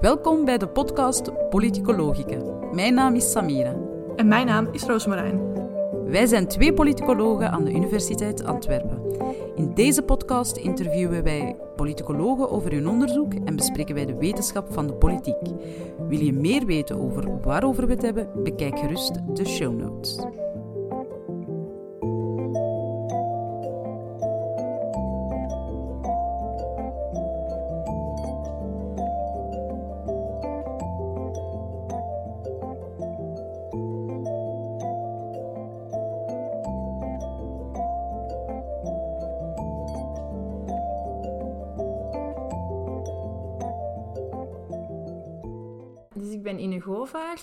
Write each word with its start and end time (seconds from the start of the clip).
Welkom 0.00 0.44
bij 0.44 0.58
de 0.58 0.68
podcast 0.68 1.48
Politicologica. 1.48 2.38
Mijn 2.72 2.94
naam 2.94 3.14
is 3.14 3.30
Samira. 3.30 3.74
En 4.16 4.28
mijn 4.28 4.46
naam 4.46 4.68
is 4.72 4.82
Roosmarijn. 4.82 5.40
Wij 6.04 6.26
zijn 6.26 6.48
twee 6.48 6.72
politicologen 6.72 7.50
aan 7.50 7.64
de 7.64 7.72
Universiteit 7.72 8.44
Antwerpen. 8.44 9.02
In 9.54 9.74
deze 9.74 10.02
podcast 10.02 10.56
interviewen 10.56 11.22
wij 11.22 11.56
politicologen 11.76 12.50
over 12.50 12.72
hun 12.72 12.88
onderzoek 12.88 13.34
en 13.34 13.56
bespreken 13.56 13.94
wij 13.94 14.06
de 14.06 14.16
wetenschap 14.16 14.72
van 14.72 14.86
de 14.86 14.94
politiek. 14.94 15.48
Wil 16.08 16.20
je 16.20 16.32
meer 16.32 16.66
weten 16.66 17.00
over 17.00 17.40
waarover 17.40 17.86
we 17.86 17.92
het 17.92 18.02
hebben? 18.02 18.28
Bekijk 18.42 18.78
gerust 18.78 19.36
de 19.36 19.46
show 19.46 19.74
notes. 19.74 20.18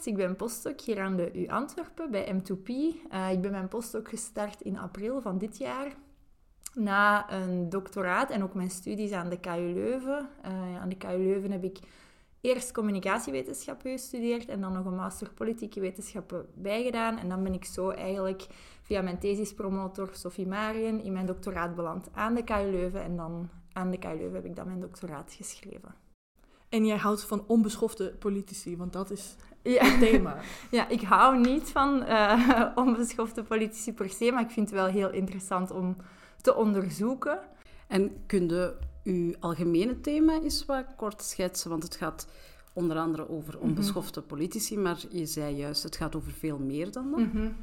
Ik 0.07 0.16
ben 0.16 0.35
postdoc 0.35 0.81
hier 0.81 0.99
aan 0.99 1.16
de 1.16 1.31
U 1.34 1.47
Antwerpen 1.47 2.11
bij 2.11 2.35
M2P. 2.35 2.67
Uh, 2.67 3.31
ik 3.31 3.41
ben 3.41 3.52
mijn 3.52 3.67
postdoc 3.67 4.09
gestart 4.09 4.61
in 4.61 4.77
april 4.77 5.21
van 5.21 5.38
dit 5.38 5.57
jaar. 5.57 5.95
Na 6.73 7.31
een 7.31 7.70
doctoraat 7.70 8.29
en 8.29 8.43
ook 8.43 8.53
mijn 8.53 8.70
studies 8.70 9.12
aan 9.12 9.29
de 9.29 9.39
KU 9.39 9.73
Leuven. 9.73 10.29
Uh, 10.45 10.81
aan 10.81 10.89
de 10.89 10.98
KU 10.98 11.17
Leuven 11.17 11.51
heb 11.51 11.63
ik 11.63 11.79
eerst 12.41 12.71
communicatiewetenschappen 12.71 13.91
gestudeerd 13.91 14.49
en 14.49 14.62
dan 14.62 14.73
nog 14.73 14.85
een 14.85 14.95
master 14.95 15.34
politieke 15.34 15.79
wetenschappen 15.79 16.45
bijgedaan. 16.54 17.17
En 17.17 17.29
dan 17.29 17.43
ben 17.43 17.54
ik 17.54 17.65
zo 17.65 17.89
eigenlijk 17.89 18.48
via 18.82 19.01
mijn 19.01 19.20
thesispromotor 19.20 20.10
Sophie 20.13 20.48
Marien 20.48 21.04
in 21.04 21.13
mijn 21.13 21.26
doctoraat 21.26 21.76
beland 21.76 22.10
aan 22.13 22.34
de 22.34 22.43
KU 22.43 22.71
Leuven. 22.71 23.04
En 23.04 23.15
dan 23.15 23.49
aan 23.73 23.91
de 23.91 23.99
KU 23.99 24.17
Leuven 24.17 24.35
heb 24.35 24.45
ik 24.45 24.55
dan 24.55 24.67
mijn 24.67 24.79
doctoraat 24.79 25.34
geschreven. 25.34 25.95
En 26.70 26.85
jij 26.85 26.98
houdt 26.98 27.23
van 27.23 27.43
onbeschofte 27.48 28.15
politici, 28.20 28.77
want 28.77 28.93
dat 28.93 29.12
is 29.12 29.35
ja. 29.70 29.85
het 29.85 29.99
thema. 29.99 30.37
ja, 30.71 30.87
ik 30.87 31.01
hou 31.01 31.40
niet 31.40 31.70
van 31.70 32.04
uh, 32.04 32.65
onbeschofte 32.76 33.43
politici 33.43 33.93
per 33.93 34.10
se, 34.10 34.32
maar 34.32 34.43
ik 34.43 34.51
vind 34.51 34.70
het 34.70 34.79
wel 34.79 34.87
heel 34.87 35.12
interessant 35.12 35.71
om 35.71 35.96
te 36.41 36.55
onderzoeken. 36.55 37.40
En 37.88 38.23
kun 38.26 38.49
je 38.49 38.76
uw 39.04 39.34
algemene 39.40 40.01
thema 40.01 40.41
eens 40.41 40.65
wat 40.65 40.85
kort 40.95 41.21
schetsen? 41.21 41.70
Want 41.70 41.84
het 41.84 41.95
gaat 41.95 42.27
onder 42.73 42.98
andere 42.98 43.29
over 43.29 43.60
onbeschofte 43.60 44.21
politici, 44.21 44.77
maar 44.77 45.04
je 45.10 45.26
zei 45.26 45.55
juist, 45.55 45.84
het 45.84 45.95
gaat 45.95 46.15
over 46.15 46.32
veel 46.32 46.57
meer 46.57 46.91
dan 46.91 47.12
dat. 47.12 47.20
Mm 47.20 47.32
-hmm. 47.32 47.55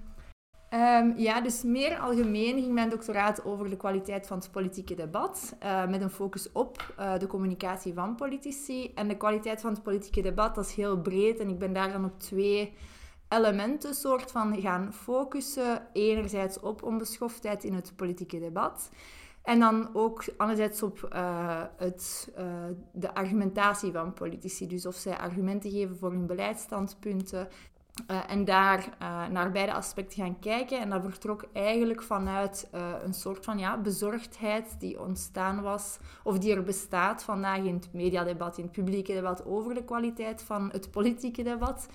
Um, 0.74 1.14
ja, 1.16 1.40
dus 1.40 1.62
meer 1.62 1.98
algemeen 1.98 2.60
ging 2.60 2.72
mijn 2.72 2.88
doctoraat 2.88 3.44
over 3.44 3.70
de 3.70 3.76
kwaliteit 3.76 4.26
van 4.26 4.38
het 4.38 4.50
politieke 4.50 4.94
debat, 4.94 5.56
uh, 5.62 5.86
met 5.86 6.00
een 6.00 6.10
focus 6.10 6.52
op 6.52 6.94
uh, 6.98 7.18
de 7.18 7.26
communicatie 7.26 7.94
van 7.94 8.14
politici. 8.14 8.92
En 8.94 9.08
de 9.08 9.16
kwaliteit 9.16 9.60
van 9.60 9.72
het 9.72 9.82
politieke 9.82 10.20
debat, 10.20 10.54
dat 10.54 10.64
is 10.64 10.74
heel 10.74 11.00
breed 11.00 11.38
en 11.38 11.48
ik 11.48 11.58
ben 11.58 11.72
daar 11.72 11.92
dan 11.92 12.04
op 12.04 12.20
twee 12.20 12.72
elementen 13.28 13.94
soort 13.94 14.30
van 14.30 14.60
gaan 14.60 14.92
focussen. 14.92 15.86
Enerzijds 15.92 16.60
op 16.60 16.82
onbeschoftheid 16.82 17.64
in 17.64 17.74
het 17.74 17.92
politieke 17.96 18.38
debat. 18.38 18.90
En 19.42 19.60
dan 19.60 19.88
ook 19.92 20.24
anderzijds 20.36 20.82
op 20.82 21.08
uh, 21.12 21.62
het, 21.76 22.32
de 22.92 23.14
argumentatie 23.14 23.92
van 23.92 24.14
politici. 24.14 24.66
Dus 24.66 24.86
of 24.86 24.94
zij 24.94 25.16
argumenten 25.16 25.70
geven 25.70 25.96
voor 25.96 26.10
hun 26.10 26.26
beleidsstandpunten. 26.26 27.48
Uh, 28.10 28.30
en 28.30 28.44
daar 28.44 28.78
uh, 29.02 29.26
naar 29.26 29.50
beide 29.52 29.72
aspecten 29.72 30.22
gaan 30.22 30.38
kijken. 30.38 30.80
En 30.80 30.90
dat 30.90 31.02
vertrok 31.02 31.44
eigenlijk 31.52 32.02
vanuit 32.02 32.68
uh, 32.74 32.88
een 33.04 33.14
soort 33.14 33.44
van 33.44 33.58
ja, 33.58 33.78
bezorgdheid 33.78 34.76
die 34.78 35.00
ontstaan 35.00 35.62
was, 35.62 35.98
of 36.22 36.38
die 36.38 36.54
er 36.54 36.62
bestaat 36.62 37.22
vandaag 37.22 37.58
in 37.58 37.74
het 37.74 37.88
mediadebat, 37.92 38.58
in 38.58 38.64
het 38.64 38.72
publieke 38.72 39.12
debat 39.12 39.44
over 39.44 39.74
de 39.74 39.84
kwaliteit 39.84 40.42
van 40.42 40.70
het 40.72 40.90
politieke 40.90 41.42
debat. 41.42 41.86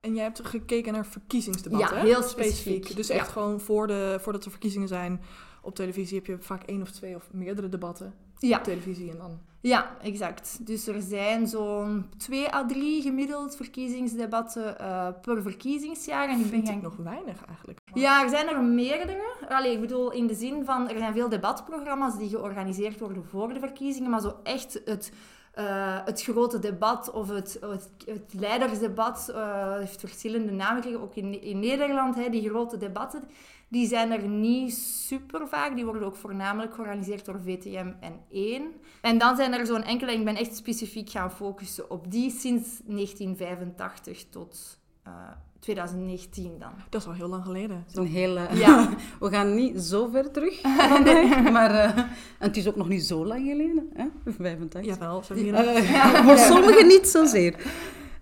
En 0.00 0.14
jij 0.14 0.24
hebt 0.24 0.46
gekeken 0.46 0.92
naar 0.92 1.06
verkiezingsdebatten, 1.06 1.96
Ja, 1.96 2.02
heel 2.02 2.22
specifiek. 2.22 2.96
Dus 2.96 3.08
echt 3.08 3.26
ja. 3.26 3.32
gewoon 3.32 3.60
voor 3.60 3.86
de, 3.86 4.18
voordat 4.20 4.44
er 4.44 4.50
verkiezingen 4.50 4.88
zijn 4.88 5.20
op 5.64 5.74
televisie 5.74 6.16
heb 6.16 6.26
je 6.26 6.38
vaak 6.38 6.62
één 6.62 6.82
of 6.82 6.90
twee 6.90 7.16
of 7.16 7.28
meerdere 7.32 7.68
debatten 7.68 8.14
ja. 8.38 8.58
op 8.58 8.64
televisie 8.64 9.10
en 9.10 9.18
dan... 9.18 9.40
Ja, 9.66 9.96
exact. 10.02 10.66
Dus 10.66 10.86
er 10.86 11.02
zijn 11.02 11.46
zo'n 11.46 12.06
twee 12.16 12.54
à 12.54 12.66
drie 12.66 13.02
gemiddeld 13.02 13.56
verkiezingsdebatten 13.56 14.76
uh, 14.80 15.08
per 15.20 15.42
verkiezingsjaar. 15.42 16.28
En 16.28 16.40
ik 16.40 16.50
ben 16.50 16.66
gaan... 16.66 16.80
nog 16.82 16.96
weinig 16.96 17.44
eigenlijk. 17.46 17.78
Ja, 17.94 18.22
er 18.22 18.28
zijn 18.28 18.48
er 18.48 18.62
meerdere. 18.62 19.22
Allee, 19.48 19.72
ik 19.72 19.80
bedoel, 19.80 20.12
in 20.12 20.26
de 20.26 20.34
zin 20.34 20.64
van, 20.64 20.88
er 20.88 20.98
zijn 20.98 21.12
veel 21.12 21.28
debatprogramma's 21.28 22.18
die 22.18 22.28
georganiseerd 22.28 23.00
worden 23.00 23.24
voor 23.24 23.54
de 23.54 23.60
verkiezingen, 23.60 24.10
maar 24.10 24.20
zo 24.20 24.36
echt 24.42 24.80
het... 24.84 25.12
Uh, 25.58 25.98
het 26.04 26.22
grote 26.22 26.58
debat 26.58 27.10
of 27.10 27.28
het, 27.28 27.58
het, 27.60 27.88
het 28.06 28.34
leidersdebat 28.38 29.28
uh, 29.30 29.76
heeft 29.76 30.00
verschillende 30.00 30.52
namen 30.52 30.82
gekregen, 30.82 31.00
ook 31.00 31.14
in, 31.14 31.42
in 31.42 31.58
Nederland, 31.58 32.14
hè, 32.14 32.28
die 32.28 32.48
grote 32.48 32.76
debatten. 32.76 33.24
Die 33.68 33.86
zijn 33.86 34.10
er 34.10 34.28
niet 34.28 34.74
super 34.74 35.48
vaak. 35.48 35.74
Die 35.74 35.84
worden 35.84 36.02
ook 36.02 36.16
voornamelijk 36.16 36.74
georganiseerd 36.74 37.24
door 37.24 37.40
VTM 37.44 37.92
en 38.00 38.20
1. 38.30 38.62
En 39.00 39.18
dan 39.18 39.36
zijn 39.36 39.52
er 39.52 39.66
zo'n 39.66 39.82
enkele, 39.82 40.12
ik 40.12 40.24
ben 40.24 40.36
echt 40.36 40.56
specifiek 40.56 41.10
gaan 41.10 41.30
focussen 41.30 41.90
op 41.90 42.10
die 42.10 42.30
sinds 42.30 42.80
1985 42.84 44.24
tot 44.30 44.78
uh, 45.06 45.12
2019 45.64 46.58
dan. 46.58 46.70
Dat 46.88 47.00
is 47.00 47.06
al 47.06 47.12
heel 47.12 47.28
lang 47.28 47.44
geleden. 47.44 47.84
Een 47.94 48.06
hele... 48.06 48.48
Ja. 48.52 48.88
We 49.20 49.30
gaan 49.30 49.54
niet 49.54 49.80
zo 49.80 50.08
ver 50.08 50.30
terug 50.30 50.60
vandaag, 50.60 51.42
maar 51.52 51.70
uh, 51.70 51.98
en 51.98 52.08
het 52.38 52.56
is 52.56 52.68
ook 52.68 52.76
nog 52.76 52.88
niet 52.88 53.04
zo 53.04 53.26
lang 53.26 53.46
geleden, 53.46 53.90
hè? 53.94 54.04
85. 54.24 54.84
Jawel, 54.84 55.22
zo 55.22 55.34
uh, 55.34 55.90
ja. 55.90 56.24
Voor 56.24 56.38
sommigen 56.38 56.86
niet 56.86 57.08
zozeer. 57.08 57.54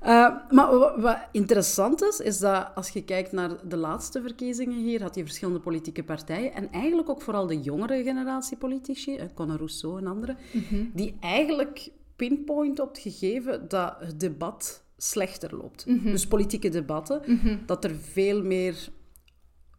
Uh, 0.07 0.37
maar 0.51 1.01
wat 1.01 1.19
interessant 1.33 2.03
is, 2.03 2.21
is 2.21 2.39
dat 2.39 2.71
als 2.75 2.89
je 2.89 3.05
kijkt 3.05 3.33
naar 3.33 3.69
de 3.69 3.77
laatste 3.77 4.23
verkiezingen 4.23 4.79
hier, 4.79 5.03
had 5.03 5.15
je 5.15 5.25
verschillende 5.25 5.61
politieke 5.61 6.05
partijen 6.05 6.55
en 6.55 6.71
eigenlijk 6.71 7.09
ook 7.09 7.23
vooral 7.23 7.47
de 7.47 7.61
jongere 7.61 8.03
generatie 8.03 8.57
politici, 8.57 9.19
Conor 9.35 9.57
Rousseau 9.57 9.99
en 9.99 10.07
anderen, 10.07 10.37
mm 10.53 10.65
-hmm. 10.69 10.91
die 10.95 11.17
eigenlijk 11.21 11.91
pinpoint 12.17 12.81
op 12.81 12.89
het 12.89 12.99
gegeven 12.99 13.69
dat 13.69 13.95
het 13.99 14.21
debat 14.21 14.85
slechter 14.97 15.57
loopt. 15.57 15.87
Mm 15.87 15.99
-hmm. 15.99 16.11
Dus 16.11 16.27
politieke 16.27 16.69
debatten, 16.69 17.23
mm 17.27 17.39
-hmm. 17.39 17.63
dat 17.67 17.85
er 17.85 17.95
veel 17.95 18.43
meer 18.43 18.89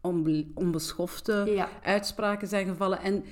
onbe 0.00 0.46
onbeschofte 0.54 1.42
ja. 1.54 1.68
uitspraken 1.82 2.48
zijn 2.48 2.66
gevallen. 2.66 3.00
En 3.00 3.24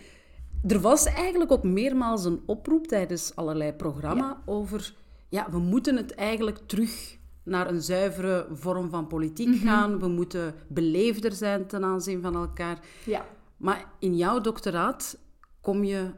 er 0.66 0.80
was 0.80 1.04
eigenlijk 1.04 1.52
ook 1.52 1.62
meermaals 1.62 2.24
een 2.24 2.42
oproep 2.46 2.86
tijdens 2.86 3.36
allerlei 3.36 3.72
programma's 3.72 4.36
ja. 4.46 4.52
over 4.52 4.94
ja, 5.32 5.50
we 5.50 5.58
moeten 5.58 5.96
het 5.96 6.14
eigenlijk 6.14 6.58
terug 6.66 7.18
naar 7.42 7.68
een 7.68 7.82
zuivere 7.82 8.46
vorm 8.52 8.90
van 8.90 9.06
politiek 9.06 9.46
mm 9.46 9.52
-hmm. 9.52 9.66
gaan. 9.66 9.98
We 9.98 10.08
moeten 10.08 10.54
beleefder 10.68 11.32
zijn 11.32 11.66
ten 11.66 11.84
aanzien 11.84 12.22
van 12.22 12.34
elkaar. 12.34 12.78
Ja. 13.04 13.26
Maar 13.56 13.84
in 13.98 14.16
jouw 14.16 14.40
doctoraat 14.40 15.18
kom 15.60 15.84
je 15.84 16.10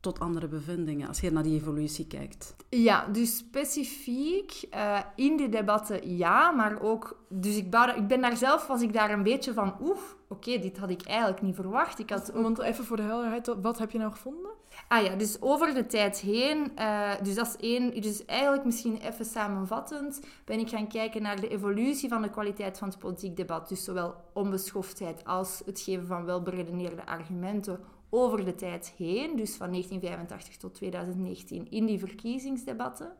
tot 0.00 0.20
andere 0.20 0.48
bevindingen 0.48 1.08
als 1.08 1.20
je 1.20 1.30
naar 1.30 1.42
die 1.42 1.60
evolutie 1.60 2.06
kijkt. 2.06 2.56
Ja, 2.68 3.06
dus 3.06 3.36
specifiek 3.36 4.64
uh, 4.74 5.00
in 5.16 5.36
die 5.36 5.48
debatten 5.48 6.16
ja, 6.16 6.50
maar 6.50 6.82
ook... 6.82 7.24
Dus 7.28 7.56
ik, 7.56 7.70
bouw, 7.70 7.96
ik 7.96 8.06
ben 8.06 8.20
daar 8.20 8.36
zelf, 8.36 8.66
was 8.66 8.82
ik 8.82 8.92
daar 8.92 9.10
een 9.10 9.22
beetje 9.22 9.52
van... 9.52 9.74
Oef, 9.80 10.16
oké, 10.28 10.48
okay, 10.48 10.62
dit 10.62 10.78
had 10.78 10.90
ik 10.90 11.02
eigenlijk 11.02 11.42
niet 11.42 11.54
verwacht. 11.54 11.98
Ik 11.98 12.10
had 12.10 12.32
ook... 12.32 12.42
Want 12.42 12.58
even 12.58 12.84
voor 12.84 12.96
de 12.96 13.02
helderheid, 13.02 13.54
wat 13.62 13.78
heb 13.78 13.90
je 13.90 13.98
nou 13.98 14.10
gevonden? 14.10 14.50
Ah 14.88 15.04
ja, 15.04 15.14
dus 15.16 15.36
over 15.40 15.74
de 15.74 15.86
tijd 15.86 16.18
heen, 16.18 16.72
uh, 16.78 17.10
dus 17.22 17.34
dat 17.34 17.46
is 17.46 17.56
één, 17.56 18.00
dus 18.00 18.24
eigenlijk 18.24 18.64
misschien 18.64 18.96
even 18.96 19.24
samenvattend, 19.24 20.20
ben 20.44 20.58
ik 20.58 20.68
gaan 20.68 20.88
kijken 20.88 21.22
naar 21.22 21.40
de 21.40 21.48
evolutie 21.48 22.08
van 22.08 22.22
de 22.22 22.30
kwaliteit 22.30 22.78
van 22.78 22.88
het 22.88 22.98
politiek 22.98 23.36
debat. 23.36 23.68
Dus 23.68 23.84
zowel 23.84 24.14
onbeschoftheid 24.32 25.24
als 25.24 25.62
het 25.64 25.80
geven 25.80 26.06
van 26.06 26.24
welberedeneerde 26.24 27.06
argumenten 27.06 27.80
over 28.10 28.44
de 28.44 28.54
tijd 28.54 28.94
heen, 28.96 29.36
dus 29.36 29.54
van 29.54 29.70
1985 29.70 30.56
tot 30.56 30.74
2019 30.74 31.70
in 31.70 31.86
die 31.86 31.98
verkiezingsdebatten. 31.98 33.12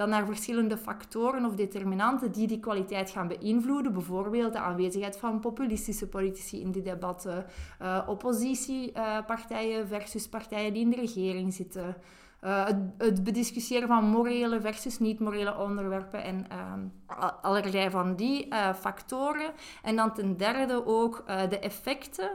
Dan 0.00 0.08
naar 0.08 0.26
verschillende 0.26 0.76
factoren 0.76 1.44
of 1.44 1.54
determinanten 1.54 2.32
die 2.32 2.46
die 2.46 2.60
kwaliteit 2.60 3.10
gaan 3.10 3.28
beïnvloeden. 3.28 3.92
Bijvoorbeeld 3.92 4.52
de 4.52 4.58
aanwezigheid 4.58 5.16
van 5.16 5.40
populistische 5.40 6.08
politici 6.08 6.60
in 6.60 6.70
die 6.70 6.82
debatten, 6.82 7.46
uh, 7.82 8.02
oppositiepartijen 8.06 9.80
uh, 9.80 9.88
versus 9.88 10.28
partijen 10.28 10.72
die 10.72 10.82
in 10.82 10.90
de 10.90 10.96
regering 10.96 11.54
zitten. 11.54 11.96
Uh, 12.44 12.66
het, 12.66 12.76
het, 12.98 13.24
bediscussiëren 13.24 13.88
van 13.88 14.04
morele 14.04 14.60
versus 14.60 14.98
niet-morele 14.98 15.58
onderwerpen 15.58 16.22
en 16.22 16.46
allerlei 17.42 17.90
van 17.90 18.16
die 18.16 18.48
factoren. 18.74 19.52
En 19.82 19.96
dan 19.96 20.14
ten 20.14 20.36
derde 20.36 20.86
ook 20.86 21.24
de 21.26 21.58
effecten 21.58 22.30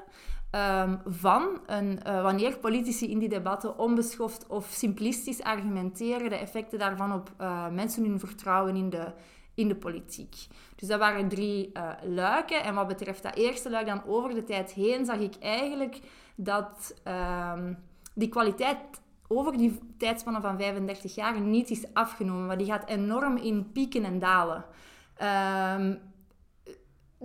ehm, 0.50 0.98
van 1.06 1.60
een, 1.66 2.04
eh, 2.04 2.22
wanneer 2.22 2.58
politici 2.58 3.10
in 3.12 3.20
die 3.20 3.30
debatten 3.30 3.78
onbeschoft 3.78 4.48
of 4.48 4.66
simplistisch 4.66 5.44
argumenteren, 5.44 6.30
de 6.30 6.36
effecten 6.36 6.80
daarvan 6.80 7.14
op 7.14 7.32
uh, 7.42 7.70
mensen 7.70 8.06
hun 8.06 8.20
vertrouwen 8.20 8.76
in 8.76 8.90
de, 8.90 9.14
in 9.54 9.68
de 9.68 9.76
politiek. 9.76 10.36
Dus 10.76 10.88
dat 10.88 11.00
waren 11.00 11.28
drie 11.28 11.70
uh, 11.74 11.90
luiken. 12.04 12.64
En 12.64 12.76
wat 12.76 12.88
betreft 12.88 13.24
dat 13.24 13.36
eerste 13.36 13.70
luik 13.70 13.86
dan 13.86 14.06
over 14.06 14.34
de 14.34 14.44
tijd 14.44 14.72
heen, 14.72 15.06
zag 15.06 15.20
ik 15.20 15.36
eigenlijk 15.40 16.00
dat 16.36 16.94
ehm, 17.04 17.74
die 18.14 18.30
kwaliteit 18.30 18.78
over 19.28 19.58
die 19.58 19.80
tijdspannen 19.98 20.42
van 20.42 20.58
35 20.58 21.16
jaar 21.16 21.42
niet 21.42 21.70
is 21.70 21.94
afgenomen. 21.94 22.46
Maar 22.46 22.58
die 22.58 22.68
gaat 22.68 22.90
enorm 22.90 23.38
in 23.38 23.72
pieken 23.72 24.04
en 24.04 24.20
dalen. 24.20 24.66
Um, 25.78 26.00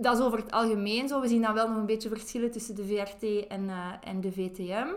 dat 0.01 0.17
is 0.17 0.23
over 0.23 0.39
het 0.39 0.51
algemeen 0.51 1.07
zo. 1.07 1.21
We 1.21 1.27
zien 1.27 1.41
dan 1.41 1.53
wel 1.53 1.67
nog 1.67 1.77
een 1.77 1.85
beetje 1.85 2.09
verschillen 2.09 2.51
tussen 2.51 2.75
de 2.75 2.85
VRT 2.85 3.47
en, 3.47 3.63
uh, 3.63 3.87
en 4.03 4.21
de 4.21 4.31
VTM. 4.31 4.87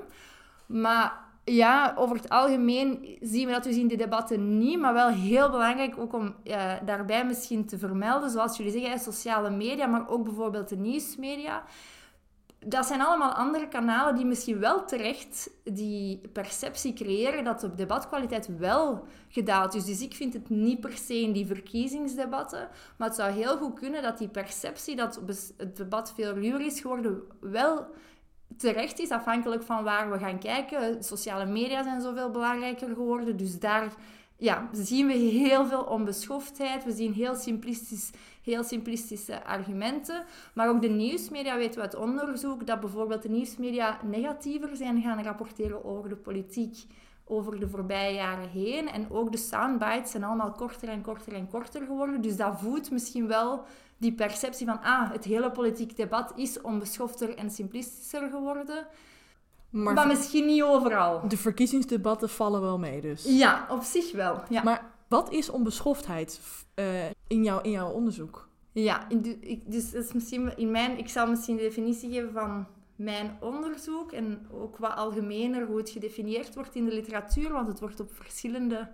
Maar 0.66 1.24
ja, 1.44 1.94
over 1.96 2.16
het 2.16 2.28
algemeen 2.28 3.18
zien 3.20 3.46
we 3.46 3.52
dat 3.52 3.64
dus 3.64 3.76
in 3.76 3.86
die 3.86 3.96
debatten 3.96 4.58
niet, 4.58 4.78
maar 4.78 4.92
wel 4.92 5.08
heel 5.08 5.50
belangrijk 5.50 5.98
ook 5.98 6.12
om 6.12 6.34
uh, 6.44 6.72
daarbij 6.84 7.26
misschien 7.26 7.66
te 7.66 7.78
vermelden, 7.78 8.30
zoals 8.30 8.56
jullie 8.56 8.72
zeggen, 8.72 8.98
sociale 8.98 9.50
media, 9.50 9.86
maar 9.86 10.08
ook 10.08 10.24
bijvoorbeeld 10.24 10.68
de 10.68 10.76
nieuwsmedia 10.76 11.62
dat 12.64 12.86
zijn 12.86 13.00
allemaal 13.00 13.32
andere 13.32 13.68
kanalen 13.68 14.14
die 14.14 14.24
misschien 14.24 14.58
wel 14.58 14.84
terecht 14.84 15.50
die 15.64 16.20
perceptie 16.32 16.92
creëren 16.92 17.44
dat 17.44 17.60
de 17.60 17.74
debatkwaliteit 17.74 18.58
wel 18.58 19.06
gedaald 19.28 19.74
is. 19.74 19.84
Dus 19.84 20.00
ik 20.00 20.14
vind 20.14 20.32
het 20.32 20.48
niet 20.48 20.80
per 20.80 20.96
se 20.96 21.20
in 21.20 21.32
die 21.32 21.46
verkiezingsdebatten, 21.46 22.68
maar 22.96 23.08
het 23.08 23.16
zou 23.16 23.32
heel 23.32 23.56
goed 23.56 23.78
kunnen 23.78 24.02
dat 24.02 24.18
die 24.18 24.28
perceptie 24.28 24.96
dat 24.96 25.20
het 25.56 25.76
debat 25.76 26.12
veel 26.14 26.32
ruwer 26.32 26.60
is 26.60 26.80
geworden 26.80 27.22
wel 27.40 27.86
terecht 28.56 28.98
is, 28.98 29.10
afhankelijk 29.10 29.62
van 29.62 29.84
waar 29.84 30.10
we 30.10 30.18
gaan 30.18 30.38
kijken. 30.38 31.04
Sociale 31.04 31.46
media 31.46 31.82
zijn 31.82 32.00
zoveel 32.00 32.30
belangrijker 32.30 32.88
geworden, 32.88 33.36
dus 33.36 33.58
daar 33.58 33.92
ja, 34.36 34.68
zien 34.72 35.06
we 35.06 35.12
heel 35.12 35.66
veel 35.66 35.82
onbeschoftheid. 35.82 36.84
We 36.84 36.92
zien 36.92 37.12
heel, 37.12 37.34
simplistisch, 37.34 38.10
heel 38.44 38.64
simplistische 38.64 39.44
argumenten. 39.44 40.24
Maar 40.54 40.68
ook 40.68 40.82
de 40.82 40.88
nieuwsmedia 40.88 41.56
weten 41.56 41.74
we 41.74 41.80
uit 41.80 41.96
onderzoek 41.96 42.66
dat 42.66 42.80
bijvoorbeeld 42.80 43.22
de 43.22 43.28
nieuwsmedia 43.28 43.98
negatiever 44.02 44.76
zijn 44.76 45.02
gaan 45.02 45.22
rapporteren 45.22 45.84
over 45.84 46.08
de 46.08 46.16
politiek 46.16 46.86
over 47.26 47.60
de 47.60 47.68
voorbije 47.68 48.14
jaren 48.14 48.48
heen. 48.48 48.88
En 48.88 49.10
ook 49.10 49.32
de 49.32 49.38
soundbites 49.38 50.10
zijn 50.10 50.24
allemaal 50.24 50.52
korter 50.52 50.88
en 50.88 51.02
korter 51.02 51.32
en 51.32 51.48
korter 51.48 51.84
geworden. 51.86 52.20
Dus 52.20 52.36
dat 52.36 52.60
voedt 52.60 52.90
misschien 52.90 53.26
wel 53.26 53.64
die 53.96 54.12
perceptie 54.12 54.66
van 54.66 54.80
ah, 54.82 55.10
het 55.12 55.24
hele 55.24 55.50
politiek 55.50 55.96
debat 55.96 56.32
is 56.36 56.60
onbeschofter 56.60 57.36
en 57.36 57.50
simplistischer 57.50 58.28
geworden. 58.30 58.86
Maar, 59.70 60.06
misschien 60.06 60.46
niet 60.46 60.62
overal. 60.62 61.28
De 61.28 61.36
verkiezingsdebatten 61.36 62.28
vallen 62.28 62.60
wel 62.60 62.78
mee 62.78 63.00
dus. 63.00 63.24
Ja, 63.26 63.66
op 63.70 63.82
zich 63.82 64.12
wel. 64.12 64.42
Ja. 64.48 64.62
Maar 64.62 64.93
wat 65.08 65.32
is 65.32 65.50
onbeschoftheid 65.50 66.40
uh, 66.74 67.04
in, 67.26 67.44
jouw, 67.44 67.60
in 67.60 67.70
jouw 67.70 67.90
onderzoek? 67.90 68.48
Ja, 68.72 69.08
ik, 69.40 69.70
dus 69.70 69.92
is 69.92 70.12
misschien 70.12 70.56
in 70.56 70.70
mijn, 70.70 70.98
ik 70.98 71.08
zal 71.08 71.26
misschien 71.26 71.56
de 71.56 71.62
definitie 71.62 72.12
geven 72.12 72.32
van 72.32 72.66
mijn 72.96 73.36
onderzoek 73.40 74.12
en 74.12 74.46
ook 74.52 74.76
wat 74.76 74.96
algemener 74.96 75.66
hoe 75.66 75.76
het 75.76 75.90
gedefinieerd 75.90 76.54
wordt 76.54 76.74
in 76.74 76.84
de 76.84 76.94
literatuur, 76.94 77.52
want 77.52 77.68
het 77.68 77.80
wordt 77.80 78.00
op 78.00 78.14
verschillende 78.14 78.88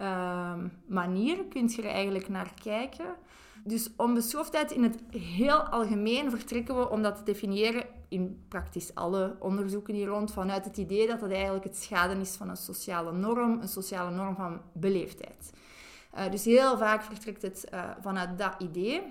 uh, 0.00 0.54
manieren, 0.86 1.48
kun 1.48 1.68
je 1.68 1.82
er 1.82 1.88
eigenlijk 1.88 2.28
naar 2.28 2.52
kijken. 2.62 3.14
Dus 3.64 3.90
onbeschoftheid 3.96 4.70
in 4.70 4.82
het 4.82 4.98
heel 5.16 5.60
algemeen 5.60 6.30
vertrekken 6.30 6.78
we 6.78 6.90
om 6.90 7.02
dat 7.02 7.16
te 7.16 7.22
definiëren 7.22 7.84
in 8.08 8.44
praktisch 8.48 8.94
alle 8.94 9.36
onderzoeken 9.38 9.94
hier 9.94 10.06
rond 10.06 10.32
vanuit 10.32 10.64
het 10.64 10.76
idee 10.76 11.06
dat 11.06 11.20
dat 11.20 11.30
eigenlijk 11.30 11.64
het 11.64 11.76
schaden 11.76 12.20
is 12.20 12.34
van 12.36 12.48
een 12.48 12.56
sociale 12.56 13.12
norm, 13.12 13.60
een 13.60 13.68
sociale 13.68 14.10
norm 14.10 14.34
van 14.34 14.60
beleefdheid. 14.72 15.52
Uh, 16.18 16.30
dus 16.30 16.44
heel 16.44 16.78
vaak 16.78 17.02
vertrekt 17.02 17.42
het 17.42 17.68
uh, 17.74 17.90
vanuit 18.00 18.38
dat 18.38 18.54
idee. 18.58 19.02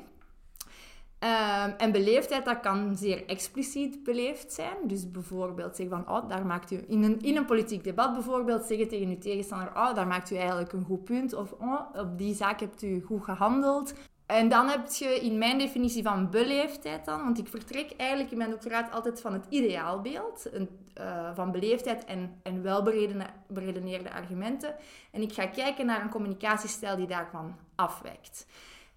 Uh, 1.24 1.82
en 1.82 1.92
beleefdheid, 1.92 2.46
dat 2.46 2.60
kan 2.60 2.96
zeer 2.98 3.26
expliciet 3.26 4.04
beleefd 4.04 4.54
zijn. 4.54 4.76
Dus 4.84 5.12
bijvoorbeeld 5.12 5.76
zeggen 5.76 6.04
van, 6.04 6.16
oh, 6.16 6.30
daar 6.30 6.46
maakt 6.46 6.72
u... 6.72 6.84
In 6.88 7.04
een, 7.04 7.20
in 7.20 7.38
een 7.38 7.46
politiek 7.46 7.84
debat 7.84 8.14
bijvoorbeeld 8.14 8.66
zeggen 8.66 8.88
tegen 8.88 9.08
uw 9.08 9.18
tegenstander, 9.18 9.68
oh, 9.68 9.96
daar 9.96 10.08
maakt 10.08 10.32
u 10.32 10.36
eigenlijk 10.36 10.72
een 10.74 10.86
goed 10.86 11.04
punt. 11.04 11.34
Of, 11.34 11.52
oh, 11.52 11.80
op 11.94 12.18
die 12.18 12.36
zaak 12.36 12.60
hebt 12.60 12.82
u 12.82 13.02
goed 13.02 13.24
gehandeld. 13.24 13.94
En 14.32 14.50
dan 14.50 14.68
heb 14.68 14.92
je 14.92 15.20
in 15.20 15.38
mijn 15.38 15.58
definitie 15.58 16.04
van 16.04 16.30
beleefdheid 16.30 17.06
dan, 17.06 17.24
want 17.24 17.40
ik 17.40 17.48
vertrek 17.48 17.94
eigenlijk 17.98 18.32
in 18.32 18.38
mijn 18.38 18.50
doctoraat 18.50 18.92
altijd 18.92 19.22
van 19.22 19.34
het 19.34 19.46
ideaalbeeld 19.50 20.48
een, 20.52 20.70
uh, 21.00 21.36
van 21.36 21.52
beleefdheid 21.52 22.06
en, 22.06 22.40
en 22.44 22.64
welberedeneerde 22.64 24.12
argumenten. 24.12 24.76
En 25.12 25.22
ik 25.22 25.34
ga 25.34 25.46
kijken 25.46 25.86
naar 25.86 26.02
een 26.02 26.10
communicatiestijl 26.10 26.96
die 26.96 27.08
daarvan 27.08 27.56
afwijkt. 27.76 28.48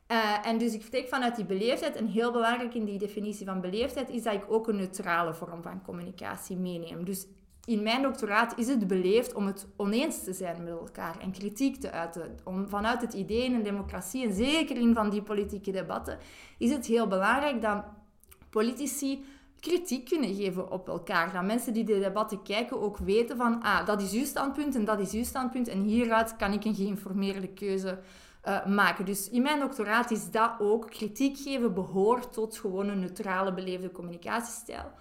Uh, 0.09 0.47
en 0.47 0.59
dus 0.59 0.75
ik 0.75 0.81
vertrek 0.81 1.09
vanuit 1.09 1.37
die 1.37 1.45
beleefdheid. 1.45 1.97
En 1.97 2.07
heel 2.07 2.33
belangrijk 2.33 2.75
in 2.75 2.85
die 2.85 2.99
definitie 2.99 3.47
van 3.47 3.61
beleefdheid 3.61 4.09
is 4.09 4.23
dat 4.23 4.35
ik 4.35 4.45
ook 4.49 4.69
een 4.69 4.77
neutrale 4.77 5.35
vorm 5.35 5.63
van 5.63 5.83
communicatie 5.83 6.57
meeneem. 6.57 7.05
Dus 7.05 7.27
in 7.67 7.83
mijn 7.83 8.03
doctoraat 8.03 8.59
is 8.59 8.69
het 8.69 8.87
beleefd 8.87 9.35
om 9.35 9.47
het 9.47 9.67
oneens 9.77 10.25
te 10.25 10.33
zijn 10.33 10.65
met 10.65 10.73
elkaar 10.73 11.21
en 11.21 11.33
kritiek 11.33 11.77
te 11.77 11.91
uiten. 11.91 12.39
Vanuit 12.67 13.01
het 13.01 13.13
idee 13.13 13.45
in 13.45 13.55
een 13.55 13.63
democratie, 13.63 14.27
en 14.27 14.35
zeker 14.35 14.77
in 14.77 14.95
van 14.95 15.11
die 15.11 15.23
politieke 15.23 15.71
debatten, 15.71 16.19
is 16.59 16.71
het 16.71 16.87
heel 16.87 17.07
belangrijk 17.07 17.63
dat 17.63 17.85
politici 18.51 19.25
kritiek 19.61 20.09
kunnen 20.09 20.35
geven 20.35 20.71
op 20.71 20.89
elkaar. 20.89 21.33
Dat 21.33 21.45
mensen 21.45 21.73
die 21.73 21.85
de 21.85 21.99
debatten 21.99 22.43
kijken 22.43 22.81
ook 22.81 22.99
weten 22.99 23.37
van, 23.37 23.63
ah, 23.63 23.87
dat 23.87 24.03
is 24.03 24.13
uw 24.13 24.25
standpunt 24.25 24.75
en 24.75 24.85
dat 24.85 25.01
is 25.01 25.13
uw 25.13 25.25
standpunt 25.25 25.69
en 25.69 25.83
hieruit 25.83 26.37
kan 26.37 26.53
ik 26.53 26.65
een 26.65 26.75
geïnformeerde 26.75 27.49
keuze 27.49 27.99
uh, 28.49 28.67
maken. 28.67 29.05
Dus 29.05 29.31
in 29.31 29.43
mijn 29.43 29.61
doctoraat 29.61 30.11
is 30.11 30.31
dat 30.31 30.51
ook, 30.59 30.91
kritiek 30.91 31.39
geven 31.39 31.75
behoort 31.75 32.33
tot 32.33 32.59
gewoon 32.59 32.89
een 32.89 33.01
neutrale 33.01 33.55
beleefde 33.55 33.93
communicatiestijl 33.93 34.93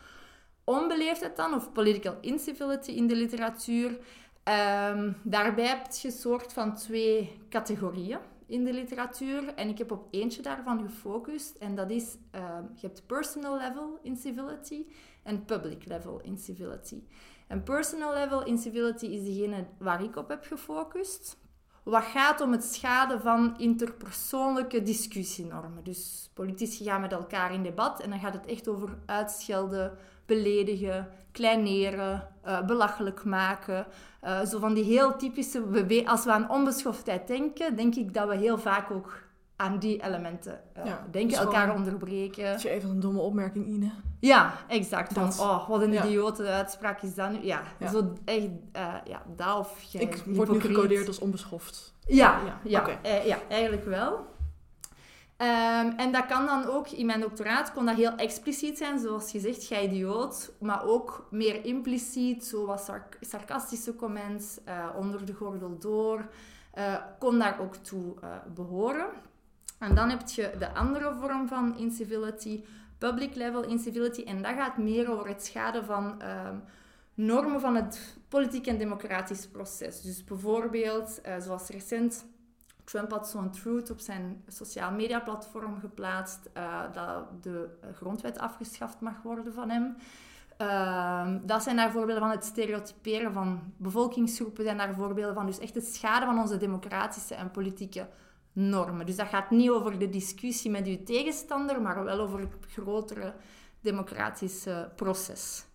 onbeleefdheid 0.63 1.35
dan, 1.35 1.53
of 1.53 1.71
political 1.71 2.17
incivility 2.21 2.91
in 2.91 3.07
de 3.07 3.15
literatuur. 3.15 3.89
Um, 3.89 5.15
daarbij 5.23 5.65
heb 5.65 5.91
je 5.91 6.11
soort 6.11 6.53
van 6.53 6.75
twee 6.75 7.39
categorieën 7.49 8.19
in 8.45 8.63
de 8.63 8.73
literatuur. 8.73 9.53
En 9.53 9.69
ik 9.69 9.77
heb 9.77 9.91
op 9.91 10.07
eentje 10.11 10.41
daarvan 10.41 10.89
gefocust. 10.89 11.55
En 11.55 11.75
dat 11.75 11.91
is, 11.91 12.15
um, 12.35 12.69
je 12.75 12.87
hebt 12.87 13.03
personal 13.05 13.57
level 13.57 13.99
incivility 14.01 14.85
en 15.23 15.45
public 15.45 15.85
level 15.85 16.21
incivility. 16.21 17.03
En 17.47 17.63
personal 17.63 18.13
level 18.13 18.45
incivility 18.45 19.05
is 19.05 19.23
degene 19.23 19.65
waar 19.77 20.03
ik 20.03 20.15
op 20.15 20.29
heb 20.29 20.43
gefocust. 20.45 21.37
Wat 21.83 22.03
gaat 22.03 22.41
om 22.41 22.51
het 22.51 22.63
schaden 22.63 23.21
van 23.21 23.53
interpersoonlijke 23.57 24.83
discussienormen. 24.83 25.83
Dus 25.83 26.29
politici 26.33 26.83
gaan 26.83 27.01
met 27.01 27.11
elkaar 27.11 27.53
in 27.53 27.63
debat 27.63 28.01
en 28.01 28.09
dan 28.09 28.19
gaat 28.19 28.33
het 28.33 28.45
echt 28.45 28.67
over 28.67 28.89
uitschelden, 29.05 29.97
beledigen, 30.25 31.09
kleineren, 31.31 32.27
uh, 32.45 32.65
belachelijk 32.65 33.23
maken. 33.23 33.85
Uh, 34.23 34.45
zo 34.45 34.59
van 34.59 34.73
die 34.73 34.83
heel 34.83 35.15
typische... 35.15 36.03
Als 36.05 36.25
we 36.25 36.31
aan 36.31 36.49
onbeschoftheid 36.49 37.27
denken, 37.27 37.75
denk 37.75 37.95
ik 37.95 38.13
dat 38.13 38.27
we 38.27 38.35
heel 38.35 38.57
vaak 38.57 38.91
ook 38.91 39.22
aan 39.55 39.79
die 39.79 40.03
elementen 40.03 40.61
uh, 40.77 40.85
ja, 40.85 41.07
denken, 41.11 41.29
dus 41.29 41.45
elkaar 41.45 41.75
onderbreken. 41.75 42.51
Dat 42.51 42.61
je 42.61 42.69
even 42.69 42.89
een 42.89 42.99
domme 42.99 43.19
opmerking, 43.19 43.65
Ine. 43.65 43.91
Ja, 44.19 44.53
exact. 44.67 45.13
Van, 45.13 45.29
oh, 45.39 45.69
wat 45.69 45.81
een 45.81 45.91
ja. 45.91 46.05
idiote 46.05 46.47
uitspraak 46.47 47.01
is 47.01 47.15
dat 47.15 47.31
nu. 47.31 47.43
Ja, 47.43 47.61
ja. 47.79 47.89
zo 47.89 48.13
echt, 48.25 48.43
uh, 48.45 48.95
ja, 49.03 49.21
dat 49.35 49.57
of 49.57 49.81
je 49.81 49.99
Ik 49.99 50.23
word 50.25 50.51
nu 50.51 50.59
gecodeerd 50.59 51.07
als 51.07 51.19
onbeschoft. 51.19 51.93
Ja, 52.05 52.39
ja, 52.45 52.59
ja, 52.63 52.81
okay. 52.81 52.99
uh, 53.03 53.25
ja 53.25 53.37
eigenlijk 53.49 53.85
wel. 53.85 54.13
Um, 55.37 55.93
en 55.97 56.11
dat 56.11 56.25
kan 56.25 56.45
dan 56.45 56.65
ook, 56.65 56.87
in 56.87 57.05
mijn 57.05 57.19
doctoraat 57.19 57.73
kon 57.73 57.85
dat 57.85 57.95
heel 57.95 58.15
expliciet 58.15 58.77
zijn, 58.77 58.99
zoals 58.99 59.31
je 59.31 59.39
zegt, 59.39 59.63
ga 59.63 59.79
idioot, 59.79 60.51
maar 60.59 60.85
ook 60.85 61.27
meer 61.29 61.65
impliciet, 61.65 62.45
zoals 62.45 62.85
sarc 62.85 63.17
sarcastische 63.21 63.95
comments, 63.95 64.59
onder 64.95 65.25
de 65.25 65.33
gordel 65.33 65.77
door, 65.79 66.29
kon 67.19 67.39
daar 67.39 67.59
ook 67.59 67.75
toe 67.75 68.15
behoren. 68.53 69.05
En 69.83 69.95
dan 69.95 70.09
heb 70.09 70.27
je 70.27 70.51
de 70.59 70.73
andere 70.73 71.13
vorm 71.19 71.47
van 71.47 71.77
incivility, 71.77 72.63
public 72.97 73.35
level 73.35 73.63
incivility, 73.63 74.23
en 74.23 74.41
dat 74.41 74.53
gaat 74.55 74.77
meer 74.77 75.11
over 75.11 75.27
het 75.27 75.45
schaden 75.45 75.85
van 75.85 76.21
um, 76.21 76.63
normen 77.13 77.59
van 77.59 77.75
het 77.75 78.17
politiek 78.27 78.67
en 78.67 78.77
democratisch 78.77 79.47
proces. 79.47 80.01
Dus 80.01 80.23
bijvoorbeeld, 80.23 81.21
zoals 81.39 81.67
recent 81.67 82.25
Trump 82.83 83.11
had 83.11 83.29
zo'n 83.29 83.51
truth 83.51 83.89
op 83.89 83.99
zijn 83.99 84.43
sociaal 84.47 84.91
media 84.91 85.19
platform 85.19 85.79
geplaatst 85.79 86.49
uh, 86.57 86.81
dat 86.93 87.43
de 87.43 87.69
grondwet 87.93 88.39
afgeschaft 88.39 88.99
mag 88.99 89.21
worden 89.21 89.53
van 89.53 89.69
hem. 89.69 89.95
Uh, 90.61 91.35
dat 91.43 91.63
zijn 91.63 91.75
daar 91.75 91.91
voorbeelden 91.91 92.23
van 92.23 92.31
het 92.31 92.45
stereotyperen 92.45 93.33
van 93.33 93.73
bevolkingsgroepen, 93.77 94.63
zijn 94.63 94.77
daar 94.77 94.93
voorbeelden 94.93 95.35
van. 95.35 95.45
Dus 95.45 95.59
echt 95.59 95.75
het 95.75 95.85
schade 95.85 96.25
van 96.25 96.39
onze 96.39 96.57
democratische 96.57 97.35
en 97.35 97.51
politieke 97.51 98.07
normen. 98.53 99.05
Dus 99.05 99.15
dat 99.15 99.27
gaat 99.27 99.49
niet 99.51 99.69
over 99.69 99.99
de 99.99 100.09
discussie 100.09 100.71
met 100.71 100.87
uw 100.87 101.03
tegenstander, 101.03 101.81
maar 101.81 102.03
wel 102.03 102.19
over 102.19 102.39
het 102.39 102.49
grotere 102.67 103.33
democratisch 103.81 104.65
eh, 104.65 104.79
proces. 104.95 105.65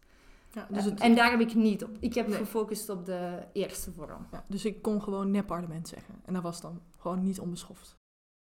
Ja, 0.53 0.67
dus, 0.71 0.85
Eh, 0.85 0.91
het, 0.91 1.01
en 1.01 1.15
daar 1.15 1.31
heb 1.31 1.41
ik 1.41 1.55
niet 1.55 1.85
op. 1.85 1.91
Ik 2.01 2.15
heb 2.15 2.27
Nee. 2.29 2.39
gefocust 2.39 2.89
op 2.89 3.05
de 3.07 3.47
eerste 3.53 3.93
vorm. 3.93 4.27
ja, 4.33 4.45
dus 4.47 4.65
ik 4.65 4.83
kon 4.83 5.03
gewoon 5.03 5.31
nep-parlement 5.31 5.89
zeggen. 5.89 6.15
En 6.25 6.33
dat 6.35 6.43
was 6.43 6.61
dan 6.61 6.81
gewoon 6.97 7.23
niet 7.23 7.41
onbeschoft. 7.41 7.97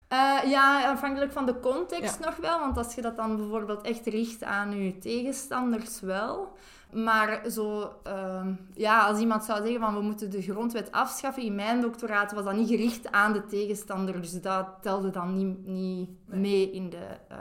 Eh, 0.08 0.40
ja, 0.46 0.92
afhankelijk 0.92 1.32
van 1.32 1.46
de 1.46 1.60
context 1.60 2.20
Ja. 2.20 2.26
nog 2.26 2.36
wel. 2.36 2.60
Want 2.60 2.78
als 2.78 2.96
je 2.96 3.02
dat 3.02 3.16
dan 3.16 3.36
bijvoorbeeld 3.38 3.82
echt 3.82 4.06
richt 4.06 4.44
aan 4.44 4.72
je 4.84 4.98
tegenstanders 4.98 6.00
wel. 6.00 6.54
Maar 6.94 7.50
zo, 7.50 7.92
ehm, 8.04 8.54
ja, 8.74 9.08
als 9.08 9.20
iemand 9.20 9.44
zou 9.44 9.62
zeggen 9.62 9.80
van 9.82 9.94
we 9.94 10.02
moeten 10.02 10.32
de 10.32 10.42
grondwet 10.42 10.92
afschaffen, 10.92 11.44
in 11.44 11.56
mijn 11.56 11.82
doctoraat 11.82 12.32
was 12.32 12.44
dat 12.44 12.56
niet 12.56 12.70
gericht 12.70 13.12
aan 13.12 13.34
de 13.34 13.46
tegenstander. 13.46 14.22
Dus 14.22 14.42
dat 14.42 14.68
telde 14.82 15.10
dan 15.10 15.36
niet, 15.38 15.66
niet 15.66 16.10
Nee. 16.28 16.40
mee 16.40 16.72
in 16.72 16.90
de 16.90 17.08
eh, 17.30 17.38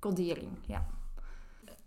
codering. 0.00 0.50
Ja. 0.66 0.86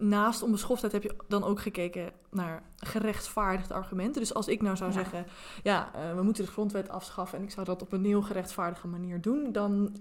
Naast 0.03 0.43
onbeschoftheid 0.43 0.91
heb 0.93 1.03
je 1.03 1.15
dan 1.27 1.43
ook 1.43 1.59
gekeken 1.61 2.11
naar 2.31 2.63
gerechtvaardigde 2.77 3.73
argumenten. 3.73 4.21
Dus 4.21 4.33
als 4.33 4.47
ik 4.47 4.61
nou 4.61 4.75
zou 4.77 4.89
Ja. 4.91 4.95
zeggen, 4.95 5.25
ja, 5.63 5.89
eh, 5.95 6.15
we 6.15 6.23
moeten 6.23 6.45
de 6.45 6.51
grondwet 6.51 6.89
afschaffen 6.89 7.37
en 7.37 7.43
ik 7.43 7.51
zou 7.51 7.65
dat 7.65 7.81
op 7.81 7.91
een 7.93 8.05
heel 8.05 8.21
gerechtvaardige 8.21 8.87
manier 8.87 9.21
doen, 9.21 9.51
dan, 9.51 9.95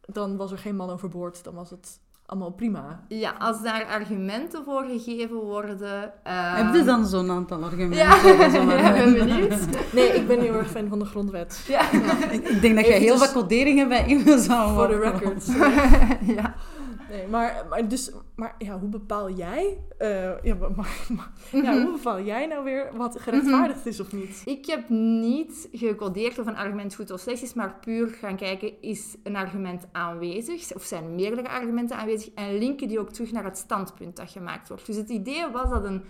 dan 0.00 0.36
was 0.36 0.52
er 0.52 0.58
geen 0.58 0.76
man 0.76 0.90
overboord. 0.90 1.44
Dan 1.44 1.54
was 1.54 1.70
het 1.70 2.00
allemaal 2.26 2.50
prima. 2.52 3.04
ja, 3.08 3.34
als 3.38 3.62
daar 3.62 3.84
argumenten 3.86 4.64
voor 4.64 4.84
gegeven 4.84 5.36
worden. 5.36 6.12
ehm, 6.24 6.64
Heb 6.64 6.74
je 6.74 6.82
dan 6.84 7.06
zo'n 7.06 7.30
aantal 7.30 7.62
argumenten? 7.64 7.98
Ja, 7.98 8.16
ja, 8.26 8.94
ik 8.94 9.04
ben 9.04 9.12
benieuwd. 9.26 9.92
Nee, 9.92 10.08
ik 10.08 10.26
ben 10.26 10.40
heel 10.40 10.54
erg 10.54 10.70
fan 10.70 10.88
van 10.88 10.98
de 10.98 11.04
grondwet. 11.04 11.64
Ja. 11.68 11.90
Ik, 12.30 12.48
ik 12.48 12.60
denk 12.60 12.74
dat 12.74 12.86
je 12.86 12.92
heel 12.92 13.00
Eventjes- 13.02 13.18
wat 13.18 13.32
coderingen 13.42 13.88
bij 13.88 14.06
in 14.08 14.38
zou 14.38 14.74
Voor 14.74 14.88
de 14.88 14.94
worden. 14.96 15.12
record. 15.18 15.46
ja. 16.36 16.54
Nee, 17.14 17.26
maar, 17.26 17.66
maar, 17.68 17.88
dus, 17.88 18.10
maar 18.36 18.54
ja, 18.58 18.78
hoe 18.78 18.88
bepaal 18.88 19.30
jij, 19.30 19.78
eh, 19.98 20.42
ja, 20.42 20.54
maar, 20.54 20.70
maar- 20.76 21.32
ja, 21.52 21.72
Mhm. 21.72 21.82
hoe 21.82 21.92
bepaal 21.96 22.20
jij 22.20 22.46
nou 22.46 22.64
weer 22.64 22.90
wat 22.96 23.20
gerechtvaardigd 23.20 23.86
is 23.86 24.00
of 24.00 24.12
niet? 24.12 24.42
Ik 24.44 24.66
heb 24.66 24.88
niet 24.88 25.68
gecodeerd 25.72 26.38
of 26.38 26.46
een 26.46 26.56
argument 26.56 26.94
goed 26.94 27.10
of 27.10 27.20
slecht 27.20 27.42
is, 27.42 27.54
maar 27.54 27.78
puur 27.80 28.08
gaan 28.08 28.36
kijken, 28.36 28.80
is 28.82 29.16
een 29.22 29.36
argument 29.36 29.86
aanwezig? 29.92 30.74
Of 30.74 30.82
zijn 30.82 31.14
meerdere 31.14 31.48
argumenten 31.48 31.96
aanwezig? 31.96 32.34
En 32.34 32.58
linken 32.58 32.88
die 32.88 32.98
ook 33.00 33.10
terug 33.10 33.32
naar 33.32 33.44
het 33.44 33.58
standpunt 33.58 34.16
dat 34.16 34.30
gemaakt 34.30 34.68
wordt. 34.68 34.86
Dus 34.86 34.96
het 34.96 35.08
idee 35.08 35.46
was 35.52 35.70
dat 35.70 35.84
een, 35.84 36.04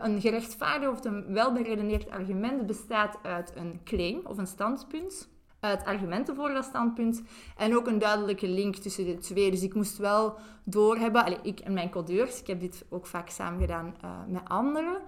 een 0.00 0.20
gerechtvaardigd 0.20 0.90
of 0.92 1.04
een 1.04 1.24
welberedeneerd 1.32 2.10
argument 2.10 2.66
bestaat 2.66 3.18
uit 3.22 3.52
een 3.54 3.80
claim 3.84 4.20
of 4.24 4.38
een 4.38 4.46
standpunt. 4.46 5.28
Uit 5.68 5.84
argumenten 5.84 6.34
voor 6.34 6.48
dat 6.48 6.64
standpunt 6.64 7.22
en 7.56 7.76
ook 7.76 7.86
een 7.86 7.98
duidelijke 7.98 8.48
link 8.48 8.76
tussen 8.76 9.04
de 9.04 9.18
twee. 9.18 9.50
Dus 9.50 9.62
ik 9.62 9.74
moest 9.74 9.96
wel 9.96 10.36
doorhebben, 10.64 11.24
allee, 11.24 11.38
ik 11.42 11.60
en 11.60 11.72
mijn 11.72 11.90
codeurs, 11.90 12.40
ik 12.40 12.46
heb 12.46 12.60
dit 12.60 12.84
ook 12.88 13.06
vaak 13.06 13.28
samen 13.28 13.60
gedaan 13.60 13.94
eh, 14.00 14.10
met 14.26 14.48
anderen, 14.48 15.00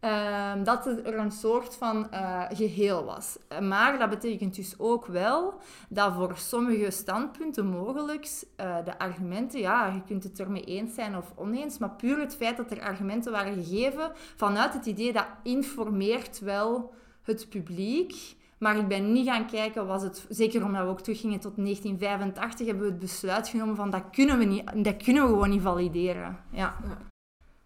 Ehm, 0.00 0.64
dat 0.64 0.86
er 0.86 1.18
een 1.18 1.30
soort 1.30 1.76
van 1.76 2.10
eh, 2.10 2.44
geheel 2.48 3.04
was. 3.04 3.38
Maar 3.62 3.98
dat 3.98 4.10
betekent 4.10 4.54
dus 4.54 4.74
ook 4.78 5.06
wel 5.06 5.60
dat 5.88 6.12
voor 6.14 6.32
sommige 6.36 6.90
standpunten 6.90 7.66
mogelijk 7.66 8.28
eh, 8.56 8.76
de 8.84 8.98
argumenten, 8.98 9.60
ja, 9.60 9.86
je 9.86 10.02
kunt 10.02 10.24
het 10.24 10.40
ermee 10.40 10.64
eens 10.64 10.94
zijn 10.94 11.16
of 11.16 11.32
oneens, 11.36 11.78
maar 11.78 11.90
puur 11.90 12.18
het 12.18 12.36
feit 12.36 12.56
dat 12.56 12.70
er 12.70 12.80
argumenten 12.80 13.32
waren 13.32 13.64
gegeven 13.64 14.10
vanuit 14.36 14.72
het 14.72 14.86
idee 14.86 15.12
dat 15.12 15.26
informeert 15.42 16.38
wel 16.38 16.94
het 17.22 17.48
publiek. 17.48 18.36
Maar 18.58 18.76
ik 18.76 18.88
ben 18.88 19.12
niet 19.12 19.26
gaan 19.26 19.46
kijken, 19.46 19.86
was 19.86 20.02
het, 20.02 20.26
zeker 20.28 20.64
omdat 20.64 20.82
we 20.82 20.88
ook 20.88 21.00
teruggingen 21.00 21.40
tot 21.40 21.56
1985, 21.56 22.66
hebben 22.66 22.84
we 22.84 22.90
het 22.90 23.00
besluit 23.00 23.48
genomen 23.48 23.76
van 23.76 23.90
dat 23.90 24.10
kunnen 24.10 24.38
we, 24.38 24.44
niet, 24.44 24.84
dat 24.84 25.02
kunnen 25.02 25.22
we 25.22 25.28
gewoon 25.28 25.50
niet 25.50 25.62
valideren. 25.62 26.38
Ja. 26.52 26.76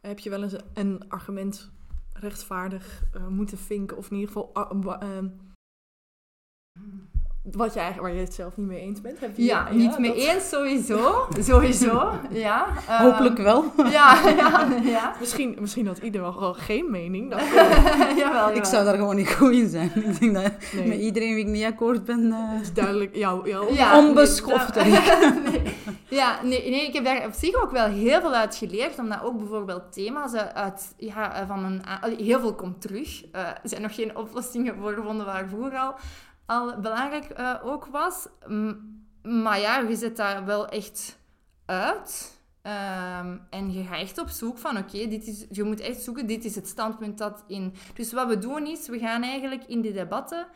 Heb 0.01 0.19
je 0.19 0.31
wel 0.31 0.43
eens 0.43 0.57
een 0.75 1.05
argument 1.09 1.71
rechtvaardig 2.13 3.05
eh, 3.13 3.27
moeten 3.27 3.59
vinken 3.59 3.97
of 3.97 4.11
in 4.11 4.17
ieder 4.17 4.33
geval 4.33 4.51
ah, 4.55 5.03
ehm, 5.03 5.29
wat 7.43 7.75
je 7.75 7.81
eigenlijk, 7.81 8.09
waar 8.09 8.19
je 8.21 8.25
het 8.27 8.35
zelf 8.35 8.57
niet 8.57 8.67
mee 8.67 8.81
eens 8.81 9.01
bent? 9.01 9.21
Heb 9.21 9.37
je, 9.37 9.45
Ja, 9.45 9.69
niet 9.71 9.99
mee 9.99 10.11
dat- 10.15 10.19
eens, 10.19 10.49
sowieso. 10.49 11.27
Sowieso, 11.51 12.11
ja. 12.31 12.67
Eh, 12.89 12.99
Hopelijk 13.01 13.39
wel. 13.39 13.65
Ja, 13.91 14.29
ja, 14.37 14.69
ja. 14.83 15.13
Misschien, 15.21 15.57
misschien 15.61 15.87
had 15.87 15.99
ieder 15.99 16.21
wel 16.21 16.33
gewoon 16.33 16.55
geen 16.55 16.91
mening. 16.91 17.31
Dat, 17.31 17.41
jawel. 18.17 18.55
Ik 18.55 18.65
zou 18.65 18.85
daar 18.85 18.95
gewoon 18.97 19.17
niet 19.17 19.31
goed 19.33 19.53
in 19.53 19.69
zijn. 19.69 19.91
Ik 19.95 20.21
denk 20.21 20.35
dat 20.35 20.53
nee, 20.73 20.89
met 20.89 20.99
iedereen 20.99 21.35
wie 21.35 21.45
ik 21.45 21.51
niet 21.51 21.65
akkoord 21.65 22.05
ben... 22.05 22.33
het 22.33 22.63
is 22.63 22.73
duidelijk 22.73 23.17
jouw... 23.17 23.47
jouw 23.47 23.73
Ja, 23.73 23.99
Onbeschoft, 23.99 24.75
nee, 24.75 24.91
dat- 24.93 25.53
nee. 25.53 25.63
Ja, 26.09 26.39
nee, 26.43 26.71
nee, 26.71 26.87
ik 26.87 26.93
heb 26.95 27.05
daar 27.05 27.27
op 27.27 27.33
zich 27.33 27.63
ook 27.63 27.71
wel 27.71 27.87
heel 27.87 28.21
veel 28.21 28.35
uit 28.35 28.55
geleerd, 28.57 28.99
omdat 28.99 29.23
ook 29.23 29.39
bijvoorbeeld 29.39 29.93
thema's 29.93 30.35
uit, 30.35 30.95
ja, 30.97 31.45
van 31.47 31.65
een... 31.65 31.83
Heel 32.25 32.41
veel 32.41 32.55
komt 32.55 32.81
terug. 32.81 33.25
Eh, 33.33 33.41
er 33.47 33.61
zijn 33.63 33.83
nog 33.83 33.95
geen 33.95 34.17
oplossingen 34.17 34.75
voor 34.81 34.93
gevonden 34.93 35.27
waar 35.27 35.49
vroeger 35.49 35.79
al, 35.79 35.95
al 36.47 36.81
belangrijk 36.81 37.25
eh, 37.25 37.55
ook 37.65 37.87
was. 37.87 38.29
Maar 39.23 39.61
ja, 39.61 39.79
je 39.79 39.97
zet 39.97 40.17
daar 40.17 40.45
wel 40.45 40.69
echt 40.69 41.19
uit. 41.67 42.41
Ehm, 42.63 43.37
en 43.51 43.73
je 43.73 43.83
gaat 43.85 43.99
echt 43.99 44.19
op 44.19 44.29
zoek 44.29 44.59
van, 44.59 44.79
oké, 44.79 45.07
dit 45.09 45.27
is 45.27 45.47
je 45.51 45.63
moet 45.63 45.81
echt 45.81 46.03
zoeken, 46.03 46.27
dit 46.27 46.45
is 46.45 46.55
het 46.55 46.69
standpunt 46.69 47.19
dat 47.19 47.45
in... 47.47 47.75
Dus 47.95 48.13
wat 48.13 48.29
we 48.29 48.39
doen 48.39 48.67
is, 48.67 48.89
we 48.89 48.99
gaan 48.99 49.23
eigenlijk 49.23 49.65
in 49.65 49.81
die 49.81 49.93
debatten... 49.93 50.47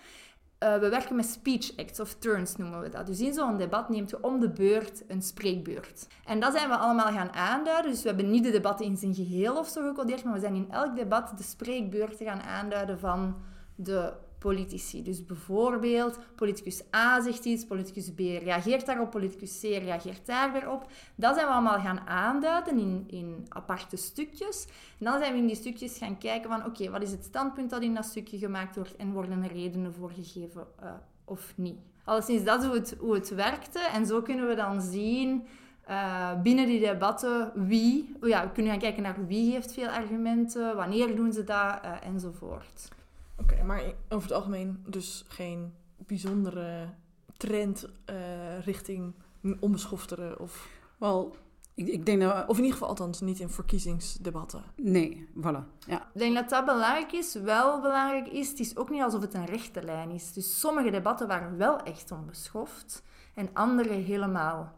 eh, 0.59 0.79
we 0.79 0.89
werken 0.89 1.17
met 1.17 1.27
speech 1.27 1.77
acts 1.77 2.01
of 2.01 2.15
turns 2.15 2.57
noemen 2.57 2.81
we 2.81 2.89
dat. 2.89 3.07
Dus 3.07 3.21
in 3.21 3.33
zo'n 3.35 3.57
debat 3.57 3.89
neemt 3.89 4.11
je 4.11 4.23
om 4.23 4.41
de 4.41 4.51
beurt 4.51 5.03
een 5.09 5.23
spreekbeurt. 5.23 6.07
En 6.25 6.41
dat 6.41 6.53
zijn 6.53 6.69
we 6.69 6.77
allemaal 6.77 7.13
gaan 7.13 7.33
aanduiden. 7.33 7.91
Dus 7.91 8.03
we 8.03 8.09
hebben 8.09 8.31
niet 8.31 8.45
de 8.45 8.51
debatten 8.51 8.87
in 8.87 8.97
zijn 8.97 9.15
geheel 9.15 9.59
of 9.59 9.69
zo 9.69 9.89
gecodeerd, 9.89 10.25
maar 10.25 10.33
we 10.35 10.41
zijn 10.41 10.55
in 10.55 10.71
elk 10.71 10.97
debat 10.97 11.33
de 11.37 11.43
spreekbeurten 11.43 12.27
gaan 12.27 12.43
aanduiden 12.43 12.99
van 12.99 13.37
de 13.75 14.13
politici. 14.39 15.03
Dus 15.03 15.27
bijvoorbeeld, 15.27 16.19
politicus 16.35 16.83
A 16.95 17.21
zegt 17.21 17.45
iets, 17.45 17.65
politicus 17.65 18.13
B 18.15 18.19
reageert 18.19 18.87
daarop, 18.87 19.11
politicus 19.11 19.61
C 19.61 19.63
reageert 19.63 20.27
daar 20.27 20.53
weer 20.53 20.71
op. 20.71 20.91
Dat 21.15 21.35
zijn 21.35 21.47
we 21.47 21.53
allemaal 21.53 21.81
gaan 21.81 22.01
aanduiden 22.01 22.79
in, 22.79 23.05
in 23.07 23.47
aparte 23.49 23.97
stukjes. 23.97 24.67
En 24.99 25.05
dan 25.05 25.19
zijn 25.19 25.33
we 25.33 25.39
in 25.39 25.47
die 25.47 25.57
stukjes 25.57 25.99
gaan 25.99 26.19
kijken 26.19 26.51
van, 26.51 26.65
oké, 26.65 26.91
wat 26.91 27.03
is 27.03 27.11
het 27.11 27.25
standpunt 27.25 27.71
dat 27.71 27.83
in 27.83 27.95
dat 27.95 28.05
stukje 28.05 28.39
gemaakt 28.39 28.77
wordt 28.77 28.97
en 28.97 29.13
worden 29.13 29.43
er 29.43 29.53
redenen 29.53 29.95
voor 29.95 30.11
gegeven 30.11 30.67
eh, 30.81 30.93
of 31.25 31.53
niet. 31.57 31.79
Alleszins, 32.05 32.45
dat 32.45 32.61
is 32.61 32.67
hoe 32.67 32.77
het, 32.77 32.97
hoe 32.99 33.15
het 33.15 33.29
werkte. 33.29 33.79
En 33.79 34.07
zo 34.07 34.23
kunnen 34.23 34.49
we 34.49 34.55
dan 34.55 34.83
zien 34.83 35.47
eh, 35.87 36.41
binnen 36.43 36.67
die 36.67 36.81
debatten 36.81 37.53
wie... 37.55 38.17
oh 38.21 38.29
Ja, 38.29 38.43
we 38.43 38.53
kunnen 38.53 38.73
gaan 38.73 38.81
kijken 38.81 39.03
naar 39.03 39.27
wie 39.27 39.53
heeft 39.53 39.73
veel 39.73 39.89
argumenten, 39.89 40.77
wanneer 40.77 41.17
doen 41.17 41.33
ze 41.33 41.45
dat, 41.45 41.79
eh, 41.83 41.93
enzovoort. 42.03 42.89
Oké, 43.37 43.63
maar 43.63 43.83
over 44.09 44.29
het 44.29 44.37
algemeen 44.37 44.85
dus 44.87 45.25
geen 45.29 45.75
bijzondere 45.97 46.95
trend 47.37 47.89
eh, 48.05 48.59
richting 48.65 49.15
onbeschoftere 49.61 50.39
of... 50.39 50.69
wel, 50.99 51.37
ik, 51.75 51.89
ik 51.89 52.07
denk 52.07 52.21
dat... 52.21 52.49
Of 52.49 52.57
in 52.57 52.63
ieder 52.63 52.73
geval 52.73 52.89
althans 52.89 53.21
niet 53.21 53.41
in 53.41 53.49
verkiezingsdebatten. 53.49 54.63
Nee, 54.77 55.29
voilà. 55.39 55.79
Ja. 55.87 56.01
Ik 56.13 56.19
denk 56.19 56.35
dat 56.35 56.49
dat 56.49 56.65
belangrijk 56.65 57.13
is. 57.13 57.35
Wel 57.35 57.81
belangrijk 57.81 58.29
is, 58.29 58.49
het 58.49 58.61
is 58.61 58.77
ook 58.77 58.91
niet 58.91 59.03
alsof 59.03 59.21
het 59.21 59.35
een 59.35 59.47
rechte 59.47 59.83
lijn 59.83 60.11
is. 60.11 60.33
Dus 60.33 60.61
sommige 60.61 60.91
debatten 60.91 61.29
waren 61.29 61.57
wel 61.57 61.79
echt 61.79 62.11
onbeschoft 62.13 63.03
en 63.35 63.49
andere 63.53 63.95
helemaal 63.95 64.76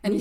En 0.00 0.12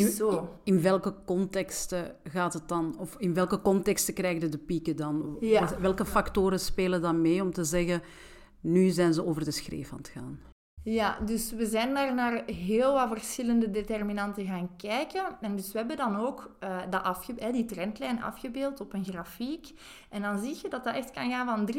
in, 0.64 0.82
welke 0.82 1.16
contexten 1.26 2.16
gaat 2.24 2.54
het 2.54 2.68
dan... 2.68 2.96
Of 3.00 3.16
in 3.18 3.34
welke 3.34 3.62
contexten 3.62 4.14
krijg 4.14 4.42
je 4.42 4.50
de 4.50 4.58
pieken 4.58 4.96
dan? 4.96 5.38
Ja. 5.40 5.80
Welke 5.80 6.06
factoren 6.06 6.60
spelen 6.60 7.02
dan 7.02 7.22
mee 7.22 7.42
om 7.42 7.54
te 7.54 7.64
zeggen... 7.64 8.02
Nu 8.62 8.90
zijn 8.90 9.14
ze 9.14 9.26
over 9.26 9.44
de 9.44 9.52
schreef 9.52 9.92
aan 9.92 9.98
het 9.98 10.08
gaan. 10.08 10.40
Ja, 10.84 11.20
dus 11.20 11.52
we 11.52 11.66
zijn 11.66 11.94
daar 11.94 12.14
naar 12.14 12.44
heel 12.46 12.94
wat 12.94 13.08
verschillende 13.08 13.72
determinanten 13.72 14.46
gaan 14.46 14.76
kijken. 14.78 15.38
En 15.42 15.56
dus 15.56 15.72
we 15.72 15.78
hebben 15.78 15.98
dan 15.98 16.16
ook 16.16 16.56
eh, 16.60 16.78
dat 16.90 17.04
afge 17.04 17.52
die 17.52 17.66
trendlijn 17.66 18.24
afgebeeld 18.24 18.82
op 18.82 18.94
een 18.94 19.04
grafiek. 19.04 19.72
En 20.10 20.22
dan 20.22 20.40
zie 20.40 20.58
je 20.62 20.70
dat 20.70 20.84
dat 20.84 20.96
echt 20.96 21.12
kan 21.12 21.30
gaan 21.30 21.46
van 21.46 21.74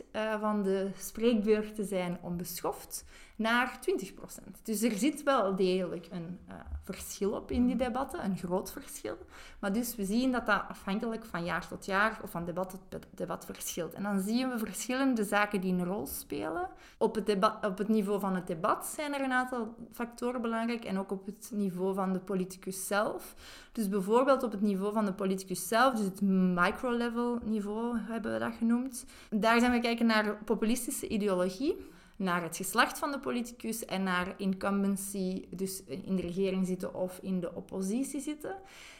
3% 0.00 0.06
eh, 0.10 0.40
van 0.40 0.62
de 0.62 0.90
spreekbeurten 0.96 1.84
zijn 1.84 2.18
onbeschoft 2.22 3.04
naar 3.38 3.78
20%. 3.80 4.62
Dus 4.62 4.82
er 4.82 4.96
zit 4.96 5.22
wel 5.22 5.56
degelijk 5.56 6.06
een 6.10 6.38
eh, 6.48 6.54
verschil 6.82 7.32
op 7.32 7.50
in 7.50 7.66
die 7.66 7.76
debatten, 7.76 8.24
een 8.24 8.38
groot 8.38 8.72
verschil. 8.72 9.16
Maar 9.58 9.72
dus 9.72 9.96
we 9.96 10.04
zien 10.04 10.32
dat 10.32 10.46
dat 10.46 10.62
afhankelijk 10.68 11.24
van 11.24 11.44
jaar 11.44 11.68
tot 11.68 11.84
jaar 11.84 12.20
of 12.22 12.30
van 12.30 12.44
debat 12.44 12.70
tot 12.70 13.06
debat 13.14 13.44
verschilt. 13.44 13.94
En 13.94 14.02
dan 14.02 14.20
zien 14.20 14.50
we 14.50 14.58
verschillende 14.58 15.24
zaken 15.24 15.60
die 15.60 15.72
een 15.72 15.84
rol 15.84 16.06
spelen. 16.06 16.68
Op 16.98 17.14
het, 17.14 17.26
debat, 17.26 17.66
op 17.66 17.78
het 17.78 17.88
niveau 17.88 18.20
van 18.20 18.34
het 18.34 18.46
debat 18.46 18.86
zijn 18.86 19.14
er 19.14 19.20
een 19.20 19.32
aantal 19.32 19.74
factoren 19.92 20.40
belangrijk 20.40 20.84
en 20.84 20.98
ook 20.98 21.10
op 21.10 21.26
het 21.26 21.50
niveau 21.54 21.94
van 21.94 22.12
de 22.12 22.20
politicus 22.20 22.86
zelf. 22.86 23.34
Dus 23.72 23.88
bijvoorbeeld 23.88 24.42
op 24.42 24.52
het 24.52 24.60
niveau 24.60 24.92
van 24.92 25.04
de 25.04 25.12
politicus 25.12 25.68
zelf, 25.68 25.94
dus 25.94 26.04
het 26.04 26.20
micro-level 26.54 27.38
niveau 27.44 27.98
hebben 27.98 28.32
we 28.32 28.38
dat 28.38 28.54
genoemd. 28.58 29.04
Daar 29.30 29.60
zijn 29.60 29.72
we 29.72 29.80
kijken 29.80 30.06
naar 30.06 30.36
populistische 30.44 31.08
ideologie 31.08 31.96
naar 32.18 32.42
het 32.42 32.56
geslacht 32.56 32.98
van 32.98 33.10
de 33.10 33.18
politicus 33.18 33.84
en 33.84 34.02
naar 34.02 34.34
incumbency, 34.36 35.44
dus 35.50 35.82
in 35.84 36.16
de 36.16 36.22
regering 36.22 36.66
zitten 36.66 36.94
of 36.94 37.18
in 37.22 37.40
de 37.40 37.54
oppositie 37.54 38.20
zitten. 38.20 38.56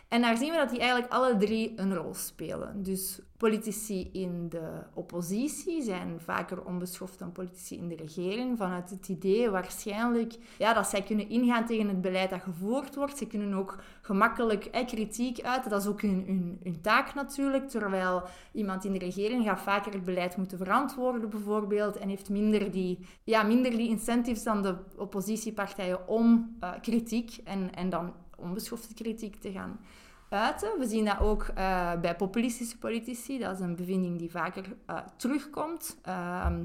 En 0.08 0.20
daar 0.20 0.36
zien 0.36 0.50
we 0.50 0.56
dat 0.56 0.70
die 0.70 0.78
eigenlijk 0.78 1.12
alle 1.12 1.36
drie 1.36 1.72
een 1.76 1.94
rol 1.94 2.14
spelen. 2.14 2.82
Dus 2.82 3.20
politici 3.36 4.10
in 4.12 4.48
de 4.48 4.82
oppositie 4.94 5.82
zijn 5.82 6.20
vaker 6.20 6.64
onbeschoft 6.64 7.18
dan 7.18 7.32
politici 7.32 7.76
in 7.76 7.88
de 7.88 7.96
regering. 7.96 8.58
Vanuit 8.58 8.90
het 8.90 9.08
idee 9.08 9.50
waarschijnlijk 9.50 10.34
ja, 10.58 10.74
dat 10.74 10.86
zij 10.86 11.02
kunnen 11.02 11.28
ingaan 11.28 11.66
tegen 11.66 11.88
het 11.88 12.00
beleid 12.00 12.30
dat 12.30 12.42
gevoerd 12.42 12.94
wordt. 12.94 13.18
Ze 13.18 13.26
kunnen 13.26 13.54
ook 13.54 13.78
gemakkelijk 14.00 14.64
eh, 14.64 14.86
kritiek 14.86 15.40
uiten. 15.40 15.70
Dat 15.70 15.80
is 15.82 15.88
ook 15.88 16.02
hun, 16.02 16.58
hun, 16.62 16.80
taak 16.80 17.14
natuurlijk. 17.14 17.68
Terwijl 17.68 18.22
iemand 18.52 18.84
in 18.84 18.92
de 18.92 18.98
regering 18.98 19.44
gaat 19.44 19.60
vaker 19.60 19.92
het 19.92 20.04
beleid 20.04 20.36
moeten 20.36 20.58
verantwoorden 20.58 21.30
bijvoorbeeld. 21.30 21.96
En 21.96 22.08
heeft 22.08 22.30
minder 22.30 22.70
die, 22.70 22.98
ja, 23.24 23.42
minder 23.42 23.70
die 23.70 23.88
incentives 23.88 24.42
dan 24.42 24.62
de 24.62 24.76
oppositiepartijen 24.96 26.08
om 26.08 26.56
uh, 26.60 26.70
kritiek 26.80 27.38
en, 27.44 27.74
en 27.74 27.90
dan 27.90 28.12
onbeschofte 28.38 28.94
kritiek 28.94 29.36
te 29.36 29.52
gaan 29.52 29.80
uiten. 30.28 30.78
We 30.78 30.86
zien 30.86 31.04
dat 31.04 31.20
ook 31.20 31.46
uh, 31.58 32.00
bij 32.00 32.16
populistische 32.16 32.78
politici. 32.78 33.38
Dat 33.38 33.54
is 33.54 33.60
een 33.60 33.76
bevinding 33.76 34.18
die 34.18 34.30
vaker 34.30 34.64
uh, 34.90 34.98
terugkomt. 35.16 35.98
Ehm, 36.02 36.64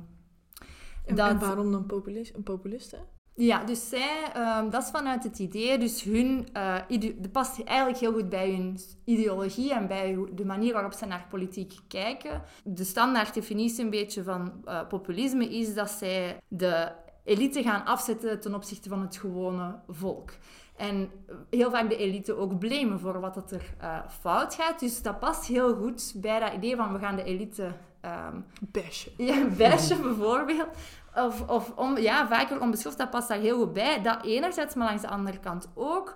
en, 1.06 1.16
dat... 1.16 1.30
en, 1.30 1.40
waarom 1.40 1.72
dan 1.72 1.86
populist, 1.86 2.36
een 2.36 2.44
populiste? 2.44 2.98
Ja, 3.36 3.64
dus 3.64 3.90
zij, 3.90 4.32
um, 4.38 4.70
dat 4.70 4.84
is 4.84 4.90
vanuit 4.90 5.24
het 5.24 5.40
idee, 5.40 5.78
dus 5.78 6.04
hun, 6.04 6.48
uh, 6.58 6.76
dat 7.18 7.32
past 7.32 7.64
eigenlijk 7.64 8.00
heel 8.00 8.14
goed 8.14 8.30
bij 8.30 8.52
hun 8.52 8.80
ideologie 9.04 9.74
en 9.74 9.88
bij 9.88 10.18
de 10.34 10.46
manier 10.46 10.74
waarop 10.74 10.94
ze 10.94 11.06
naar 11.06 11.28
politiek 11.30 11.74
kijken. 11.88 12.42
De 12.64 12.84
standaard 12.84 13.34
definitie 13.34 13.84
een 13.84 13.90
beetje 13.90 14.24
van 14.24 14.64
populisme 14.88 15.56
is 15.56 15.74
dat 15.74 15.90
zij 15.90 16.40
de 16.48 16.92
elite 17.24 17.64
gaan 17.64 17.86
afzetten 17.86 18.40
ten 18.40 18.56
opzichte 18.56 18.90
van 18.90 19.02
het 19.02 19.18
gewone 19.18 19.80
volk. 19.88 20.32
En 20.76 21.12
heel 21.50 21.72
vaak 21.72 21.90
de 21.90 21.98
elite 21.98 22.36
ook 22.36 22.60
blamen 22.60 23.00
voor 23.00 23.20
wat 23.20 23.36
het 23.36 23.52
er 23.52 23.74
uh, 23.82 23.98
fout 24.22 24.56
gaat. 24.56 24.80
Dus 24.80 25.02
dat 25.02 25.20
past 25.20 25.46
heel 25.46 25.76
goed 25.76 26.14
bij 26.16 26.40
dat 26.40 26.54
idee 26.54 26.76
van 26.76 26.94
we 26.94 27.00
gaan 27.00 27.16
de 27.16 27.24
elite... 27.24 27.72
Um, 28.06 28.46
bashen. 28.60 29.12
Ja, 29.18 29.46
bashen 29.58 30.02
bijvoorbeeld. 30.02 30.68
Of, 31.16 31.50
of 31.50 31.72
om, 31.76 31.98
ja, 31.98 32.28
vaker 32.28 32.62
onbeschoft, 32.62 32.98
dat 32.98 33.10
past 33.10 33.28
daar 33.28 33.38
heel 33.38 33.58
goed 33.58 33.74
bij. 33.74 34.02
Dat 34.02 34.26
enerzijds, 34.26 34.76
maar 34.76 34.88
langs 34.88 35.02
de 35.02 35.08
andere 35.08 35.40
kant 35.40 35.70
ook. 35.74 36.14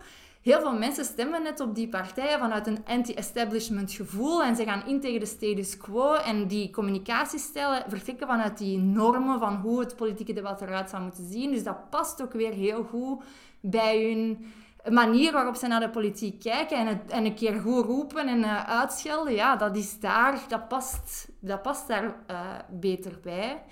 Heel 0.47 0.59
veel 0.59 0.77
mensen 0.77 1.05
stemmen 1.05 1.43
net 1.43 1.59
op 1.59 1.75
die 1.75 1.89
partijen 1.89 2.39
vanuit 2.39 2.67
een 2.67 2.85
anti-establishment 2.85 3.91
gevoel 3.91 4.43
en 4.43 4.55
ze 4.55 4.63
gaan 4.63 4.85
in 4.85 4.99
tegen 4.99 5.19
de 5.19 5.25
status 5.25 5.77
quo 5.77 6.13
en 6.13 6.47
die 6.47 6.69
communicatiestijlen 6.69 7.83
vertrekken 7.87 8.27
vanuit 8.27 8.57
die 8.57 8.77
normen 8.77 9.39
van 9.39 9.55
hoe 9.55 9.79
het 9.79 9.95
politieke 9.95 10.33
debat 10.33 10.61
eruit 10.61 10.89
zou 10.89 11.03
moeten 11.03 11.25
zien. 11.25 11.51
Dus 11.51 11.63
dat 11.63 11.89
past 11.89 12.21
ook 12.21 12.33
weer 12.33 12.53
heel 12.53 12.83
goed 12.83 13.23
bij 13.59 14.03
hun 14.03 14.45
manier 14.93 15.31
waarop 15.31 15.55
ze 15.55 15.67
naar 15.67 15.79
de 15.79 15.89
politiek 15.89 16.39
kijken 16.39 16.77
en, 16.77 16.87
het, 16.87 17.11
en 17.11 17.25
een 17.25 17.35
keer 17.35 17.59
goed 17.59 17.85
roepen 17.85 18.27
en 18.27 18.39
uh, 18.39 18.63
uitschelden, 18.63 19.33
ja, 19.33 19.55
dat 19.55 19.75
is 19.75 19.99
daar, 19.99 20.39
dat 20.47 20.67
past, 20.67 21.29
dat 21.39 21.61
past 21.61 21.87
daar 21.87 22.03
uh, 22.03 22.39
beter 22.69 23.19
bij. 23.21 23.63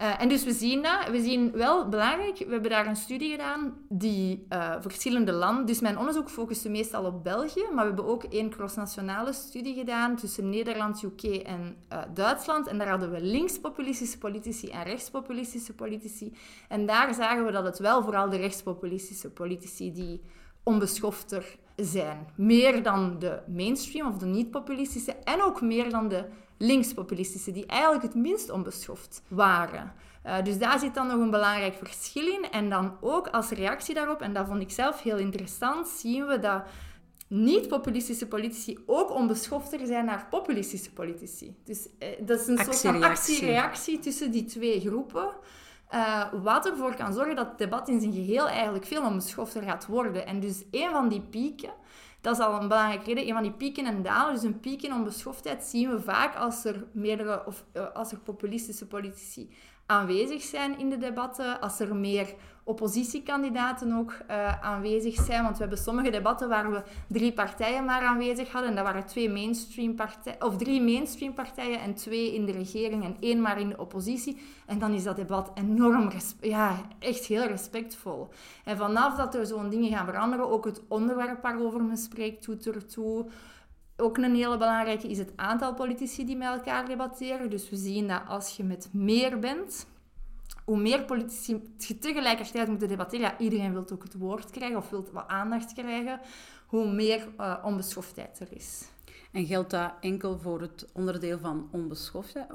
Uh, 0.00 0.20
en 0.20 0.28
dus 0.28 0.44
we 0.44 0.52
zien 0.52 0.82
dat. 0.82 1.08
We 1.10 1.22
zien 1.22 1.52
wel 1.52 1.88
belangrijk, 1.88 2.38
we 2.38 2.52
hebben 2.52 2.70
daar 2.70 2.86
een 2.86 2.96
studie 2.96 3.30
gedaan 3.30 3.74
die 3.88 4.46
verschillende 4.80 5.32
landen. 5.32 5.66
Dus 5.66 5.80
mijn 5.80 5.98
onderzoek 5.98 6.30
focuste 6.30 6.68
meestal 6.68 7.04
op 7.04 7.24
België, 7.24 7.64
maar 7.72 7.84
we 7.84 7.94
hebben 7.94 8.06
ook 8.06 8.24
één 8.24 8.50
crossnationale 8.50 9.32
studie 9.32 9.74
gedaan 9.74 10.16
tussen 10.16 10.48
Nederland, 10.48 11.02
UK 11.02 11.22
en 11.22 11.76
Duitsland. 12.14 12.66
En 12.66 12.78
daar 12.78 12.88
hadden 12.88 13.10
we 13.10 13.20
linkspopulistische 13.20 14.18
politici 14.18 14.68
en 14.68 14.82
rechtspopulistische 14.82 15.74
politici. 15.74 16.32
En 16.68 16.86
daar 16.86 17.14
zagen 17.14 17.44
we 17.44 17.52
dat 17.52 17.64
het 17.64 17.78
wel 17.78 18.02
vooral 18.02 18.30
de 18.30 18.36
rechtspopulistische 18.36 19.30
politici 19.30 19.92
die 19.92 20.20
onbeschofter 20.62 21.56
zijn. 21.76 22.26
Meer 22.36 22.82
dan 22.82 23.18
de 23.18 23.38
mainstream 23.46 24.08
of 24.08 24.18
de 24.18 24.26
niet-populistische 24.26 25.12
en 25.12 25.42
ook 25.42 25.60
meer 25.60 25.90
dan 25.90 26.08
de 26.08 26.24
linkspopulistische, 26.58 27.52
die 27.52 27.66
eigenlijk 27.66 28.02
het 28.02 28.14
minst 28.14 28.50
onbeschoft 28.50 29.22
waren. 29.28 29.92
Uh, 30.26 30.44
dus 30.44 30.58
daar 30.58 30.78
zit 30.78 30.94
dan 30.94 31.06
nog 31.06 31.20
een 31.20 31.30
belangrijk 31.30 31.74
verschil 31.74 32.26
in. 32.26 32.50
En 32.50 32.70
dan 32.70 32.96
ook 33.00 33.28
als 33.28 33.50
reactie 33.50 33.94
daarop, 33.94 34.20
en 34.20 34.32
dat 34.32 34.46
vond 34.46 34.60
ik 34.60 34.70
zelf 34.70 35.02
heel 35.02 35.18
interessant, 35.18 35.88
zien 35.88 36.26
we 36.26 36.38
dat 36.38 36.62
niet-populistische 37.28 38.26
politici 38.26 38.78
ook 38.86 39.10
onbeschofter 39.10 39.86
zijn 39.86 40.04
naar 40.04 40.26
populistische 40.30 40.92
politici. 40.92 41.56
Dus 41.64 41.88
uh, 41.98 42.08
dat 42.20 42.40
is 42.40 42.46
een 42.46 42.58
soort 42.58 42.80
van 42.80 43.02
actie-reactie 43.02 43.98
tussen 43.98 44.30
die 44.30 44.44
twee 44.44 44.80
groepen. 44.80 45.28
Uh, 45.94 46.32
wat 46.42 46.66
ervoor 46.66 46.94
kan 46.94 47.12
zorgen 47.12 47.36
dat 47.36 47.48
het 47.48 47.58
debat 47.58 47.88
in 47.88 48.00
zijn 48.00 48.12
geheel 48.12 48.48
eigenlijk 48.48 48.86
veel 48.86 49.02
onbeschofter 49.02 49.62
gaat 49.62 49.86
worden. 49.86 50.26
En 50.26 50.40
dus 50.40 50.62
een 50.70 50.90
van 50.90 51.08
die 51.08 51.20
pieken, 51.20 51.72
dat 52.26 52.38
is 52.38 52.44
al 52.44 52.60
een 52.60 52.68
belangrijke 52.68 53.04
reden, 53.04 53.26
een 53.26 53.34
van 53.34 53.42
die 53.42 53.52
pieken 53.52 53.86
en 53.86 54.02
dalen, 54.02 54.34
dus 54.34 54.42
een 54.42 54.60
piek 54.60 54.82
in 54.82 54.92
onbeschoftheid 54.92 55.64
zien 55.64 55.90
we 55.90 56.00
vaak 56.00 56.36
als 56.36 56.64
er 56.64 56.84
meerdere, 56.92 57.46
of 57.46 57.64
uh, 57.72 57.92
als 57.94 58.12
er 58.12 58.18
populistische 58.18 58.86
politici 58.86 59.50
aanwezig 59.86 60.42
zijn 60.42 60.78
in 60.78 60.90
de 60.90 60.98
debatten, 60.98 61.60
als 61.60 61.80
er 61.80 61.96
meer 61.96 62.34
oppositiekandidaten 62.66 63.92
ook 63.92 64.12
uh, 64.30 64.62
aanwezig 64.62 65.14
zijn. 65.14 65.42
Want 65.42 65.54
we 65.54 65.60
hebben 65.60 65.78
sommige 65.78 66.10
debatten 66.10 66.48
waar 66.48 66.70
we 66.70 66.82
drie 67.08 67.32
partijen 67.32 67.84
maar 67.84 68.02
aanwezig 68.02 68.52
hadden. 68.52 68.70
En 68.70 68.76
dat 68.76 68.84
waren 68.84 69.06
twee 69.06 69.30
mainstream 69.30 69.94
partijen, 69.94 70.44
of 70.44 70.56
drie 70.56 70.82
mainstream 70.82 71.34
partijen 71.34 71.80
en 71.80 71.94
twee 71.94 72.34
in 72.34 72.44
de 72.44 72.52
regering 72.52 73.04
en 73.04 73.16
één 73.20 73.40
maar 73.40 73.60
in 73.60 73.68
de 73.68 73.78
oppositie. 73.78 74.40
En 74.66 74.78
dan 74.78 74.92
is 74.92 75.02
dat 75.02 75.16
debat 75.16 75.50
enorm, 75.54 76.10
ja, 76.40 76.76
echt 76.98 77.24
heel 77.24 77.46
respectvol. 77.46 78.28
En 78.64 78.76
vanaf 78.76 79.16
dat 79.16 79.34
er 79.34 79.46
zo'n 79.46 79.68
dingen 79.68 79.90
gaan 79.90 80.06
veranderen, 80.06 80.50
ook 80.50 80.64
het 80.64 80.82
onderwerp 80.88 81.42
waarover 81.42 81.82
men 81.82 81.96
spreekt 81.96 82.46
doet 82.46 82.66
ertoe. 82.66 83.26
Ook 83.96 84.16
een 84.16 84.34
hele 84.34 84.56
belangrijke 84.56 85.08
is 85.08 85.18
het 85.18 85.32
aantal 85.36 85.74
politici 85.74 86.24
die 86.24 86.36
met 86.36 86.48
elkaar 86.48 86.86
debatteren. 86.86 87.50
Dus 87.50 87.70
we 87.70 87.76
zien 87.76 88.08
dat 88.08 88.22
als 88.28 88.56
je 88.56 88.64
met 88.64 88.88
meer 88.92 89.38
bent, 89.38 89.86
hoe 90.66 90.78
meer 90.78 91.04
politici 91.04 91.62
tegelijkertijd 92.00 92.68
moeten 92.68 92.88
debatteren, 92.88 93.26
ja, 93.26 93.38
iedereen 93.38 93.72
wil 93.72 93.90
ook 93.92 94.02
het 94.02 94.14
woord 94.14 94.50
krijgen 94.50 94.76
of 94.76 94.90
wil 94.90 95.08
wat 95.12 95.28
aandacht 95.28 95.72
krijgen, 95.72 96.20
hoe 96.66 96.92
meer 96.92 97.28
uh, 97.38 97.58
onbeschoftheid 97.64 98.40
er 98.40 98.48
is. 98.50 98.88
En 99.32 99.46
geldt 99.46 99.70
dat 99.70 99.92
enkel 100.00 100.38
voor 100.38 100.60
het 100.60 100.86
onderdeel 100.92 101.38
van 101.38 101.68
onbeschoftheid? 101.70 102.46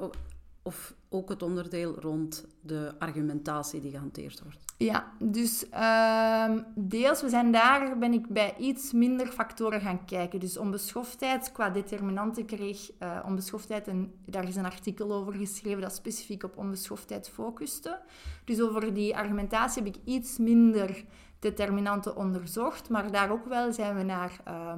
Of 0.62 0.94
ook 1.08 1.28
het 1.28 1.42
onderdeel 1.42 2.00
rond 2.00 2.46
de 2.60 2.94
argumentatie 2.98 3.80
die 3.80 3.90
gehanteerd 3.90 4.42
wordt? 4.42 4.71
Ja, 4.84 5.12
dus 5.18 5.66
uh, 5.74 6.50
deels, 6.74 7.22
we 7.22 7.28
zijn 7.28 7.52
daar, 7.52 7.98
ben 7.98 8.12
ik 8.12 8.28
bij 8.28 8.54
iets 8.58 8.92
minder 8.92 9.26
factoren 9.26 9.80
gaan 9.80 10.04
kijken. 10.04 10.40
Dus 10.40 10.56
onbeschoftheid 10.56 11.52
qua 11.52 11.70
determinanten 11.70 12.46
kreeg 12.46 12.90
uh, 13.02 13.18
onbeschoftheid, 13.26 13.88
en 13.88 14.14
daar 14.26 14.48
is 14.48 14.56
een 14.56 14.64
artikel 14.64 15.12
over 15.12 15.32
geschreven 15.32 15.80
dat 15.80 15.94
specifiek 15.94 16.42
op 16.42 16.56
onbeschoftheid 16.56 17.28
focuste. 17.28 18.00
Dus 18.44 18.60
over 18.60 18.94
die 18.94 19.16
argumentatie 19.16 19.82
heb 19.82 19.94
ik 19.94 20.00
iets 20.04 20.38
minder 20.38 21.04
determinanten 21.38 22.16
onderzocht, 22.16 22.88
maar 22.88 23.10
daar 23.10 23.30
ook 23.30 23.46
wel 23.46 23.72
zijn 23.72 23.96
we 23.96 24.02
naar... 24.02 24.40
Uh, 24.48 24.72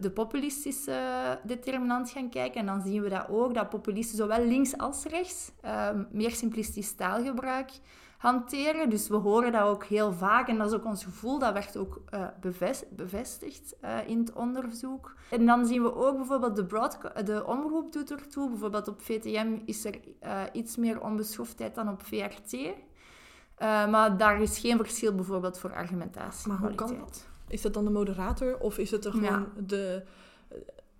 de 0.00 0.10
populistische 0.10 1.00
determinant 1.44 2.10
gaan 2.10 2.28
kijken. 2.28 2.60
En 2.60 2.66
dan 2.66 2.82
zien 2.82 3.02
we 3.02 3.08
dat 3.08 3.28
ook, 3.28 3.54
dat 3.54 3.68
populisten 3.68 4.16
zowel 4.16 4.44
links 4.44 4.78
als 4.78 5.04
rechts 5.04 5.52
uh, 5.64 5.88
meer 6.10 6.30
simplistisch 6.30 6.94
taalgebruik 6.94 7.70
hanteren. 8.18 8.90
Dus 8.90 9.08
we 9.08 9.16
horen 9.16 9.52
dat 9.52 9.62
ook 9.62 9.84
heel 9.84 10.12
vaak 10.12 10.48
en 10.48 10.58
dat 10.58 10.66
is 10.66 10.78
ook 10.78 10.84
ons 10.84 11.04
gevoel. 11.04 11.38
Dat 11.38 11.52
werd 11.52 11.76
ook 11.76 12.02
uh, 12.14 12.26
bevestigd 12.90 13.76
uh, 13.84 13.98
in 14.06 14.18
het 14.18 14.32
onderzoek. 14.32 15.14
En 15.30 15.46
dan 15.46 15.66
zien 15.66 15.82
we 15.82 15.94
ook 15.94 16.16
bijvoorbeeld 16.16 16.56
de, 16.56 17.22
de 17.24 17.46
omroep 17.46 17.92
doet 17.92 18.10
ertoe. 18.10 18.48
Bijvoorbeeld 18.48 18.88
op 18.88 19.02
VTM 19.02 19.58
is 19.64 19.84
er 19.84 20.00
uh, 20.24 20.42
iets 20.52 20.76
meer 20.76 21.00
onbeschoftheid 21.00 21.74
dan 21.74 21.88
op 21.88 22.02
VRT. 22.02 22.56
maar 23.90 24.16
daar 24.16 24.40
is 24.40 24.58
geen 24.58 24.76
verschil 24.76 25.14
bijvoorbeeld 25.14 25.58
voor 25.58 25.74
argumentatie. 25.74 26.48
Maar 26.48 26.58
hoe 26.58 26.74
kan 26.74 26.98
dat? 26.98 27.26
Is 27.48 27.62
dat 27.62 27.74
dan 27.74 27.84
de 27.84 27.90
moderator 27.90 28.58
of 28.58 28.78
is 28.78 28.90
het 28.90 29.04
er 29.04 29.12
gewoon 29.12 29.46
de, 29.66 30.02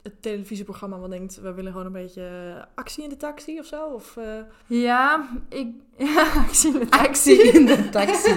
het 0.07 0.23
televisieprogramma 0.23 0.99
wat 0.99 1.11
denkt, 1.11 1.41
we 1.41 1.53
willen 1.53 1.73
gewoon 1.73 1.87
een 1.87 1.93
beetje 1.93 2.67
actie 2.75 3.03
in 3.03 3.09
de 3.09 3.17
taxi 3.17 3.59
of 3.59 3.67
zo? 3.67 3.87
Of, 3.87 4.17
uh... 4.17 4.25
Ja, 4.67 5.29
ik... 5.49 5.69
Ja, 5.99 6.33
actie 6.35 6.73
in 6.73 6.79
de 6.79 6.89
taxi. 6.89 7.33
Actie 7.33 7.53
in 7.53 7.67
de 7.67 7.89
taxi. 7.89 8.35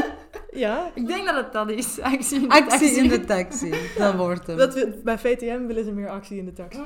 ja. 0.64 0.90
Ik 0.94 1.06
denk 1.06 1.26
dat 1.26 1.34
het 1.34 1.52
dat 1.52 1.70
is. 1.70 2.00
Actie 2.00 2.40
in 2.40 2.48
de 2.48 2.54
actie 2.54 2.68
taxi. 2.68 2.96
in 2.96 3.08
de 3.08 3.24
taxi. 3.24 3.74
Dat 3.98 4.14
wordt 4.14 4.46
hem. 4.46 4.56
Dat 4.56 4.74
we, 4.74 5.00
bij 5.04 5.18
VTM 5.18 5.66
willen 5.66 5.84
ze 5.84 5.92
meer 5.92 6.08
actie 6.08 6.38
in 6.38 6.44
de 6.44 6.52
taxi. 6.52 6.80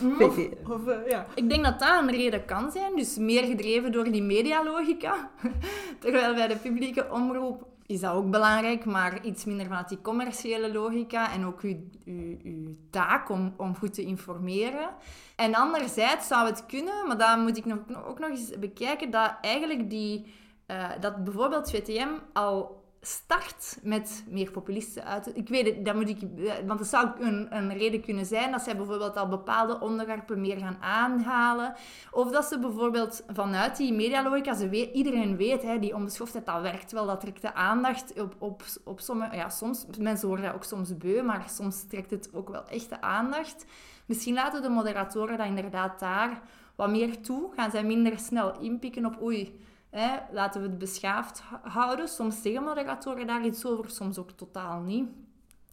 Mm, 0.00 0.22
of, 0.22 0.38
of, 0.68 0.86
uh, 0.86 0.94
ja. 1.08 1.26
Ik 1.34 1.48
denk 1.48 1.64
dat 1.64 1.78
dat 1.78 2.02
een 2.02 2.10
reden 2.10 2.44
kan 2.44 2.70
zijn. 2.70 2.96
Dus 2.96 3.16
meer 3.16 3.44
gedreven 3.44 3.92
door 3.92 4.04
die 4.04 4.22
medialogica. 4.22 5.30
Terwijl 6.00 6.34
bij 6.34 6.48
de 6.48 6.56
publieke 6.56 7.10
omroep 7.10 7.66
is 7.86 8.00
dat 8.00 8.12
ook 8.12 8.30
belangrijk, 8.30 8.84
maar 8.84 9.24
iets 9.24 9.44
minder 9.44 9.66
vanuit 9.66 9.88
die 9.88 10.00
commerciële 10.00 10.72
logica 10.72 11.32
en 11.32 11.44
ook 11.44 11.60
uw, 11.60 11.76
uw, 12.04 12.36
uw 12.42 12.76
taak 12.90 13.28
om, 13.28 13.54
om 13.56 13.76
goed 13.76 13.94
te 13.94 14.02
informeren. 14.02 14.88
En 15.36 15.54
anderzijds 15.54 16.26
zou 16.26 16.46
het 16.46 16.66
kunnen, 16.66 17.06
maar 17.06 17.18
dan 17.18 17.40
moet 17.40 17.56
ik 17.56 17.64
nog, 17.64 17.78
ook 18.06 18.18
nog 18.18 18.30
eens 18.30 18.58
bekijken, 18.58 19.10
dat 19.10 19.36
eigenlijk 19.40 19.90
die, 19.90 20.34
uh, 20.66 20.90
dat 21.00 21.24
bijvoorbeeld 21.24 21.70
VTM 21.70 22.08
al 22.32 22.84
start 23.00 23.78
met 23.82 24.24
meer 24.28 24.50
populisten 24.50 25.04
uit. 25.04 25.36
Ik 25.36 25.48
weet 25.48 25.66
het, 25.66 25.84
dat 25.84 25.94
moet 25.94 26.08
ik, 26.08 26.18
want 26.66 26.80
het 26.80 26.88
zou 26.88 27.08
een, 27.20 27.56
een 27.56 27.72
reden 27.78 28.00
kunnen 28.00 28.26
zijn 28.26 28.50
dat 28.50 28.62
zij 28.62 28.76
bijvoorbeeld 28.76 29.16
al 29.16 29.28
bepaalde 29.28 29.80
onderwerpen 29.80 30.40
meer 30.40 30.58
gaan 30.58 30.76
aanhalen. 30.80 31.74
Of 32.10 32.30
dat 32.30 32.44
ze 32.44 32.58
bijvoorbeeld 32.58 33.24
vanuit 33.32 33.76
die 33.76 33.92
medialogica, 33.92 34.54
ze 34.54 34.92
iedereen 34.92 35.36
weet, 35.36 35.62
hè, 35.62 35.78
die 35.78 35.94
onbeschoftheid, 35.94 36.46
dat 36.46 36.60
werkt 36.60 36.92
wel, 36.92 37.06
dat 37.06 37.20
trekt 37.20 37.42
de 37.42 37.54
aandacht 37.54 38.20
op, 38.20 38.34
op, 38.38 38.62
op 38.84 39.00
sommige, 39.00 39.36
ja, 39.36 39.48
soms, 39.48 39.86
mensen 39.98 40.28
worden 40.28 40.46
dat 40.46 40.54
ook 40.54 40.64
soms 40.64 40.96
beu, 40.96 41.22
maar 41.22 41.44
soms 41.48 41.84
trekt 41.88 42.10
het 42.10 42.30
ook 42.32 42.48
wel 42.48 42.66
echt 42.68 42.88
de 42.88 43.00
aandacht. 43.00 43.64
Misschien 44.06 44.34
laten 44.34 44.62
de 44.62 44.68
moderatoren 44.68 45.38
dat 45.38 45.46
inderdaad 45.46 45.98
daar 46.00 46.40
wat 46.76 46.90
meer 46.90 47.20
toe, 47.20 47.50
gaan 47.54 47.70
zij 47.70 47.84
minder 47.84 48.18
snel 48.18 48.60
inpikken 48.60 49.06
op 49.06 49.22
oei, 49.22 49.60
hè, 49.96 50.16
laten 50.32 50.62
we 50.62 50.68
het 50.68 50.78
beschaafd 50.78 51.42
houden. 51.62 52.08
Soms 52.08 52.42
zeggen 52.42 52.62
moderatoren 52.62 53.26
daar 53.26 53.46
iets 53.46 53.66
over, 53.66 53.90
soms 53.90 54.18
ook 54.18 54.30
totaal 54.30 54.80
niet. 54.80 55.06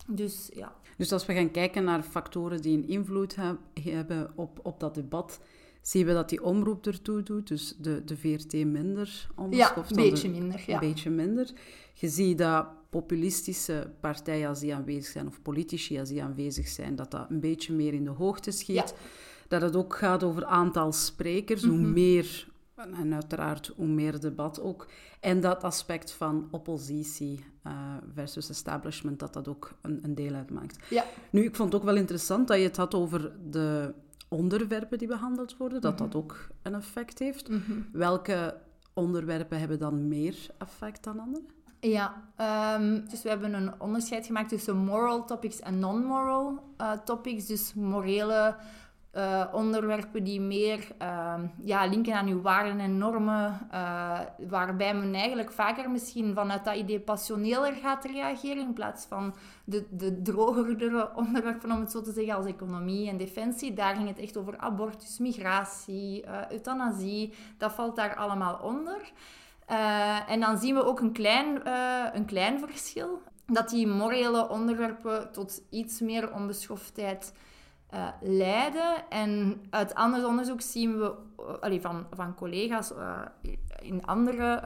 Dus 0.08 0.50
ja. 0.54 0.76
Dus 0.98 1.12
als 1.12 1.26
we 1.26 1.34
gaan 1.34 1.52
kijken 1.52 1.84
naar 1.84 2.04
factoren 2.04 2.62
die 2.62 2.78
een 2.78 2.88
invloed 2.88 3.36
hebben 3.82 4.32
op, 4.36 4.60
op 4.64 4.80
dat 4.80 4.96
debat, 4.96 5.40
zien 5.82 6.06
we 6.06 6.14
dat 6.14 6.30
die 6.30 6.44
omroep 6.44 6.86
ertoe 6.86 7.24
doet. 7.24 7.48
Dus 7.48 7.76
de, 7.78 8.04
de 8.04 8.18
VRT 8.18 8.54
minder 8.54 9.30
onbeschoft. 9.36 9.90
Ja, 9.90 9.96
een 10.04 10.10
beetje 10.10 10.30
minder. 10.30 10.64
Ja. 10.68 10.74
Een 10.74 10.80
beetje 10.80 11.10
minder. 11.10 11.52
Je 11.94 12.08
ziet 12.08 12.38
dat 12.38 12.68
populistische 12.90 13.92
partijen 14.00 14.48
als 14.50 14.60
die 14.60 14.76
aanwezig 14.76 15.12
zijn, 15.12 15.28
of 15.28 15.42
politici 15.42 16.00
als 16.00 16.10
die 16.10 16.24
aanwezig 16.24 16.68
zijn, 16.68 16.96
dat 16.96 17.12
dat 17.12 17.30
een 17.30 17.40
beetje 17.40 17.74
meer 17.74 17.94
in 17.94 18.04
de 18.04 18.10
hoogte 18.10 18.52
schiet. 18.52 18.76
Ja. 18.76 18.86
Dat 19.48 19.62
het 19.62 19.76
ook 19.76 19.96
gaat 19.96 20.24
over 20.24 20.46
aantal 20.46 20.92
sprekers. 20.92 21.64
Hoe 21.64 21.78
mhm. 21.78 21.94
meer 21.94 22.52
en 22.92 23.14
uiteraard 23.14 23.72
hoe 23.76 23.88
meer 23.88 24.20
debat 24.20 24.62
ook. 24.62 24.88
En 25.20 25.42
dat 25.42 25.64
aspect 25.64 26.12
van 26.12 26.48
oppositie 26.52 27.46
uh, 27.68 27.74
versus 28.14 28.50
establishment, 28.50 29.20
dat 29.20 29.34
dat 29.34 29.48
ook 29.48 29.74
een, 29.82 30.00
een, 30.04 30.16
deel 30.16 30.34
uitmaakt. 30.34 30.78
Ja. 30.90 31.04
Nu, 31.30 31.44
ik 31.44 31.56
vond 31.56 31.74
het 31.74 31.82
ook 31.82 31.88
wel 31.88 31.98
interessant 31.98 32.48
dat 32.48 32.58
je 32.58 32.64
het 32.64 32.78
had 32.78 32.94
over 32.94 33.32
de 33.50 33.94
onderwerpen 34.28 34.98
die 34.98 35.08
behandeld 35.08 35.58
worden, 35.58 35.82
dat 35.82 35.98
dat 35.98 36.08
mhm. 36.08 36.18
ook 36.18 36.48
een 36.62 36.76
effect 36.76 37.20
heeft. 37.20 37.50
Mhm. 37.50 37.82
Welke 37.92 38.58
onderwerpen 38.94 39.60
hebben 39.60 39.80
dan 39.80 40.08
meer 40.08 40.36
effect 40.58 41.04
dan 41.04 41.20
andere? 41.20 41.46
Ja, 41.80 42.24
um, 42.78 43.06
dus 43.10 43.22
we 43.22 43.30
hebben 43.30 43.54
een 43.54 43.82
onderscheid 43.82 44.26
gemaakt 44.26 44.50
tussen 44.50 44.78
moral 44.78 45.26
topics 45.26 45.60
en 45.60 45.80
non-moral 45.80 46.60
uh, 46.82 46.92
topics. 46.92 47.46
Dus 47.46 47.74
morele 47.74 48.56
uh, 49.14 49.44
onderwerpen 49.52 50.24
die 50.24 50.42
meer 50.42 50.88
uh, 51.02 51.34
ja, 51.62 51.86
linken 51.86 52.14
aan 52.14 52.28
uw 52.28 52.42
waarden 52.42 52.80
en 52.80 52.98
normen, 52.98 53.68
uh, 53.74 54.20
waarbij 54.48 54.96
men 54.96 55.14
eigenlijk 55.14 55.52
vaker 55.52 55.90
misschien 55.90 56.34
vanuit 56.34 56.66
dat 56.66 56.76
idee 56.76 57.00
passioneler 57.00 57.74
gaat 57.74 58.06
reageren 58.06 58.64
in 58.64 58.74
plaats 58.74 59.06
van 59.06 59.36
de, 59.64 59.88
de 59.90 60.22
drogerdere 60.22 61.10
onderwerpen, 61.16 61.72
om 61.72 61.80
het 61.80 61.92
zo 61.92 62.02
te 62.02 62.12
zeggen, 62.12 62.36
als 62.36 62.46
economie 62.46 63.10
en 63.10 63.18
defensie. 63.18 63.74
Daar 63.74 63.96
ging 63.96 64.08
het 64.08 64.20
echt 64.20 64.38
over 64.38 64.58
abortus, 64.58 65.20
migratie, 65.20 66.24
euthanasie, 66.50 67.34
dat 67.58 67.74
valt 67.74 67.96
daar 67.96 68.16
allemaal 68.16 68.60
onder. 68.62 69.12
en 70.28 70.40
dan 70.40 70.58
zien 70.58 70.76
we 70.76 70.86
ook 70.86 71.00
een 71.00 71.12
klein, 71.12 71.68
een 72.16 72.26
klein 72.26 72.60
verschil, 72.60 73.22
dat 73.46 73.70
die 73.70 73.88
morele 73.88 74.50
onderwerpen 74.50 75.32
tot 75.32 75.62
iets 75.70 76.00
meer 76.00 76.34
onbeschoftheid 76.34 77.34
uh, 77.94 78.08
leiden. 78.22 79.10
En 79.10 79.62
uit 79.70 79.96
ander 79.96 80.28
onderzoek 80.28 80.62
zien 80.62 80.98
we, 80.98 81.14
uh, 81.70 81.82
van, 81.82 82.06
van 82.12 82.36
collega's 82.36 82.92
uh, 82.92 83.20
in 83.82 84.06
andere 84.06 84.62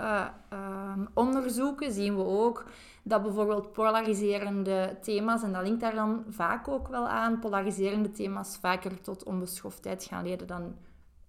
ehm, 0.50 1.06
onderzoeken, 1.14 1.92
zien 1.92 2.16
we 2.16 2.24
ook 2.24 2.66
dat 3.04 3.24
bijvoorbeeld 3.24 3.72
polariserende 3.72 4.98
thema's, 5.02 5.44
en 5.44 5.54
dat 5.54 5.64
linkt 5.64 5.82
daar 5.82 5.96
dan 5.96 6.24
vaak 6.30 6.68
ook 6.68 6.88
wel 6.88 7.08
aan, 7.08 7.40
polariserende 7.40 8.12
thema's 8.12 8.58
vaker 8.62 9.02
tot 9.02 9.24
onbeschoftheid 9.24 10.04
gaan 10.04 10.24
leiden 10.24 10.48
dan 10.48 10.76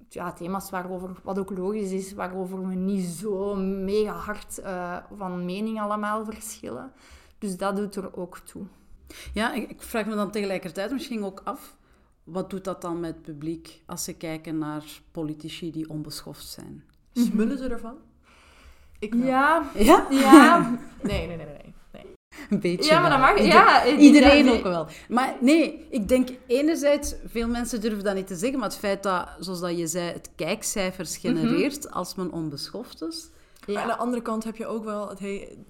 ja, 0.08 0.32
thema's 0.32 0.70
waarover, 0.70 1.11
wat 1.22 1.38
ook 1.38 1.50
logisch 1.50 1.90
is, 1.90 2.12
waarover 2.12 2.68
we 2.68 2.74
niet 2.74 3.04
zo 3.04 3.54
mega 3.54 4.12
hard 4.12 4.61
van 5.12 5.44
mening 5.44 5.80
allemaal 5.80 6.24
verschillen. 6.24 6.92
Dus 7.38 7.56
dat 7.56 7.76
doet 7.76 7.94
er 7.94 8.16
ook 8.16 8.38
toe. 8.38 8.66
Ja, 9.32 9.52
ik 9.52 9.82
vraag 9.82 10.06
me 10.06 10.14
dan 10.14 10.30
tegelijkertijd 10.30 10.92
misschien 10.92 11.24
ook 11.24 11.40
af, 11.44 11.76
wat 12.31 12.51
doet 12.51 12.64
dat 12.64 12.83
dan 12.83 13.01
met 13.01 13.14
het 13.14 13.23
publiek 13.23 13.83
als 13.87 14.05
ze 14.05 14.12
kijken 14.12 14.59
naar 14.59 14.85
politici 15.11 15.71
die 15.71 15.88
onbeschoft 15.88 16.47
zijn? 16.47 16.85
Smullen 17.12 17.59
ze 17.59 17.69
ervan? 17.69 17.97
Ik 18.99 19.14
Ja. 19.14 19.71
Ja? 19.75 20.07
ja. 20.11 20.71
nee, 21.03 21.27
nee, 21.27 21.37
nee, 21.37 21.47
nee. 21.47 21.75
nee. 21.93 22.05
Een 22.51 22.61
beetje. 22.61 22.91
Ja, 22.91 23.01
maar 23.01 23.11
dat 23.11 23.19
mag. 23.19 23.41
ja, 23.41 23.87
iedereen 23.87 24.51
ook 24.51 24.62
wel. 24.62 24.87
Maar 25.09 25.37
nee, 25.41 25.87
ik 25.91 26.09
denk 26.09 26.29
enerzijds, 26.47 27.14
veel 27.27 27.49
mensen 27.49 27.81
durven 27.81 28.05
dat 28.05 28.14
niet 28.14 28.27
te 28.27 28.37
zeggen, 28.37 28.59
maar 28.59 28.69
het 28.69 28.79
feit 28.79 29.03
dat, 29.03 29.29
zoals 29.38 29.61
dat 29.61 29.79
je 29.79 29.87
zei, 29.87 30.12
het 30.12 30.31
kijkcijfers 30.37 31.17
genereert 31.17 31.91
als 31.91 32.14
men 32.14 32.33
onbeschoft 32.33 33.03
is, 33.03 33.31
ja. 33.72 33.83
aan 33.83 33.88
de 33.88 33.96
andere 33.96 34.22
kant 34.22 34.44
heb 34.44 34.57
je 34.57 34.66
ook 34.66 34.85
wel 34.85 35.09
het, 35.09 35.20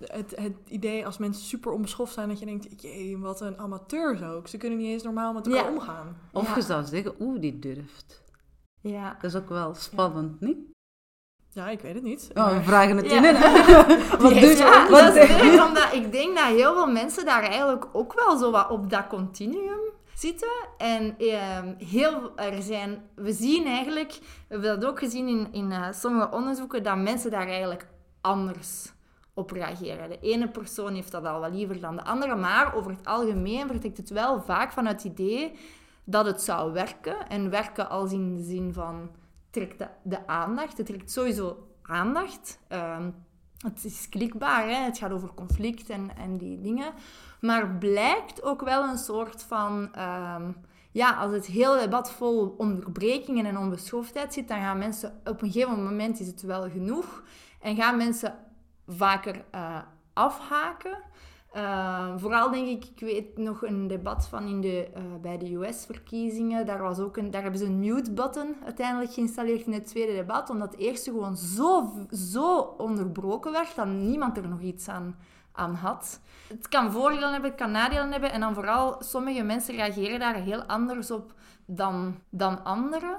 het, 0.00 0.32
het, 0.36 0.54
idee 0.68 1.06
als 1.06 1.18
mensen 1.18 1.44
super 1.44 1.72
onbeschoft 1.72 2.12
zijn, 2.12 2.28
dat 2.28 2.38
je 2.38 2.46
denkt, 2.46 2.82
jee, 2.82 3.18
wat 3.18 3.40
een 3.40 3.58
amateurs 3.58 4.22
ook. 4.22 4.48
Ze 4.48 4.56
kunnen 4.56 4.78
niet 4.78 4.88
eens 4.88 5.02
normaal 5.02 5.32
met 5.32 5.46
elkaar 5.46 5.70
omgaan. 5.70 6.16
Of 6.32 6.54
je 6.54 6.62
zou 6.62 6.84
zeggen, 6.84 7.14
oeh, 7.20 7.40
die 7.40 7.58
durft. 7.58 8.22
Ja. 8.80 9.16
Dat 9.20 9.30
is 9.30 9.36
ook 9.36 9.48
wel 9.48 9.74
spannend, 9.74 10.40
niet? 10.40 10.58
Ja, 11.50 11.68
ik 11.68 11.80
weet 11.80 11.94
het 11.94 12.02
niet. 12.02 12.30
Oh, 12.34 12.56
we 12.56 12.62
vragen 12.62 12.96
het 12.96 13.06
in. 13.06 13.22
wat 14.22 14.30
doe 14.30 14.40
je? 14.40 14.86
Wat 14.90 15.14
is 15.14 15.60
omdat 15.60 15.92
ik 15.92 16.12
denk 16.12 16.36
dat 16.36 16.46
heel 16.46 16.74
veel 16.74 16.90
mensen 16.90 17.24
daar 17.24 17.42
eigenlijk 17.42 17.86
ook 17.92 18.14
wel 18.14 18.36
zo 18.36 18.50
wat 18.50 18.70
op 18.70 18.90
dat 18.90 19.06
continuum 19.06 19.80
zitten. 20.18 20.68
En 20.78 21.18
ehm, 21.18 21.74
heel, 21.78 22.36
er 22.36 22.62
zijn, 22.62 23.02
we 23.14 23.32
zien 23.32 23.66
eigenlijk, 23.66 24.12
we 24.12 24.54
hebben 24.54 24.80
dat 24.80 24.90
ook 24.90 24.98
gezien 24.98 25.28
in, 25.28 25.52
in 25.52 25.70
uh, 25.70 25.92
sommige 25.92 26.30
onderzoeken, 26.30 26.82
dat 26.82 26.96
mensen 26.96 27.30
daar 27.30 27.46
eigenlijk 27.46 27.86
anders 28.20 28.92
op 29.34 29.50
reageren. 29.50 30.08
De 30.08 30.18
ene 30.20 30.48
persoon 30.48 30.94
heeft 30.94 31.10
dat 31.10 31.24
al 31.24 31.40
wel 31.40 31.50
liever 31.50 31.80
dan 31.80 31.96
de 31.96 32.04
andere, 32.04 32.36
maar 32.36 32.74
over 32.74 32.90
het 32.90 33.06
algemeen 33.06 33.66
vertrekt 33.66 33.96
het 33.96 34.10
wel 34.10 34.42
vaak 34.42 34.72
vanuit 34.72 35.02
het 35.02 35.12
idee 35.12 35.52
dat 36.04 36.26
het 36.26 36.42
zou 36.42 36.72
werken. 36.72 37.28
En 37.28 37.50
werken 37.50 37.90
als 37.90 38.12
in 38.12 38.34
de 38.34 38.42
zin 38.42 38.72
van 38.72 39.10
trekt 39.50 39.86
de, 40.02 40.26
aandacht. 40.26 40.76
Het 40.76 40.86
trekt 40.86 41.10
sowieso 41.10 41.68
aandacht. 41.82 42.58
Um, 42.68 43.14
het 43.58 43.84
is 43.84 44.08
klikbaar, 44.08 44.68
hè? 44.68 44.74
het 44.74 44.98
gaat 44.98 45.12
over 45.12 45.34
conflict 45.34 45.90
en, 45.90 46.16
en 46.16 46.36
die 46.36 46.60
dingen. 46.60 46.92
Maar 47.40 47.68
blijkt 47.68 48.42
ook 48.42 48.62
wel 48.62 48.84
een 48.84 48.98
soort 48.98 49.42
van... 49.42 49.94
Ehm, 49.94 50.50
ja, 50.90 51.16
als 51.16 51.32
het 51.32 51.46
hele 51.46 51.78
debat 51.78 52.12
vol 52.12 52.54
onderbrekingen 52.58 53.46
en 53.46 53.58
onbeschoftheid 53.58 54.34
zit, 54.34 54.48
dan 54.48 54.60
gaan 54.60 54.78
mensen... 54.78 55.20
Op 55.24 55.42
een 55.42 55.50
gegeven 55.50 55.84
moment 55.84 56.20
is 56.20 56.26
het 56.26 56.42
wel 56.42 56.70
genoeg. 56.70 57.22
En 57.60 57.76
gaan 57.76 57.96
mensen 57.96 58.34
vaker 58.86 59.44
uh, 59.54 59.78
afhaken. 60.12 60.98
Uh, 61.56 62.12
vooral 62.16 62.50
denk 62.50 62.66
ik, 62.66 62.84
ik 62.84 63.00
weet 63.00 63.38
nog 63.38 63.62
een 63.62 63.86
debat 63.86 64.26
van 64.26 64.46
in 64.46 64.60
de, 64.60 64.88
uh, 64.96 65.02
bij 65.20 65.38
de 65.38 65.54
US-verkiezingen. 65.54 66.66
Daar, 66.66 66.82
was 66.82 66.98
ook 66.98 67.16
een, 67.16 67.30
daar 67.30 67.42
hebben 67.42 67.60
ze 67.60 67.66
een 67.66 67.78
mute-button 67.78 68.56
uiteindelijk 68.64 69.12
geïnstalleerd 69.12 69.66
in 69.66 69.72
het 69.72 69.86
tweede 69.86 70.14
debat. 70.14 70.50
Omdat 70.50 70.70
het 70.70 70.80
eerste 70.80 71.10
gewoon 71.10 71.36
zo, 71.36 71.92
zo 72.10 72.58
onderbroken 72.58 73.52
werd 73.52 73.74
dat 73.74 73.86
niemand 73.86 74.36
er 74.36 74.48
nog 74.48 74.60
iets 74.60 74.88
aan, 74.88 75.16
aan 75.52 75.74
had. 75.74 76.20
Het 76.48 76.68
kan 76.68 76.92
voordelen 76.92 77.32
hebben, 77.32 77.50
het 77.50 77.58
kan 77.58 77.70
nadelen 77.70 78.10
hebben. 78.10 78.32
En 78.32 78.40
dan 78.40 78.54
vooral, 78.54 78.96
sommige 79.02 79.42
mensen 79.42 79.74
reageren 79.74 80.18
daar 80.18 80.34
heel 80.34 80.62
anders 80.62 81.10
op 81.10 81.32
dan, 81.66 82.18
dan 82.30 82.64
anderen. 82.64 83.16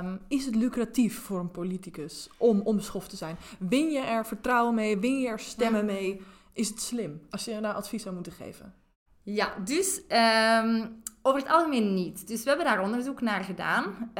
Um, 0.00 0.20
is 0.28 0.44
het 0.44 0.54
lucratief 0.54 1.18
voor 1.18 1.40
een 1.40 1.50
politicus 1.50 2.28
om 2.36 2.60
onbeschoft 2.60 3.10
te 3.10 3.16
zijn? 3.16 3.36
Win 3.58 3.90
je 3.90 4.00
er 4.00 4.26
vertrouwen 4.26 4.74
mee? 4.74 4.98
Win 4.98 5.20
je 5.20 5.28
er 5.28 5.38
stemmen 5.38 5.84
mee? 5.84 6.22
Is 6.52 6.68
het 6.68 6.80
slim 6.80 7.20
als 7.30 7.44
je 7.44 7.60
daar 7.60 7.74
advies 7.74 8.02
zou 8.02 8.14
moeten 8.14 8.32
geven? 8.32 8.74
Ja, 9.22 9.54
dus 9.64 10.00
um, 10.08 11.02
over 11.22 11.40
het 11.40 11.50
algemeen 11.50 11.94
niet. 11.94 12.28
Dus 12.28 12.42
we 12.42 12.48
hebben 12.48 12.66
daar 12.66 12.82
onderzoek 12.82 13.20
naar 13.20 13.44
gedaan. 13.44 14.12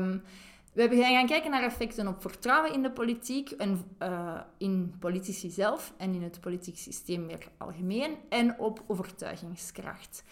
Um, 0.00 0.22
we 0.74 0.96
gaan 0.96 1.26
kijken 1.26 1.50
naar 1.50 1.62
effecten 1.62 2.08
op 2.08 2.20
vertrouwen 2.20 2.72
in 2.72 2.82
de 2.82 2.90
politiek 2.90 3.50
en 3.50 3.84
uh, 4.02 4.40
in 4.58 4.94
politici 4.98 5.50
zelf 5.50 5.92
en 5.96 6.14
in 6.14 6.22
het 6.22 6.40
politiek 6.40 6.78
systeem 6.78 7.26
meer 7.26 7.48
algemeen 7.58 8.16
en 8.28 8.58
op 8.58 8.82
overtuigingskracht. 8.86 10.24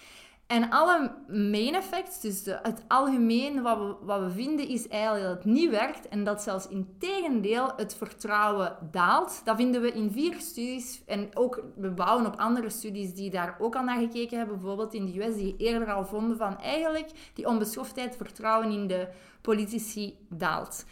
En 0.53 0.71
alle 0.71 1.11
main 1.29 1.75
effects, 1.75 2.21
dus 2.21 2.45
het 2.45 2.83
algemeen 2.89 3.63
wat 3.63 3.79
we, 3.79 3.95
wat 4.01 4.21
we 4.21 4.31
vinden, 4.31 4.69
is 4.69 4.89
eigenlijk 4.89 5.25
dat 5.25 5.37
het 5.37 5.55
niet 5.55 5.71
werkt 5.71 6.09
en 6.09 6.25
dat 6.25 6.43
zelfs 6.43 6.69
in 6.69 6.95
tegendeel 6.99 7.73
het 7.77 7.95
vertrouwen 7.95 8.77
daalt. 8.91 9.41
Dat 9.45 9.57
vinden 9.57 9.81
we 9.81 9.93
in 9.93 10.11
vier 10.11 10.35
studies 10.41 11.03
en 11.07 11.29
ook 11.35 11.63
we 11.77 11.91
bouwen 11.91 12.27
op 12.27 12.37
andere 12.37 12.71
studies 12.71 13.15
die 13.15 13.31
daar 13.31 13.57
ook 13.61 13.77
al 13.77 13.83
naar 13.83 13.99
gekeken 13.99 14.39
hebben. 14.39 14.57
Bijvoorbeeld 14.57 14.95
in 14.95 15.07
de 15.07 15.25
US, 15.25 15.37
die 15.37 15.57
eerder 15.57 15.93
al 15.93 16.05
vonden 16.05 16.37
van 16.37 16.59
eigenlijk 16.59 17.11
die 17.35 17.47
onbeschoftheid, 17.47 18.17
vertrouwen 18.17 18.71
in 18.71 18.87
de 18.87 19.09
politici 19.41 20.17
daalt. 20.29 20.85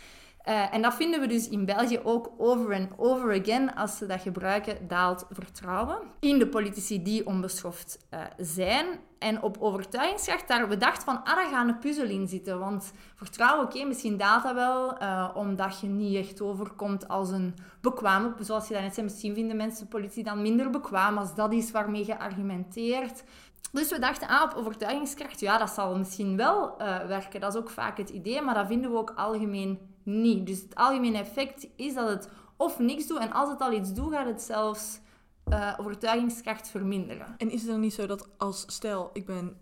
Eh, 0.50 0.74
en 0.74 0.82
dat 0.82 0.94
vinden 0.94 1.20
we 1.20 1.26
dus 1.26 1.48
in 1.48 1.64
België 1.64 2.00
ook 2.02 2.30
over 2.36 2.70
en 2.70 2.90
over 2.96 3.40
again. 3.40 3.74
Als 3.74 3.96
ze 3.96 4.06
dat 4.06 4.20
gebruiken, 4.20 4.88
daalt 4.88 5.26
vertrouwen 5.30 5.98
in 6.20 6.38
de 6.38 6.46
politici 6.48 7.02
die 7.02 7.26
onbeschoft 7.26 7.98
uh, 8.14 8.20
zijn. 8.36 8.86
En 9.18 9.42
op 9.42 9.56
overtuigingskracht, 9.60 10.48
daar 10.48 10.58
hebben 10.58 10.78
we 10.78 10.84
dacht 10.84 11.04
van, 11.04 11.24
ah, 11.24 11.34
daar 11.34 11.48
gaat 11.48 11.68
een 11.68 11.78
puzzel 11.78 12.04
in 12.04 12.28
zitten. 12.28 12.58
Want 12.58 12.92
vertrouwen, 13.14 13.64
oké, 13.64 13.84
misschien 13.84 14.16
daalt 14.16 14.42
dat 14.42 14.54
wel, 14.54 15.02
uh, 15.02 15.30
omdat 15.34 15.80
je 15.80 15.86
niet 15.86 16.16
echt 16.16 16.40
overkomt 16.40 17.08
als 17.08 17.30
een 17.30 17.54
bekwame, 17.80 18.34
zoals 18.40 18.68
je 18.68 18.74
net 18.74 18.94
zei, 18.94 19.06
misschien 19.06 19.34
vinden 19.34 19.56
mensen 19.56 19.84
de 19.84 19.90
politie 19.90 20.24
dan 20.24 20.42
minder 20.42 20.70
bekwaam 20.70 21.18
als 21.18 21.34
dat 21.34 21.52
is 21.52 21.70
waarmee 21.70 22.06
je 22.06 22.18
argumenteert. 22.18 23.24
Dus 23.72 23.90
we 23.90 23.98
dachten, 23.98 24.28
ah, 24.28 24.42
op 24.42 24.54
overtuigingskracht, 24.54 25.40
ja, 25.40 25.58
dat 25.58 25.70
zal 25.70 25.98
misschien 25.98 26.36
wel 26.36 26.76
werken. 27.06 27.40
Dat 27.40 27.54
is 27.54 27.60
ook 27.60 27.70
vaak 27.70 27.96
het 27.96 28.10
idee, 28.10 28.42
maar 28.42 28.54
dat 28.54 28.66
vinden 28.66 28.90
we 28.90 28.96
ook 28.96 29.12
algemeen 29.16 29.78
niet. 30.10 30.46
Dus 30.46 30.60
het 30.60 30.74
algemene 30.74 31.18
effect 31.18 31.66
is 31.76 31.94
dat 31.94 32.08
het 32.08 32.28
of 32.56 32.78
niks 32.78 33.06
doet 33.06 33.18
en 33.18 33.32
als 33.32 33.50
het 33.50 33.60
al 33.60 33.72
iets 33.72 33.92
doet, 33.92 34.12
gaat 34.12 34.26
het 34.26 34.42
zelfs 34.42 35.00
uh, 35.48 35.74
overtuigingskracht 35.76 36.68
verminderen. 36.68 37.34
En 37.36 37.50
is 37.50 37.60
het 37.60 37.70
dan 37.70 37.80
niet 37.80 37.94
zo 37.94 38.06
dat 38.06 38.28
als, 38.38 38.64
stel, 38.66 39.10
ik 39.12 39.26
ben 39.26 39.56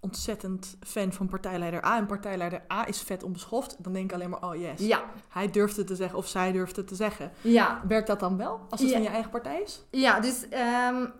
ontzettend 0.00 0.76
fan 0.80 1.12
van 1.12 1.28
partijleider 1.28 1.84
A 1.84 1.96
en 1.96 2.06
partijleider 2.06 2.62
A 2.72 2.86
is 2.86 3.00
vet 3.02 3.22
onbeschoft, 3.22 3.76
dan 3.84 3.92
denk 3.92 4.04
ik 4.04 4.12
alleen 4.12 4.30
maar, 4.30 4.42
oh 4.42 4.54
yes, 4.54 4.80
ja. 4.80 5.04
hij 5.28 5.50
durft 5.50 5.76
het 5.76 5.86
te 5.86 5.96
zeggen 5.96 6.18
of 6.18 6.26
zij 6.26 6.52
durft 6.52 6.76
het 6.76 6.86
te 6.88 6.94
zeggen. 6.94 7.32
Ja. 7.40 7.82
Werkt 7.88 8.06
dat 8.06 8.20
dan 8.20 8.36
wel, 8.36 8.60
als 8.70 8.80
het 8.80 8.92
van 8.92 9.02
je 9.02 9.08
eigen 9.08 9.30
partij 9.30 9.60
is? 9.62 9.84
Ja, 9.90 10.20
dus 10.20 10.46
um, 10.90 11.12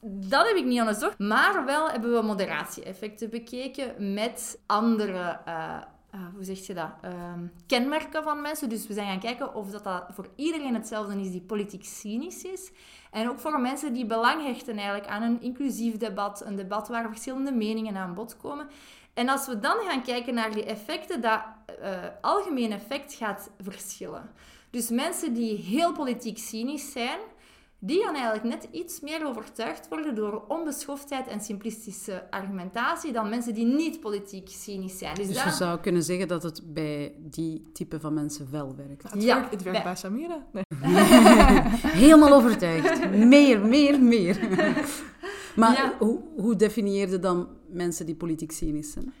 dat 0.00 0.46
heb 0.46 0.56
ik 0.56 0.64
niet 0.64 0.80
onderzocht, 0.80 1.18
maar 1.18 1.64
wel 1.64 1.88
hebben 1.88 2.12
we 2.12 2.22
moderatie-effecten 2.22 3.30
bekeken 3.30 4.14
met 4.14 4.58
andere 4.66 5.40
uh, 5.48 5.78
uh, 6.16 6.22
hoe 6.34 6.44
zeg 6.44 6.66
je 6.66 6.74
dat, 6.74 6.90
uh, 7.04 7.32
kenmerken 7.66 8.22
van 8.22 8.40
mensen. 8.40 8.68
Dus 8.68 8.86
we 8.86 8.94
zijn 8.94 9.06
gaan 9.06 9.20
kijken 9.20 9.54
of 9.54 9.70
dat, 9.70 9.84
dat 9.84 10.04
voor 10.12 10.28
iedereen 10.36 10.74
hetzelfde 10.74 11.20
is 11.20 11.30
die 11.30 11.40
politiek 11.40 11.84
cynisch 11.84 12.44
is. 12.44 12.70
En 13.10 13.28
ook 13.28 13.38
voor 13.38 13.60
mensen 13.60 13.92
die 13.92 14.06
belang 14.06 14.42
hechten 14.46 14.76
eigenlijk 14.76 15.08
aan 15.08 15.22
een 15.22 15.42
inclusief 15.42 15.96
debat, 15.96 16.44
een 16.46 16.56
debat 16.56 16.88
waar 16.88 17.08
verschillende 17.08 17.52
meningen 17.52 17.96
aan 17.96 18.14
bod 18.14 18.36
komen. 18.36 18.68
En 19.14 19.28
als 19.28 19.46
we 19.46 19.58
dan 19.58 19.76
gaan 19.86 20.02
kijken 20.02 20.34
naar 20.34 20.52
die 20.52 20.64
effecten, 20.64 21.20
dat 21.20 21.40
uh, 21.82 21.98
algemeen 22.20 22.72
effect 22.72 23.14
gaat 23.14 23.50
verschillen. 23.60 24.30
Dus 24.70 24.88
mensen 24.88 25.34
die 25.34 25.56
heel 25.56 25.92
politiek 25.92 26.38
cynisch 26.38 26.92
zijn, 26.92 27.18
die 27.86 28.02
gaan 28.02 28.14
eigenlijk 28.14 28.44
net 28.44 28.68
iets 28.70 29.00
meer 29.00 29.26
overtuigd 29.26 29.88
worden 29.88 30.14
door 30.14 30.44
onbeschoftheid 30.48 31.26
en 31.26 31.40
simplistische 31.40 32.30
argumentatie 32.30 33.12
dan 33.12 33.28
mensen 33.28 33.54
die 33.54 33.66
niet 33.66 34.00
politiek 34.00 34.48
cynisch 34.48 34.98
zijn. 34.98 35.14
Dus, 35.14 35.26
dus 35.26 35.42
je 35.42 35.50
zou 35.50 35.80
kunnen 35.80 36.02
zeggen 36.02 36.28
dat 36.28 36.42
het 36.42 36.62
bij 36.64 37.14
die 37.18 37.70
type 37.72 38.00
van 38.00 38.14
mensen 38.14 38.48
wel 38.50 38.76
werkt. 38.76 39.10
het, 39.12 39.22
ja, 39.22 39.34
werkt, 39.34 39.50
het 39.50 39.62
werkt 39.62 39.82
bij, 39.82 39.96
Samira. 39.96 40.46
Nee. 40.52 40.64
Helemaal 42.04 42.32
overtuigd. 42.32 43.10
Meer, 43.10 43.66
meer, 43.66 44.02
meer. 44.02 44.38
maar 45.56 45.94
hoe, 45.98 46.20
hoe 46.36 46.56
definieerde 46.56 47.18
dan 47.18 47.48
mensen 47.68 48.06
die 48.06 48.14
politiek 48.14 48.52
cynisch 48.52 48.92
zijn? 48.92 49.12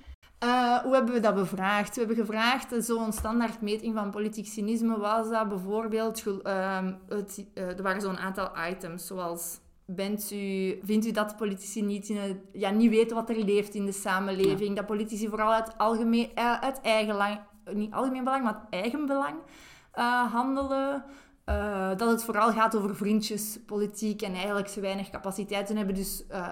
Uh, 0.44 0.78
hoe 0.78 0.94
hebben 0.94 1.14
we 1.14 1.20
dat 1.20 1.34
bevraagd? 1.34 1.94
We 1.94 1.98
hebben 2.00 2.16
gevraagd, 2.16 2.72
eh, 2.72 2.80
zo'n 2.80 3.12
standaardmeting 3.12 3.94
van 3.94 4.10
politiek 4.10 4.46
cynisme 4.46 4.98
was 4.98 5.28
dat 5.28 5.48
bijvoorbeeld, 5.48 6.24
uh, 6.26 6.86
het, 7.08 7.46
uh, 7.54 7.68
er 7.68 7.82
waren 7.82 8.00
zo'n 8.00 8.18
aantal 8.18 8.50
items, 8.70 9.06
zoals 9.06 9.58
bent 9.84 10.30
u, 10.30 10.78
vindt 10.82 11.06
u 11.06 11.10
dat 11.10 11.36
politici 11.36 11.82
niet, 11.82 12.08
in 12.08 12.40
ja, 12.52 12.70
niet 12.70 12.90
weten 12.90 13.16
wat 13.16 13.30
er 13.30 13.44
leeft 13.44 13.74
in 13.74 13.86
de 13.86 13.92
samenleving, 13.92 14.76
dat 14.76 14.86
politici 14.86 15.28
vooral 15.28 15.52
uit, 15.52 15.78
algemeen, 15.78 16.30
uit 16.34 16.80
eigen 16.80 17.14
lang, 17.14 17.38
niet 17.72 17.92
algemeen 17.92 18.24
belang, 18.24 18.44
maar 18.44 18.54
uit 18.54 18.82
eigen 18.82 19.06
belang 19.06 19.34
handelen? 20.32 21.04
Uh, 21.50 21.88
dat 21.96 22.10
het 22.10 22.24
vooral 22.24 22.52
gaat 22.52 22.76
over 22.76 22.96
vriendjespolitiek 22.96 24.22
en 24.22 24.34
eigenlijk 24.34 24.68
zo 24.68 24.80
weinig 24.80 25.10
capaciteiten 25.10 25.76
hebben. 25.76 25.94
Dus 25.94 26.24
uh, 26.30 26.48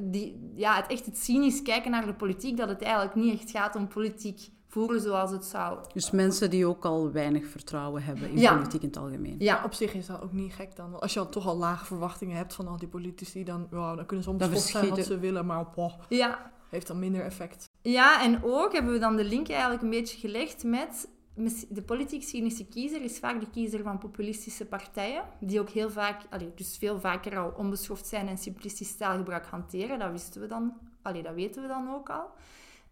die, 0.00 0.52
ja, 0.54 0.76
het 0.76 0.86
echt 0.86 1.06
het 1.06 1.18
cynisch 1.18 1.62
kijken 1.62 1.90
naar 1.90 2.06
de 2.06 2.14
politiek, 2.14 2.56
dat 2.56 2.68
het 2.68 2.82
eigenlijk 2.82 3.14
niet 3.14 3.40
echt 3.40 3.50
gaat 3.50 3.76
om 3.76 3.88
politiek 3.88 4.50
voeren 4.68 5.00
zoals 5.00 5.30
het 5.30 5.44
zou. 5.44 5.78
Dus 5.92 6.10
mensen 6.10 6.50
die 6.50 6.66
ook 6.66 6.84
al 6.84 7.12
weinig 7.12 7.46
vertrouwen 7.46 8.02
hebben 8.02 8.30
in 8.30 8.48
politiek 8.48 8.82
in 8.82 8.88
het 8.88 8.96
algemeen. 8.96 9.36
Ja, 9.38 9.64
op 9.64 9.74
zich 9.74 9.94
is 9.94 10.06
dat 10.06 10.22
ook 10.22 10.32
niet 10.32 10.52
gek 10.52 10.76
dan. 10.76 11.00
Als 11.00 11.14
je 11.14 11.20
al 11.20 11.28
toch 11.28 11.46
al 11.46 11.56
lage 11.56 11.84
verwachtingen 11.84 12.36
hebt 12.36 12.54
van 12.54 12.68
al 12.68 12.76
die 12.76 12.88
politici, 12.88 13.44
dan, 13.44 13.66
wow, 13.70 13.96
dan 13.96 14.06
kunnen 14.06 14.24
ze 14.24 14.30
soms 14.38 14.70
zijn 14.70 14.88
wat 14.88 15.04
ze 15.04 15.18
willen, 15.18 15.46
maar 15.46 15.66
boh, 15.74 15.92
ja. 16.08 16.50
heeft 16.68 16.86
dan 16.86 16.98
minder 16.98 17.22
effect. 17.22 17.64
Ja, 17.82 18.22
en 18.22 18.44
ook 18.44 18.72
hebben 18.72 18.92
we 18.92 18.98
dan 18.98 19.16
de 19.16 19.24
link 19.24 19.48
eigenlijk 19.48 19.82
een 19.82 19.90
beetje 19.90 20.18
gelegd 20.18 20.64
met 20.64 21.08
de 21.68 21.82
politiek 21.82 22.22
cynische 22.22 22.66
kiezer 22.66 23.02
is 23.02 23.18
vaak 23.18 23.40
de 23.40 23.50
kiezer 23.50 23.82
van 23.82 23.98
populistische 23.98 24.66
partijen, 24.66 25.22
die 25.40 25.60
ook 25.60 25.68
heel 25.68 25.90
vaak, 25.90 26.22
allee, 26.30 26.52
dus 26.54 26.76
veel 26.78 27.00
vaker 27.00 27.38
al 27.38 27.52
onbeschoft 27.56 28.06
zijn 28.06 28.28
en 28.28 28.38
simplistisch 28.38 28.96
taalgebruik 28.96 29.46
hanteren. 29.46 29.98
Dat 29.98 30.10
wisten 30.10 30.40
we 30.40 30.46
dan, 30.46 30.72
allee, 31.02 31.22
dat 31.22 31.34
weten 31.34 31.62
we 31.62 31.68
dan 31.68 31.94
ook 31.94 32.10
al. 32.10 32.30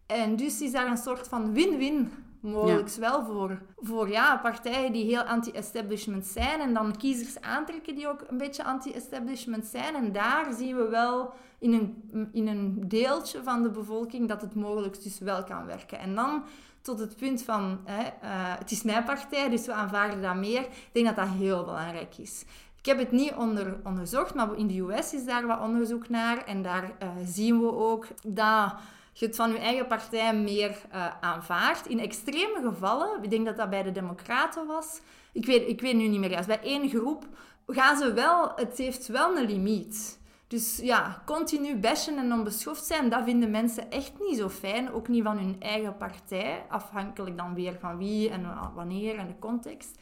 En 0.07 0.37
dus 0.37 0.61
is 0.61 0.73
daar 0.73 0.87
een 0.87 0.97
soort 0.97 1.29
van 1.29 1.53
win-win 1.53 2.13
mogelijk 2.41 2.91
wel 2.91 3.25
voor, 3.25 3.63
voor 3.77 4.09
ja, 4.09 4.37
partijen 4.37 4.93
die 4.93 5.05
heel 5.05 5.23
anti-establishment 5.23 6.27
zijn 6.27 6.61
en 6.61 6.75
dan 6.75 6.97
kiezers 6.97 7.41
aantrekken 7.41 7.95
die 7.95 8.09
ook 8.09 8.25
een 8.29 8.39
beetje 8.39 8.65
anti-establishment 8.65 9.65
zijn. 9.65 9.95
En 9.95 10.13
daar 10.13 10.53
zien 10.53 10.77
we 10.77 10.89
wel 10.89 11.33
in 11.59 11.73
een, 11.73 12.29
in 12.33 12.47
een 12.47 12.89
deeltje 12.89 13.43
van 13.43 13.63
de 13.63 13.71
bevolking 13.71 14.29
dat 14.29 14.41
het 14.41 14.55
mogelijk 14.55 15.03
dus 15.03 15.19
wel 15.19 15.45
kan 15.45 15.67
werken. 15.67 15.99
En 15.99 16.15
dan 16.15 16.45
tot 16.87 16.99
het 16.99 17.17
punt 17.17 17.43
van, 17.43 17.81
hè, 17.85 18.03
uh, 18.03 18.59
het 18.59 18.71
is 18.71 18.83
mijn 18.83 19.05
partij, 19.05 19.49
dus 19.49 19.67
we 19.67 19.73
aanvaarden 19.73 20.23
dat 20.23 20.35
meer. 20.35 20.61
Ik 20.61 20.91
denk 20.93 21.07
dat 21.07 21.17
dat 21.17 21.29
heel 21.29 21.65
belangrijk 21.65 22.19
is. 22.19 22.45
Ik 22.79 22.87
heb 22.87 22.99
het 22.99 23.13
niet 23.13 23.33
onder, 23.35 23.77
onderzocht, 23.85 24.35
maar 24.35 24.57
in 24.57 24.67
de 24.67 24.81
US 24.81 25.15
is 25.15 25.25
daar 25.25 25.47
wat 25.47 25.61
onderzoek 25.61 26.09
naar. 26.09 26.45
En 26.45 26.63
daar 26.63 26.83
uh, 27.03 27.09
zien 27.25 27.61
we 27.61 27.73
ook 27.73 28.07
dat 28.25 28.75
je 29.13 29.27
het 29.27 29.37
van 29.37 29.53
je 29.53 29.59
eigen 29.59 29.87
partij 29.87 30.35
meer 30.35 30.71
uh, 30.71 31.07
aanvaardt. 31.21 31.87
In 31.87 32.01
extreme 32.01 32.61
gevallen, 32.63 33.23
ik 33.23 33.31
denk 33.31 33.47
dat 33.47 33.57
dat 33.57 33.71
bij 33.71 33.83
de 33.83 33.93
Democraten 33.93 34.67
was, 34.67 35.01
ik 35.33 35.47
weet, 35.47 35.69
ik 35.69 35.81
weet 35.81 35.95
nu 35.95 36.09
niet 36.09 36.21
meer 36.21 36.31
juist, 36.31 36.49
bij 36.49 36.61
één 36.63 36.89
groep 36.89 37.27
gaan 37.67 37.97
ze 37.97 38.13
wel, 38.13 38.53
het 38.57 38.79
heeft 38.79 39.07
wel 39.07 39.37
een 39.37 39.47
limiet. 39.47 40.19
Dus 40.49 40.79
ja, 40.83 41.23
continu 41.25 41.77
bashen 41.77 42.19
en 42.19 42.33
onbeschoft 42.33 42.85
zijn, 42.85 43.09
dat 43.09 43.25
vinden 43.25 43.51
mensen 43.51 43.91
echt 43.91 44.13
niet 44.19 44.37
zo 44.39 44.49
fijn. 44.49 44.93
Ook 44.93 45.09
niet 45.09 45.23
van 45.23 45.39
hun 45.39 45.57
eigen 45.61 45.97
partij, 45.97 46.65
afhankelijk 46.69 47.37
dan 47.37 47.55
weer 47.55 47.77
van 47.81 47.99
wie 47.99 48.31
en 48.31 48.47
wanneer 48.75 49.19
en 49.19 49.27
de 49.27 49.39
context. 49.39 49.99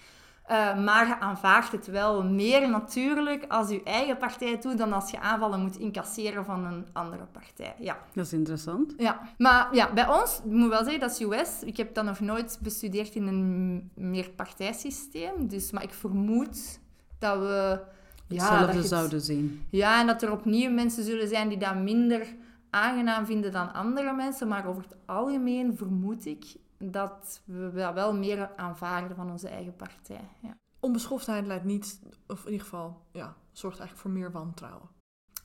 Uh, 0.51 0.85
maar 0.85 1.07
je 1.07 1.21
aanvaardt 1.21 1.73
het 1.73 1.87
wel 1.87 2.25
meer 2.25 2.69
natuurlijk 2.69 3.45
als 3.49 3.71
je 3.71 3.83
eigen 3.83 4.17
partij 4.17 4.59
doet 4.61 4.79
dan 4.79 4.93
als 4.93 5.11
je 5.11 5.21
aanvallen 5.21 5.61
moet 5.61 5.77
incasseren 5.77 6.45
van 6.45 6.65
een 6.65 6.87
andere 6.93 7.25
partij. 7.25 7.75
Ja. 7.79 7.99
Dat 8.13 8.27
is 8.27 8.33
interessant. 8.33 8.95
Ja, 8.97 9.21
maar 9.39 9.75
ja, 9.75 9.93
bij 9.93 10.09
ons, 10.09 10.41
ik 10.45 10.51
moet 10.51 10.69
wel 10.69 10.83
zeggen, 10.83 11.01
dat 11.01 11.11
is 11.11 11.21
US. 11.21 11.63
Ik 11.63 11.77
heb 11.77 11.95
dat 11.95 12.05
nog 12.05 12.21
nooit 12.21 12.59
bestudeerd 12.63 13.15
in 13.15 13.27
een 13.27 13.91
meerpartijsysteem. 13.95 15.49
Dus, 15.49 15.71
maar 15.71 15.83
ik 15.83 15.93
vermoed 15.93 16.81
dat 17.19 17.39
we 17.39 17.81
hetzelfde 18.35 18.79
ja, 18.79 18.83
zouden 18.83 19.21
zien. 19.21 19.67
Ja, 19.71 20.01
en 20.01 20.07
dat 20.07 20.23
er 20.23 20.33
opnieuw 20.33 20.71
mensen 20.71 21.05
zullen 21.05 21.29
zijn 21.29 21.49
die 21.49 21.59
dat 21.59 21.77
minder 21.77 22.35
aangenaam 22.71 23.27
vinden 23.27 23.53
dan 23.53 23.73
andere 23.73 24.13
mensen. 24.15 24.49
Maar 24.49 24.67
over 24.67 24.83
het 24.83 24.97
algemeen 25.07 25.77
vermoed 25.77 26.27
ik 26.27 26.45
dat 26.79 27.41
we 27.45 27.71
dat 27.75 27.95
wel 27.95 28.15
meer 28.15 28.51
aanvaarden 28.57 29.17
van 29.17 29.31
onze 29.31 29.49
eigen 29.49 29.77
partij. 29.77 30.29
Ja. 30.43 30.57
Onbeschoftheid 30.81 31.47
leidt 31.47 31.65
niet, 31.65 32.01
of 32.27 32.45
in 32.45 32.51
ieder 32.51 32.67
geval, 32.67 33.03
ja, 33.13 33.37
zorgt 33.53 33.79
eigenlijk 33.79 34.09
voor 34.09 34.21
meer 34.21 34.33
wantrouwen. 34.33 34.89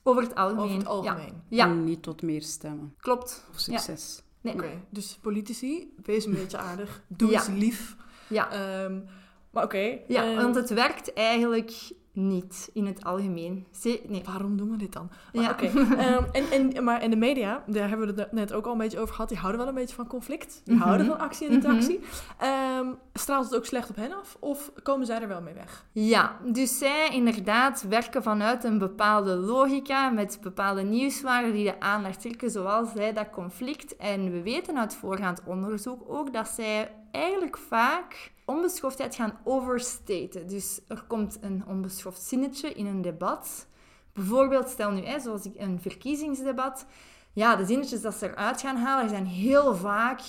Over 0.03 0.23
het 0.23 0.35
algemeen. 0.35 0.63
Over 0.63 0.77
het 0.77 0.87
algemeen. 0.87 1.41
Ja. 1.47 1.65
En 1.65 1.83
niet 1.83 2.03
tot 2.03 2.21
meer 2.21 2.41
stemmen. 2.41 2.93
Klopt. 2.97 3.45
Of 3.51 3.59
succes. 3.59 4.23
Nee. 4.41 4.53
Oké, 4.53 4.69
dus 4.89 5.17
politici, 5.21 5.93
wees 6.03 6.25
een 6.25 6.33
beetje 6.33 6.57
aardig. 6.57 7.03
Doe 7.07 7.33
eens 7.33 7.47
lief. 7.47 7.95
Ja. 8.27 8.83
Um, 8.83 9.05
maar 9.51 9.63
oké. 9.63 9.99
ja, 10.07 10.31
um, 10.31 10.35
want 10.35 10.55
het 10.55 10.69
werkt 10.69 11.13
eigenlijk 11.13 11.91
niet 12.27 12.69
in 12.73 12.85
het 12.85 13.03
algemeen. 13.03 13.65
nee. 13.83 14.23
Waarom 14.25 14.57
doen 14.57 14.71
we 14.71 14.77
dit 14.77 14.93
dan? 14.93 15.09
Maar, 15.33 15.63
ja. 15.63 16.15
um, 16.17 16.25
en, 16.51 16.51
en, 16.51 16.83
maar 16.83 17.03
in 17.03 17.09
de 17.09 17.15
media, 17.15 17.63
daar 17.67 17.89
hebben 17.89 18.15
we 18.15 18.21
het 18.21 18.31
net 18.31 18.53
ook 18.53 18.65
al 18.65 18.71
een 18.71 18.77
beetje 18.77 18.99
over 18.99 19.13
gehad, 19.13 19.29
die 19.29 19.37
houden 19.37 19.59
wel 19.61 19.69
een 19.69 19.75
beetje 19.75 19.95
van 19.95 20.07
conflict. 20.07 20.61
Die 20.63 20.73
mm 20.73 20.79
-hmm. 20.79 20.89
houden 20.89 21.07
van 21.07 21.19
actie 21.19 21.47
en 21.47 21.53
interactie. 21.53 21.99
Mm 21.99 22.05
-hmm. 22.37 22.87
um, 22.87 22.97
straalt 23.13 23.45
het 23.45 23.55
ook 23.55 23.65
slecht 23.65 23.89
op 23.89 23.95
hen 23.95 24.17
af 24.17 24.37
of 24.39 24.71
komen 24.83 25.05
zij 25.05 25.21
er 25.21 25.27
wel 25.27 25.41
mee 25.41 25.53
weg? 25.53 25.85
Ja, 25.91 26.37
dus 26.43 26.77
zij 26.77 27.09
inderdaad 27.11 27.85
werken 27.89 28.23
vanuit 28.23 28.63
een 28.63 28.77
bepaalde 28.77 29.35
logica 29.35 30.09
met 30.09 30.39
bepaalde 30.41 30.81
nieuwswaarden 30.81 31.53
die 31.53 31.63
de 31.63 31.79
aandacht 31.79 32.21
trekken, 32.21 32.51
zoals 32.51 32.91
zij 32.95 33.13
dat 33.13 33.29
conflict. 33.29 33.95
En 33.95 34.31
we 34.31 34.41
weten 34.41 34.79
uit 34.79 34.95
voorgaand 34.95 35.41
onderzoek 35.45 36.03
ook 36.07 36.33
dat 36.33 36.47
zij 36.47 36.91
eigenlijk 37.11 37.57
vaak 37.57 38.31
onbeschoftheid 38.49 39.15
gaan 39.15 39.39
overstaten. 39.43 40.47
Dus 40.47 40.81
er 40.87 41.03
komt 41.07 41.37
een 41.41 41.63
onbeschoft 41.67 42.21
zinnetje 42.21 42.73
in 42.73 42.85
een 42.85 43.01
debat. 43.01 43.67
Bijvoorbeeld, 44.13 44.69
stel 44.69 44.91
nu, 44.91 45.05
hè, 45.05 45.19
zoals 45.19 45.45
ik 45.45 45.53
een 45.57 45.81
verkiezingsdebat. 45.81 46.85
Ja, 47.33 47.55
de 47.55 47.65
zinnetjes 47.65 48.01
dat 48.01 48.15
ze 48.15 48.29
eruit 48.29 48.61
gaan 48.61 48.77
halen 48.77 49.09
zijn 49.09 49.25
heel 49.25 49.75
vaak 49.75 50.21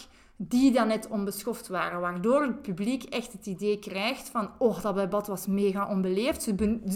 die 0.43 0.73
dan 0.73 0.87
net 0.87 1.09
onbeschoft 1.09 1.69
waren. 1.69 2.01
Waardoor 2.01 2.43
het 2.43 2.63
publiek 2.63 3.03
echt 3.03 3.33
het 3.33 3.47
idee 3.47 3.79
krijgt 3.79 4.29
van, 4.29 4.51
oh, 4.59 4.83
dat 4.83 4.95
debat 4.95 5.27
was 5.27 5.47
mega 5.47 5.89
onbeleefd. 5.89 6.55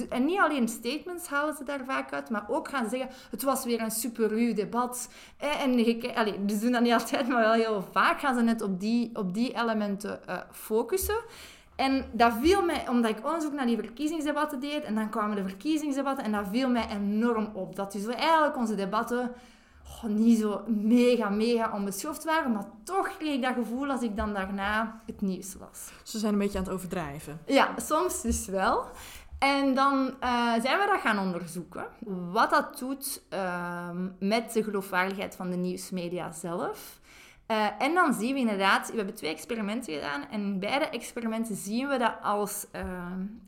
En 0.08 0.24
niet 0.24 0.38
alleen 0.38 0.68
statements 0.68 1.28
halen 1.28 1.54
ze 1.54 1.64
daar 1.64 1.84
vaak 1.84 2.12
uit, 2.12 2.30
maar 2.30 2.44
ook 2.48 2.68
gaan 2.68 2.84
ze 2.84 2.90
zeggen, 2.90 3.08
het 3.30 3.42
was 3.42 3.64
weer 3.64 3.80
een 3.80 3.90
super 3.90 4.28
ruw 4.28 4.54
debat. 4.54 5.08
En 5.36 5.78
ze 6.48 6.58
doen 6.60 6.72
dat 6.72 6.82
niet 6.82 6.92
altijd, 6.92 7.28
maar 7.28 7.40
wel 7.40 7.52
heel 7.52 7.84
vaak 7.92 8.20
gaan 8.20 8.34
ze 8.34 8.42
net 8.42 8.62
op 8.62 8.80
die, 8.80 9.10
op 9.14 9.34
die 9.34 9.60
elementen 9.60 10.20
uh, 10.28 10.38
focussen. 10.50 11.18
En 11.76 12.04
dat 12.12 12.32
viel 12.40 12.62
mij, 12.62 12.88
omdat 12.88 13.10
ik 13.10 13.24
onderzoek 13.24 13.52
naar 13.52 13.66
die 13.66 13.76
verkiezingsdebatten 13.76 14.60
deed, 14.60 14.82
en 14.82 14.94
dan 14.94 15.10
kwamen 15.10 15.36
de 15.36 15.48
verkiezingsdebatten, 15.48 16.24
en 16.24 16.32
dat 16.32 16.46
viel 16.50 16.68
mij 16.68 16.86
enorm 16.90 17.50
op. 17.54 17.76
Dat 17.76 17.92
dus 17.92 18.06
eigenlijk 18.06 18.56
onze 18.56 18.74
debatten 18.74 19.32
oh, 20.02 20.10
niet 20.10 20.38
zo 20.38 20.62
mega, 20.66 21.28
mega 21.28 21.72
onbeschoft 21.72 22.24
waren, 22.24 22.52
maar 22.52 22.66
toch 22.84 23.16
kreeg 23.16 23.34
ik 23.34 23.42
dat 23.42 23.54
gevoel 23.54 23.90
als 23.90 24.02
ik 24.02 24.16
dan 24.16 24.32
daarna 24.32 25.00
het 25.06 25.20
nieuws 25.20 25.54
las. 25.60 25.90
Ze 26.02 26.18
zijn 26.18 26.32
een 26.32 26.38
beetje 26.38 26.58
aan 26.58 26.64
het 26.64 26.72
overdrijven. 26.72 27.40
Ja, 27.46 27.74
soms 27.76 28.22
dus 28.22 28.46
wel. 28.46 28.86
En 29.38 29.74
dan 29.74 30.14
uh, 30.22 30.52
zijn 30.62 30.78
we 30.78 30.86
dat 30.92 31.00
gaan 31.00 31.18
onderzoeken. 31.18 31.86
Wat 32.30 32.50
dat 32.50 32.78
doet 32.78 33.22
uh, 33.30 33.88
met 34.18 34.52
de 34.52 34.62
geloofwaardigheid 34.62 35.36
van 35.36 35.50
de 35.50 35.56
nieuwsmedia 35.56 36.32
zelf. 36.32 37.00
Uh, 37.50 37.66
en 37.78 37.94
dan 37.94 38.14
zien 38.14 38.34
we 38.34 38.40
inderdaad, 38.40 38.90
we 38.90 38.96
hebben 38.96 39.14
twee 39.14 39.30
experimenten 39.30 39.94
gedaan. 39.94 40.28
En 40.30 40.40
in 40.40 40.58
beide 40.58 40.88
experimenten 40.88 41.56
zien 41.56 41.88
we 41.88 41.98
dat 41.98 42.14
als 42.22 42.66
uh, 42.76 42.82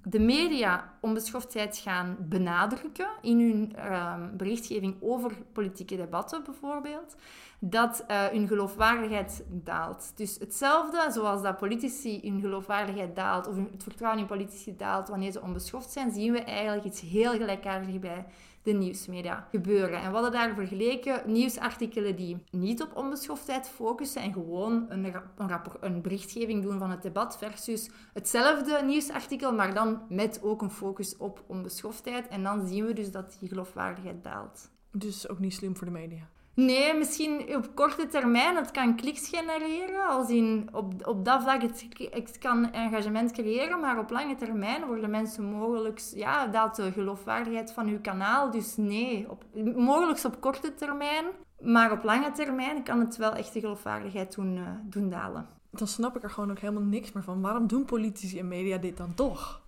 de 0.02 0.18
media 0.18 0.92
onbeschoftheid 1.00 1.76
gaan 1.76 2.16
benadrukken 2.20 3.09
in 3.20 3.40
hun 3.40 3.72
uh, 3.76 4.14
berichtgeving 4.32 4.96
over 5.00 5.32
politieke 5.52 5.96
debatten 5.96 6.44
bijvoorbeeld, 6.44 7.16
dat 7.59 8.04
uh, 8.09 8.24
hun 8.24 8.48
geloofwaardigheid 8.48 9.44
daalt. 9.48 10.12
Dus 10.14 10.37
hetzelfde 10.38 11.11
zoals 11.11 11.42
dat 11.42 11.56
politici 11.56 12.20
hun 12.22 12.40
geloofwaardigheid 12.40 13.16
daalt, 13.16 13.48
of 13.48 13.56
het 13.56 13.82
vertrouwen 13.82 14.20
in 14.20 14.26
politici 14.26 14.76
daalt 14.76 15.09
wanneer 15.09 15.32
ze 15.32 15.42
onbeschoft 15.42 15.90
zijn, 15.90 16.11
zien 16.11 16.32
we 16.32 16.40
eigenlijk 16.40 16.87
iets 16.87 17.00
heel 17.00 17.32
gelijkaardigs 17.32 17.98
bij 17.98 18.26
de 18.66 18.72
nieuwsmedia 18.72 19.46
gebeuren. 19.50 20.00
En 20.00 20.07
we 20.07 20.12
hadden 20.12 20.33
daar 20.33 20.55
vergeleken 20.55 21.22
nieuwsartikelen 21.26 22.16
die 22.16 22.37
niet 22.50 22.83
op 22.83 22.96
onbeschoftheid 22.96 23.68
focussen 23.68 24.22
en 24.22 24.33
gewoon 24.33 24.87
een, 24.88 25.05
een, 25.37 25.48
rapport, 25.48 25.83
een 25.83 26.02
berichtgeving 26.02 26.62
doen 26.62 26.79
van 26.79 26.90
het 26.90 27.02
debat 27.02 27.38
versus 27.38 27.90
hetzelfde 28.12 28.83
nieuwsartikel, 28.85 29.52
maar 29.52 29.74
dan 29.74 30.02
met 30.09 30.40
ook 30.42 30.62
een 30.62 30.70
focus 30.70 31.16
op 31.16 31.44
onbeschoftheid. 31.46 32.29
En 32.29 32.42
dan 32.42 32.66
zien 32.66 32.85
we 32.85 32.92
dus 32.92 33.11
dat 33.11 33.37
die 33.40 33.48
geloofwaardigheid 33.48 34.24
daalt. 34.24 34.70
Dus 34.90 35.29
ook 35.29 35.38
niet 35.38 35.55
slim 35.55 35.76
voor 35.76 35.87
de 35.87 35.92
media. 35.92 36.29
Nee, 36.56 36.94
misschien 36.94 37.56
op 37.56 37.74
korte 37.74 38.06
termijn. 38.06 38.56
Het 38.56 38.70
kan 38.70 38.96
kliks 38.96 39.28
genereren. 39.28 40.08
Als 40.08 40.28
in, 40.28 40.68
op, 40.72 41.06
op 41.06 41.24
dat 41.24 41.42
vlak 41.42 41.62
het, 41.62 41.86
het 42.10 42.38
kan 42.38 42.72
engagement 42.72 43.32
creëren. 43.32 43.80
Maar 43.80 43.98
op 43.98 44.10
lange 44.10 44.34
termijn 44.34 44.86
worden 44.86 45.10
mensen 45.10 45.44
mogelijk... 45.44 45.98
Ja, 46.14 46.46
daalt 46.46 46.76
de 46.76 46.92
geloofwaardigheid 46.92 47.72
van 47.72 47.86
uw 47.86 48.00
kanaal. 48.00 48.50
Dus 48.50 48.76
nee, 48.76 49.30
op, 49.30 49.44
mogelijk 49.76 50.24
op 50.24 50.40
korte 50.40 50.74
termijn. 50.74 51.24
Maar 51.60 51.92
op 51.92 52.02
lange 52.02 52.32
termijn 52.32 52.82
kan 52.82 53.00
het 53.00 53.16
wel 53.16 53.32
echt 53.32 53.52
de 53.52 53.60
geloofwaardigheid 53.60 54.34
doen, 54.34 54.56
uh, 54.56 54.62
doen 54.82 55.08
dalen. 55.08 55.48
Dan 55.70 55.86
snap 55.86 56.16
ik 56.16 56.22
er 56.22 56.30
gewoon 56.30 56.50
ook 56.50 56.58
helemaal 56.58 56.82
niks 56.82 57.12
meer 57.12 57.22
van. 57.22 57.40
Waarom 57.40 57.66
doen 57.66 57.84
politici 57.84 58.38
en 58.38 58.48
media 58.48 58.76
dit 58.76 58.96
dan 58.96 59.14
toch? 59.14 59.60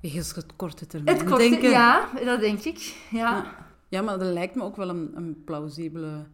Wegens 0.00 0.34
het 0.34 0.56
korte 0.56 0.86
termijn. 0.86 1.16
Het 1.16 1.26
korte, 1.26 1.48
denken... 1.48 1.70
Ja, 1.70 2.08
dat 2.24 2.40
denk 2.40 2.60
ik. 2.60 2.78
ja. 3.10 3.18
ja. 3.18 3.68
Ja, 3.90 4.02
maar 4.02 4.18
dat 4.18 4.32
lijkt 4.32 4.54
me 4.54 4.62
ook 4.62 4.76
wel 4.76 4.88
een, 4.88 5.10
een 5.14 5.44
plausibele 5.44 6.26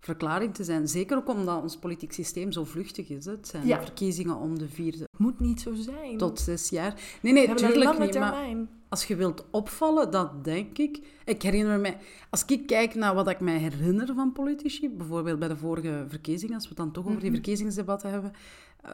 verklaring 0.00 0.54
te 0.54 0.64
zijn. 0.64 0.88
Zeker 0.88 1.16
ook 1.16 1.28
omdat 1.28 1.62
ons 1.62 1.76
politiek 1.76 2.12
systeem 2.12 2.52
zo 2.52 2.64
vluchtig 2.64 3.08
is. 3.08 3.24
Het 3.24 3.48
zijn 3.48 3.66
ja. 3.66 3.82
verkiezingen 3.82 4.36
om 4.36 4.58
de 4.58 4.68
vierde... 4.68 5.08
Moet 5.16 5.40
niet 5.40 5.60
zo 5.60 5.74
zijn. 5.74 6.16
Tot 6.16 6.40
zes 6.40 6.68
jaar. 6.68 7.18
Nee, 7.22 7.32
nee, 7.32 7.48
natuurlijk 7.48 7.98
niet. 7.98 8.12
Termijn. 8.12 8.56
Maar 8.56 8.66
als 8.88 9.04
je 9.04 9.16
wilt 9.16 9.44
opvallen, 9.50 10.10
dat 10.10 10.44
denk 10.44 10.78
ik... 10.78 11.00
Ik 11.24 11.42
herinner 11.42 11.80
me... 11.80 11.94
Als 12.30 12.44
ik 12.44 12.66
kijk 12.66 12.94
naar 12.94 13.14
wat 13.14 13.28
ik 13.28 13.40
mij 13.40 13.58
herinner 13.58 14.14
van 14.14 14.32
politici, 14.32 14.90
bijvoorbeeld 14.90 15.38
bij 15.38 15.48
de 15.48 15.56
vorige 15.56 16.04
verkiezingen, 16.08 16.54
als 16.54 16.62
we 16.62 16.68
het 16.68 16.78
dan 16.78 16.92
toch 16.92 17.04
over 17.06 17.20
die 17.20 17.30
mhm. 17.30 17.34
verkiezingsdebatten 17.34 18.10
hebben, 18.10 18.32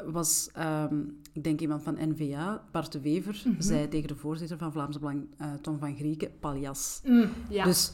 was, 0.04 0.48
ehm, 0.52 1.00
ik 1.32 1.44
denk 1.44 1.60
iemand 1.60 1.82
van 1.82 1.98
N-VA, 2.00 2.64
Bart 2.72 2.92
de 2.92 3.00
Wever, 3.00 3.42
mm 3.44 3.54
zei 3.58 3.88
tegen 3.88 4.08
de 4.08 4.16
voorzitter 4.16 4.58
van 4.58 4.72
Vlaamse 4.72 4.98
Belang, 4.98 5.26
uh, 5.40 5.52
Tom 5.60 5.78
van 5.78 5.96
Grieken, 5.96 6.30
paljas. 6.40 7.00
Mm, 7.04 7.28
ja. 7.48 7.64
Dus 7.64 7.92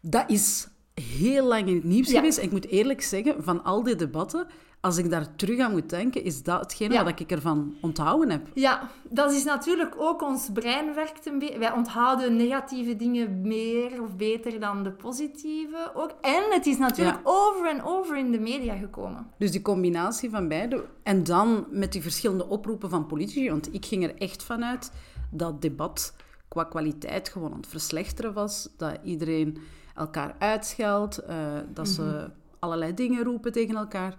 dat 0.00 0.30
is 0.30 0.68
heel 0.94 1.46
lang 1.46 1.68
in 1.68 1.74
het 1.74 1.84
nieuws 1.84 2.10
geweest. 2.10 2.38
En 2.38 2.44
ik 2.44 2.50
moet 2.50 2.66
eerlijk 2.66 3.02
zeggen, 3.02 3.42
van 3.42 3.64
al 3.64 3.82
die 3.82 3.96
debatten, 3.96 4.46
als 4.82 4.96
ik 4.96 5.10
daar 5.10 5.36
terug 5.36 5.58
aan 5.58 5.70
moet 5.70 5.90
denken, 5.90 6.24
is 6.24 6.42
dat 6.42 6.60
hetgene 6.60 7.04
wat 7.04 7.20
ik 7.20 7.30
ervan 7.30 7.74
onthouden 7.80 8.30
heb. 8.30 8.46
Ja, 8.54 8.90
dat 9.08 9.32
is 9.32 9.44
natuurlijk 9.44 9.94
ook 9.98 10.22
ons 10.22 10.48
brein 10.52 10.94
werkt 10.94 11.26
een 11.26 11.38
beetje. 11.38 11.58
Wij 11.58 11.72
onthouden 11.72 12.36
negatieve 12.36 12.96
dingen 12.96 13.40
meer 13.40 14.02
of 14.02 14.16
beter 14.16 14.60
dan 14.60 14.82
de 14.82 14.90
positieve 14.90 15.90
ook. 15.94 16.14
En 16.20 16.42
het 16.50 16.66
is 16.66 16.78
natuurlijk 16.78 17.18
over 17.22 17.68
en 17.68 17.82
over 17.82 18.18
in 18.18 18.32
de 18.32 18.40
media 18.40 18.76
gekomen. 18.76 19.26
Dus 19.38 19.50
die 19.50 19.62
combinatie 19.62 20.30
van 20.30 20.48
beide. 20.48 20.84
En 21.02 21.24
dan 21.24 21.66
met 21.70 21.92
die 21.92 22.02
verschillende 22.02 22.48
oproepen 22.48 22.90
van 22.90 23.06
politici. 23.06 23.50
Want 23.50 23.74
ik 23.74 23.86
ging 23.86 24.04
er 24.04 24.14
echt 24.16 24.42
vanuit 24.42 24.92
dat 25.30 25.62
debat 25.62 26.14
qua 26.48 26.64
kwaliteit 26.64 27.28
gewoon 27.28 27.52
aan 27.52 27.56
het 27.56 27.66
verslechteren 27.66 28.32
was. 28.32 28.68
Dat 28.76 28.98
iedereen 29.04 29.58
elkaar 29.94 30.34
uitscheldt, 30.38 31.22
uh, 31.28 31.36
dat 31.72 31.88
ze 31.88 32.02
mhm. 32.02 32.28
allerlei 32.58 32.94
dingen 32.94 33.24
roepen 33.24 33.52
tegen 33.52 33.76
elkaar. 33.76 34.16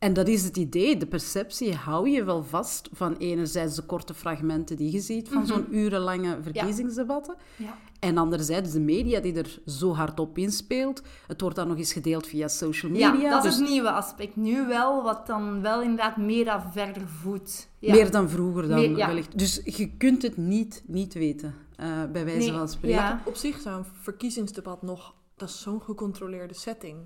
En 0.00 0.12
dat 0.12 0.28
is 0.28 0.44
het 0.44 0.56
idee, 0.56 0.96
de 0.96 1.06
perceptie 1.06 1.74
hou 1.74 2.08
je 2.08 2.24
wel 2.24 2.42
vast 2.44 2.88
van 2.92 3.16
enerzijds 3.16 3.74
de 3.74 3.82
korte 3.82 4.14
fragmenten 4.14 4.76
die 4.76 4.92
je 4.92 5.00
ziet 5.00 5.28
van 5.28 5.42
mhm. 5.42 5.46
zo'n 5.46 5.76
urenlange 5.76 6.38
verkiezingsdebatten. 6.42 7.36
Ja. 7.56 7.76
En 7.98 8.18
anderzijds 8.18 8.72
de 8.72 8.80
media 8.80 9.20
die 9.20 9.34
er 9.34 9.58
zo 9.66 9.94
hard 9.94 10.20
op 10.20 10.38
inspeelt. 10.38 11.02
Het 11.26 11.40
wordt 11.40 11.56
dan 11.56 11.68
nog 11.68 11.76
eens 11.76 11.92
gedeeld 11.92 12.26
via 12.26 12.48
social 12.48 12.90
media. 12.90 13.12
Ja, 13.12 13.30
dat 13.30 13.44
is 13.44 13.50
dus... 13.50 13.60
het 13.60 13.70
nieuwe 13.70 13.90
aspect. 13.90 14.36
Nu 14.36 14.66
wel, 14.66 15.02
wat 15.02 15.26
dan 15.26 15.62
wel 15.62 15.82
inderdaad 15.82 16.16
meer 16.16 16.62
verder 16.72 17.08
voedt. 17.08 17.68
Ja. 17.78 17.92
Meer 17.92 18.10
dan 18.10 18.28
vroeger 18.28 18.68
dan 18.68 18.94
wellicht. 18.94 19.38
Dus 19.38 19.60
je 19.64 19.96
kunt 19.96 20.22
het 20.22 20.36
niet, 20.36 20.82
niet 20.86 21.14
weten, 21.14 21.54
uh, 21.80 21.86
bij 22.12 22.24
wijze 22.24 22.52
van 22.52 22.68
spreken. 22.68 23.20
Op 23.24 23.36
zich 23.36 23.60
zou 23.60 23.78
een 23.78 23.86
verkiezingsdebat 24.00 24.82
nog... 24.82 25.14
Dat 25.36 25.48
is 25.48 25.60
zo'n 25.60 25.82
gecontroleerde 25.82 26.54
setting 26.54 26.96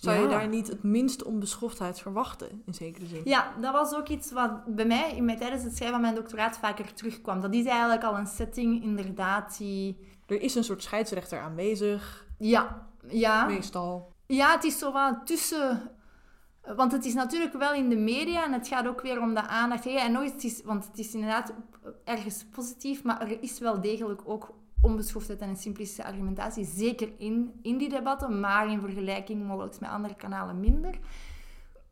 zou 0.00 0.22
je 0.22 0.28
daar 0.28 0.48
niet 0.48 0.68
het 0.68 0.82
minste 0.82 1.24
onbeschoftheid 1.24 2.00
verwachten, 2.00 2.62
in 2.66 2.74
zekere 2.74 3.06
zin? 3.06 3.20
Ja, 3.24 3.52
dat 3.60 3.72
was 3.72 3.94
ook 3.94 4.08
iets 4.08 4.32
wat 4.32 4.74
bij 4.74 4.86
mij 4.86 5.16
in 5.16 5.24
mijn, 5.24 5.38
tijdens 5.38 5.62
het 5.62 5.72
schrijven 5.76 5.92
van 5.92 6.00
mijn 6.00 6.14
doctoraat 6.14 6.58
vaker 6.58 6.94
terugkwam. 6.94 7.40
Dat 7.40 7.54
is 7.54 7.64
eigenlijk 7.64 8.04
al 8.04 8.16
een 8.16 8.26
setting, 8.26 8.82
inderdaad, 8.82 9.58
die... 9.58 10.08
Er 10.26 10.42
is 10.42 10.54
een 10.54 10.64
soort 10.64 10.82
scheidsrechter 10.82 11.40
aanwezig. 11.40 12.26
Ja, 12.38 12.88
ja. 13.08 13.46
Meestal. 13.46 14.12
Ja, 14.26 14.52
het 14.52 14.64
is 14.64 14.78
zo 14.78 14.92
wat 14.92 15.26
tussen... 15.26 15.90
Want 16.76 16.92
het 16.92 17.04
is 17.04 17.14
natuurlijk 17.14 17.52
wel 17.52 17.72
in 17.74 17.88
de 17.88 17.96
media 17.96 18.44
en 18.44 18.52
het 18.52 18.68
gaat 18.68 18.86
ook 18.86 19.00
weer 19.00 19.20
om 19.20 19.34
de 19.34 19.46
aandacht. 19.46 19.86
En 19.86 20.12
nog 20.12 20.22
eens, 20.22 20.62
want 20.64 20.86
het 20.86 20.98
is 20.98 21.14
inderdaad 21.14 21.52
ergens 22.04 22.44
positief, 22.50 23.02
maar 23.02 23.20
er 23.20 23.42
is 23.42 23.58
wel 23.58 23.80
degelijk 23.80 24.20
ook 24.24 24.54
onbeschoftheid 24.82 25.40
en 25.40 25.48
een 25.48 25.56
simplistische 25.56 26.04
argumentatie, 26.04 26.64
zeker 26.64 27.12
in, 27.18 27.52
in 27.62 27.78
die 27.78 27.88
debatten, 27.88 28.40
maar 28.40 28.70
in 28.70 28.80
vergelijking 28.80 29.46
mogelijk 29.46 29.80
met 29.80 29.90
andere 29.90 30.14
kanalen 30.14 30.60
minder. 30.60 30.98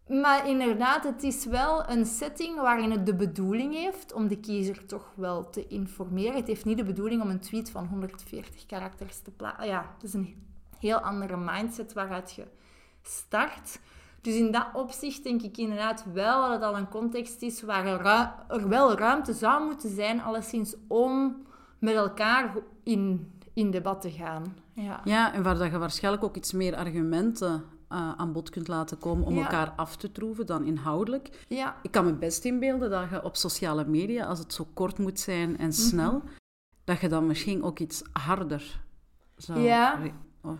Maar 0.09 0.48
inderdaad, 0.48 1.05
het 1.05 1.22
is 1.22 1.44
wel 1.44 1.90
een 1.90 2.07
setting 2.07 2.61
waarin 2.61 2.90
het 2.90 3.07
de 3.07 3.14
bedoeling 3.14 3.74
heeft 3.74 4.12
om 4.12 4.29
de 4.29 4.38
kiezer 4.40 4.87
toch 4.87 5.12
wel 5.14 5.51
te 5.51 5.66
informeren. 5.66 6.35
Het 6.35 6.46
heeft 6.46 6.64
niet 6.64 6.77
de 6.77 6.85
bedoeling 6.85 7.22
om 7.22 7.31
een 7.31 7.40
tweet 7.40 7.70
van 7.70 7.87
140 7.87 8.66
karakters 8.66 9.18
te 9.20 9.31
plaatsen. 9.31 9.66
Ja, 9.66 9.90
het 9.94 10.03
is 10.03 10.14
een 10.14 10.48
heel 10.79 10.98
andere 10.98 11.37
mindset 11.37 11.92
waaruit 11.92 12.33
je 12.33 12.46
start. 13.03 13.79
Dus 14.20 14.35
in 14.35 14.51
dat 14.51 14.66
opzicht 14.72 15.22
denk 15.22 15.42
ik 15.42 15.57
inderdaad 15.57 16.05
wel 16.12 16.42
dat 16.42 16.51
het 16.51 16.62
al 16.62 16.77
een 16.77 16.88
context 16.88 17.42
is 17.42 17.62
waar 17.62 17.87
er, 17.87 18.33
er 18.48 18.68
wel 18.68 18.98
ruimte 18.98 19.33
zou 19.33 19.64
moeten 19.64 19.90
zijn, 19.94 20.22
alleszins 20.22 20.74
om 20.87 21.42
met 21.79 21.94
elkaar 21.94 22.57
in, 22.88 23.33
in 23.53 23.70
debat 23.70 24.01
te 24.01 24.11
gaan. 24.11 24.57
Ja. 24.72 25.01
ja, 25.05 25.35
en 25.35 25.42
waar 25.42 25.59
dat 25.59 25.70
je 25.70 25.79
waarschijnlijk 25.79 26.24
ook 26.24 26.37
iets 26.37 26.53
meer 26.53 26.77
argumenten 26.77 27.53
uh, 27.53 28.12
aan 28.16 28.33
bod 28.33 28.51
kunt 28.51 28.68
laten 28.68 28.98
komen 28.98 29.27
om 29.27 29.38
elkaar 29.38 29.70
af 29.70 29.96
te 29.96 30.12
troeven 30.12 30.46
dan 30.46 30.64
inhoudelijk. 30.64 31.44
Ja. 31.48 31.77
Ik 31.82 31.91
kan 31.91 32.05
me 32.05 32.12
best 32.12 32.45
inbeelden 32.45 32.91
dat 32.91 33.11
je 33.11 33.24
op 33.24 33.36
sociale 33.36 33.84
media, 33.84 34.26
als 34.26 34.39
het 34.39 34.53
zo 34.53 34.66
kort 34.74 34.99
moet 34.99 35.20
zijn 35.20 35.59
en 35.59 35.68
mhm. 35.68 35.72
snel, 35.72 36.22
dat 36.84 37.01
je 37.01 37.09
dan 37.09 37.26
misschien 37.26 37.62
ook 37.62 37.78
iets 37.78 38.03
harder 38.12 38.84
zou... 39.36 39.61
Ja. 39.61 40.01
Oh. 40.43 40.59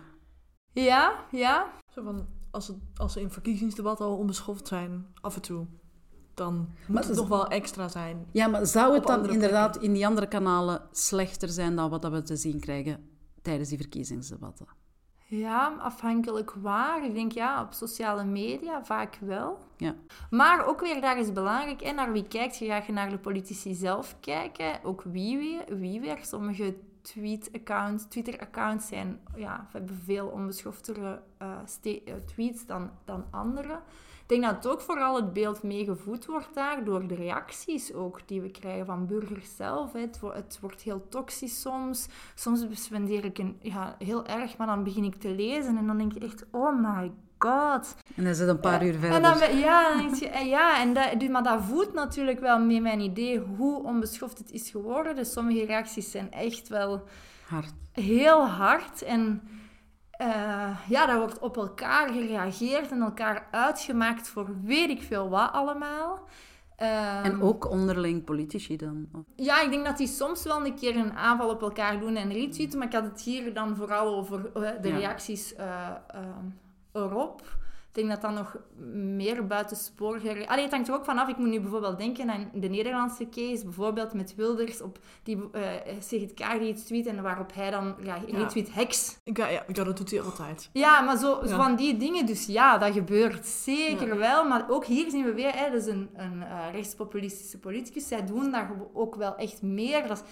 Ja, 0.71 1.25
ja. 1.31 1.73
Zo 1.91 2.03
van, 2.03 2.27
als, 2.51 2.67
het, 2.67 2.77
als 2.95 3.13
ze 3.13 3.21
in 3.21 3.31
verkiezingsdebat 3.31 4.01
al 4.01 4.17
onbeschoft 4.17 4.67
zijn, 4.67 5.07
af 5.21 5.35
en 5.35 5.41
toe 5.41 5.65
dan 6.39 6.69
moet 6.87 7.07
het 7.07 7.15
toch 7.15 7.27
wel 7.27 7.47
extra 7.47 7.87
zijn. 7.87 8.25
Ja, 8.31 8.47
maar 8.47 8.65
zou 8.65 8.93
het 8.93 9.07
dan 9.07 9.29
inderdaad 9.29 9.77
in 9.77 9.93
die 9.93 10.07
andere 10.07 10.27
kanalen 10.27 10.81
slechter 10.91 11.49
zijn 11.49 11.75
dan 11.75 11.89
wat 11.89 12.09
we 12.09 12.21
te 12.21 12.35
zien 12.35 12.59
krijgen 12.59 13.09
tijdens 13.41 13.69
die 13.69 13.77
verkiezingsdebatten? 13.77 14.67
Ja, 15.25 15.75
afhankelijk 15.79 16.51
waar. 16.51 17.05
Ik 17.05 17.13
denk 17.13 17.31
ja, 17.31 17.61
op 17.61 17.73
sociale 17.73 18.23
media 18.23 18.83
vaak 18.83 19.17
wel. 19.21 19.57
Ja. 19.77 19.95
Maar 20.29 20.65
ook 20.65 20.81
weer, 20.81 21.01
daar 21.01 21.19
is 21.19 21.33
belangrijk, 21.33 21.81
en 21.81 21.95
naar 21.95 22.11
wie 22.11 22.27
kijkt 22.27 22.57
je? 22.57 22.65
Ga 22.65 22.83
je 22.87 22.91
naar 22.91 23.09
de 23.09 23.17
politici 23.17 23.73
zelf 23.73 24.15
kijken? 24.19 24.83
Ook 24.83 25.03
wie 25.03 25.37
weer? 25.37 25.77
Wie 25.77 25.99
weer? 25.99 26.17
Sommige 26.21 26.75
tweet-accounts, 27.01 28.05
Twitter-accounts 28.09 28.87
zijn, 28.87 29.19
ja, 29.35 29.67
hebben 29.71 29.95
veel 30.03 30.27
onbeschoftere 30.27 31.21
uh, 31.41 31.57
tweets 32.25 32.65
dan, 32.65 32.91
dan 33.05 33.25
andere. 33.29 33.79
Ik 34.29 34.39
denk 34.39 34.53
dat 34.53 34.63
het 34.63 34.73
ook 34.73 34.81
vooral 34.81 35.15
het 35.15 35.33
beeld 35.33 35.63
meegevoed 35.63 36.25
wordt 36.25 36.53
daar 36.53 36.83
door 36.83 37.07
de 37.07 37.15
reacties 37.15 37.93
ook 37.93 38.19
die 38.25 38.41
we 38.41 38.51
krijgen 38.51 38.85
van 38.85 39.07
burgers 39.07 39.55
zelf. 39.55 39.93
Het, 39.93 40.19
het 40.33 40.57
wordt 40.61 40.81
heel 40.81 41.05
toxisch 41.09 41.61
soms. 41.61 42.07
Soms 42.35 42.67
bespendeer 42.67 43.25
ik 43.25 43.37
een, 43.37 43.57
ja, 43.61 43.95
heel 43.99 44.25
erg, 44.25 44.57
maar 44.57 44.67
dan 44.67 44.83
begin 44.83 45.03
ik 45.03 45.15
te 45.15 45.29
lezen 45.29 45.77
en 45.77 45.87
dan 45.87 45.97
denk 45.97 46.13
je 46.13 46.19
echt, 46.19 46.45
oh 46.51 46.81
my 46.81 47.11
god. 47.37 47.95
En 48.15 48.23
dan 48.23 48.35
zit 48.35 48.47
een 48.47 48.59
paar 48.59 48.85
uur 48.85 48.93
verder. 48.93 49.11
En 49.11 49.21
dan, 49.21 49.57
ja, 49.57 49.89
dan 49.89 49.97
denk 49.97 50.15
je, 50.15 50.27
eh, 50.27 50.47
ja 50.47 50.81
en 50.81 50.93
dat, 50.93 51.29
maar 51.29 51.43
dat 51.43 51.61
voedt 51.61 51.93
natuurlijk 51.93 52.39
wel 52.39 52.59
mee 52.59 52.81
mijn 52.81 52.99
idee 52.99 53.39
hoe 53.39 53.83
onbeschoft 53.83 54.37
het 54.37 54.51
is 54.51 54.69
geworden. 54.69 55.15
Dus 55.15 55.31
sommige 55.31 55.65
reacties 55.65 56.11
zijn 56.11 56.31
echt 56.31 56.67
wel 56.67 57.03
hard. 57.47 57.73
heel 57.91 58.47
hard 58.47 59.01
en 59.01 59.41
uh, 60.21 60.77
ja, 60.87 61.05
daar 61.05 61.17
wordt 61.17 61.39
op 61.39 61.57
elkaar 61.57 62.09
gereageerd 62.09 62.91
en 62.91 63.01
elkaar 63.01 63.47
uitgemaakt 63.51 64.27
voor 64.27 64.47
weet 64.63 64.89
ik 64.89 65.01
veel 65.01 65.29
wat 65.29 65.51
allemaal. 65.51 66.27
Um, 66.81 67.23
en 67.23 67.41
ook 67.41 67.69
onderling 67.69 68.23
politici 68.23 68.77
dan? 68.77 69.07
Ja, 69.35 69.61
ik 69.61 69.69
denk 69.69 69.85
dat 69.85 69.97
die 69.97 70.07
soms 70.07 70.43
wel 70.43 70.65
een 70.65 70.75
keer 70.75 70.95
een 70.95 71.13
aanval 71.13 71.49
op 71.49 71.61
elkaar 71.61 71.99
doen 71.99 72.15
en 72.15 72.31
retweeten, 72.31 72.77
maar 72.77 72.87
ik 72.87 72.93
had 72.93 73.03
het 73.03 73.21
hier 73.21 73.53
dan 73.53 73.75
vooral 73.75 74.15
over 74.15 74.39
uh, 74.39 74.69
de 74.81 74.87
ja. 74.87 74.97
reacties 74.97 75.53
uh, 75.53 75.89
erop. 76.91 77.41
Ik 77.99 78.07
denk 78.07 78.21
dat 78.21 78.31
dat 78.31 78.39
nog 78.39 78.57
meer 78.93 79.47
buitensporig... 79.47 80.47
Allee, 80.47 80.63
het 80.63 80.71
hangt 80.71 80.87
er 80.87 80.93
ook 80.93 81.05
vanaf. 81.05 81.27
Ik 81.27 81.37
moet 81.37 81.49
nu 81.49 81.59
bijvoorbeeld 81.59 81.97
denken 81.97 82.29
aan 82.29 82.49
de 82.53 82.67
Nederlandse 82.67 83.29
case. 83.29 83.63
Bijvoorbeeld 83.63 84.13
met 84.13 84.35
Wilders 84.35 84.81
op 84.81 84.99
die 85.23 85.35
uh, 85.35 85.61
Sigrid 85.99 86.33
Kaag 86.33 86.59
iets 86.59 86.83
tweet 86.83 87.05
en 87.05 87.21
waarop 87.21 87.53
hij 87.53 87.71
dan 87.71 87.95
ja, 88.03 88.17
retweet 88.27 88.73
heks. 88.73 89.19
Ja, 89.23 89.47
ja, 89.47 89.63
dat 89.71 89.97
doet 89.97 90.11
hij 90.11 90.21
altijd. 90.21 90.69
Ja, 90.73 91.01
maar 91.01 91.17
zo, 91.17 91.39
van 91.43 91.75
die 91.75 91.97
dingen. 91.97 92.25
Dus 92.25 92.45
ja, 92.45 92.77
dat 92.77 92.93
gebeurt 92.93 93.45
zeker 93.47 94.17
wel. 94.17 94.47
Maar 94.47 94.65
ook 94.69 94.85
hier 94.85 95.09
zien 95.09 95.25
we 95.25 95.33
weer, 95.33 95.55
hè, 95.55 95.71
dus 95.71 95.85
een, 95.85 96.09
een 96.13 96.37
uh, 96.37 96.65
rechtspopulistische 96.71 97.59
politicus. 97.59 98.07
Zij 98.07 98.25
doen 98.25 98.51
daar 98.51 98.71
ook 98.93 99.15
wel 99.15 99.35
echt 99.35 99.61
meer. 99.61 100.07
Dat 100.07 100.23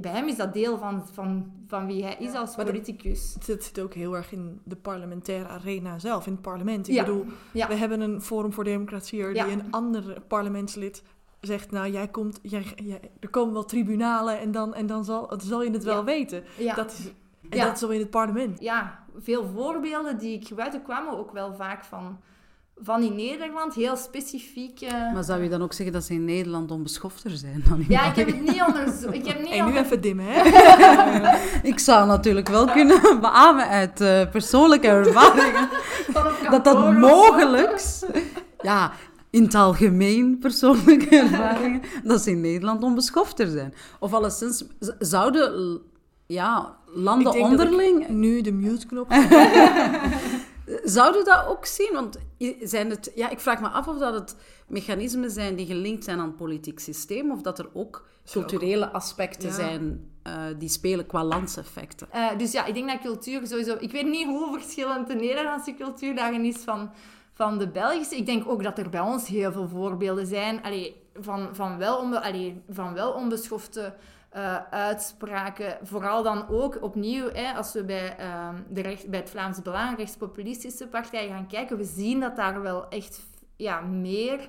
bij 0.00 0.10
hem 0.10 0.28
is 0.28 0.36
dat 0.36 0.52
deel 0.52 0.78
van, 0.78 1.06
van, 1.12 1.52
van 1.66 1.86
wie 1.86 2.02
hij 2.02 2.16
is 2.18 2.34
als 2.34 2.54
politicus. 2.54 3.34
Het 3.46 3.64
zit 3.64 3.80
ook 3.80 3.94
heel 3.94 4.16
erg 4.16 4.32
in 4.32 4.60
de 4.64 4.76
parlementaire 4.76 5.48
arena 5.48 5.98
zelf, 5.98 6.26
in 6.26 6.32
het 6.32 6.42
parlement. 6.42 6.88
Ik 6.88 7.05
bedoel, 7.06 7.26
we 7.52 7.74
hebben 7.74 8.00
een 8.00 8.22
Forum 8.22 8.52
voor 8.52 8.64
Democratie 8.64 9.32
die 9.32 9.42
een 9.42 9.70
ander 9.70 10.20
parlementslid 10.28 11.02
zegt, 11.40 11.70
nou, 11.70 11.90
jij 11.90 12.08
komt, 12.08 12.38
jij, 12.42 12.64
jij, 12.76 13.00
er 13.20 13.28
komen 13.28 13.52
wel 13.52 13.64
tribunalen 13.64 14.38
en 14.38 14.50
dan, 14.50 14.74
en 14.74 14.86
dan 14.86 15.04
zal, 15.04 15.32
zal 15.36 15.62
je 15.62 15.70
het 15.70 15.84
wel 15.84 16.04
weten. 16.04 16.44
Dat 16.74 16.92
is, 16.92 17.10
en 17.50 17.58
dat 17.58 17.72
is 17.72 17.80
zo 17.80 17.88
in 17.88 18.00
het 18.00 18.10
parlement. 18.10 18.60
Ja, 18.60 19.04
veel 19.18 19.46
voorbeelden 19.54 20.18
die 20.18 20.40
ik 20.40 20.54
buiten 20.54 20.82
kwamen 20.82 21.18
ook 21.18 21.32
wel 21.32 21.54
vaak 21.54 21.84
van, 21.84 22.20
van 22.82 23.02
in 23.02 23.14
Nederland, 23.14 23.74
heel 23.74 23.96
specifiek. 23.96 24.80
Maar 25.14 25.24
zou 25.24 25.42
je 25.42 25.48
dan 25.48 25.62
ook 25.62 25.72
zeggen 25.72 25.94
dat 25.94 26.04
ze 26.04 26.12
in 26.12 26.24
Nederland 26.24 26.70
onbeschofter 26.70 27.30
zijn 27.30 27.64
dan 27.68 27.78
in 27.80 27.86
Ja, 27.88 28.04
ik 28.10 28.16
heb 28.16 28.26
het 28.26 28.40
niet 28.40 28.62
onderzocht. 28.66 29.26
En 29.26 29.66
nu 29.66 29.76
even 29.76 30.00
dimmen, 30.00 30.24
hè? 30.28 30.42
ik 31.70 31.78
zou 31.78 32.06
natuurlijk 32.06 32.48
wel 32.48 32.66
kunnen 32.66 33.00
beamen 33.20 33.68
uit 33.68 34.00
uh, 34.00 34.30
persoonlijke 34.30 34.86
ervaringen 34.86 35.68
dat 36.50 36.64
dat 36.64 36.92
mogelijk, 36.92 37.82
ja, 38.62 38.92
in 39.30 39.42
het 39.42 39.54
algemeen 39.54 40.38
persoonlijke 40.38 41.16
ervaringen, 41.16 41.82
dat 42.04 42.22
ze 42.22 42.30
in 42.30 42.40
Nederland 42.40 42.82
onbeschofter 42.82 43.46
zijn. 43.46 43.74
Of 43.98 44.12
alleszins, 44.12 44.64
zouden 44.98 45.80
ja, 46.26 46.76
landen 46.86 47.32
onderling... 47.32 48.08
nu 48.08 48.40
de 48.40 48.52
mute-knop... 48.52 49.08
Zouden 50.84 51.24
dat 51.24 51.46
ook 51.46 51.66
zien? 51.66 51.90
Want 51.92 52.18
zijn 52.62 52.90
het, 52.90 53.12
ja, 53.14 53.30
ik 53.30 53.40
vraag 53.40 53.60
me 53.60 53.68
af 53.68 53.88
of 53.88 53.98
dat 53.98 54.14
het 54.14 54.36
mechanismen 54.66 55.30
zijn 55.30 55.56
die 55.56 55.66
gelinkt 55.66 56.04
zijn 56.04 56.18
aan 56.18 56.26
het 56.26 56.36
politiek 56.36 56.78
systeem, 56.78 57.30
of 57.30 57.42
dat 57.42 57.58
er 57.58 57.68
ook 57.72 58.06
culturele 58.30 58.90
aspecten 58.90 59.52
zijn 59.52 60.10
uh, 60.26 60.32
die 60.58 60.68
spelen 60.68 61.06
qua 61.06 61.24
landseffecten. 61.24 62.08
Uh, 62.14 62.38
dus 62.38 62.52
ja, 62.52 62.64
ik 62.64 62.74
denk 62.74 62.88
dat 62.88 63.00
cultuur 63.00 63.46
sowieso... 63.46 63.76
Ik 63.78 63.92
weet 63.92 64.06
niet 64.06 64.26
hoe 64.26 64.58
verschillend 64.60 65.06
de 65.06 65.14
Nederlandse 65.14 65.74
cultuur 65.74 66.14
daarin 66.14 66.44
is 66.44 66.56
van, 66.56 66.90
van 67.32 67.58
de 67.58 67.68
Belgische. 67.68 68.16
Ik 68.16 68.26
denk 68.26 68.48
ook 68.48 68.62
dat 68.62 68.78
er 68.78 68.90
bij 68.90 69.00
ons 69.00 69.26
heel 69.26 69.52
veel 69.52 69.68
voorbeelden 69.68 70.26
zijn 70.26 70.62
allee, 70.62 71.02
van, 71.14 71.48
van, 71.52 71.78
wel 71.78 71.98
onbe, 71.98 72.22
allee, 72.22 72.62
van 72.68 72.94
wel 72.94 73.12
onbeschofte 73.12 73.94
uh, 74.36 74.56
uitspraken. 74.70 75.78
Vooral 75.82 76.22
dan 76.22 76.48
ook 76.48 76.82
opnieuw, 76.82 77.30
hè, 77.32 77.52
als 77.52 77.72
we 77.72 77.84
bij, 77.84 78.16
uh, 78.20 78.48
de 78.68 78.80
recht, 78.80 79.10
bij 79.10 79.20
het 79.20 79.30
Vlaams 79.30 79.62
Belang, 79.62 79.96
rechtspopulistische 79.96 80.86
partij 80.86 81.28
gaan 81.28 81.46
kijken, 81.46 81.76
we 81.76 81.84
zien 81.84 82.20
dat 82.20 82.36
daar 82.36 82.62
wel 82.62 82.88
echt 82.88 83.20
ja, 83.56 83.80
meer... 83.80 84.48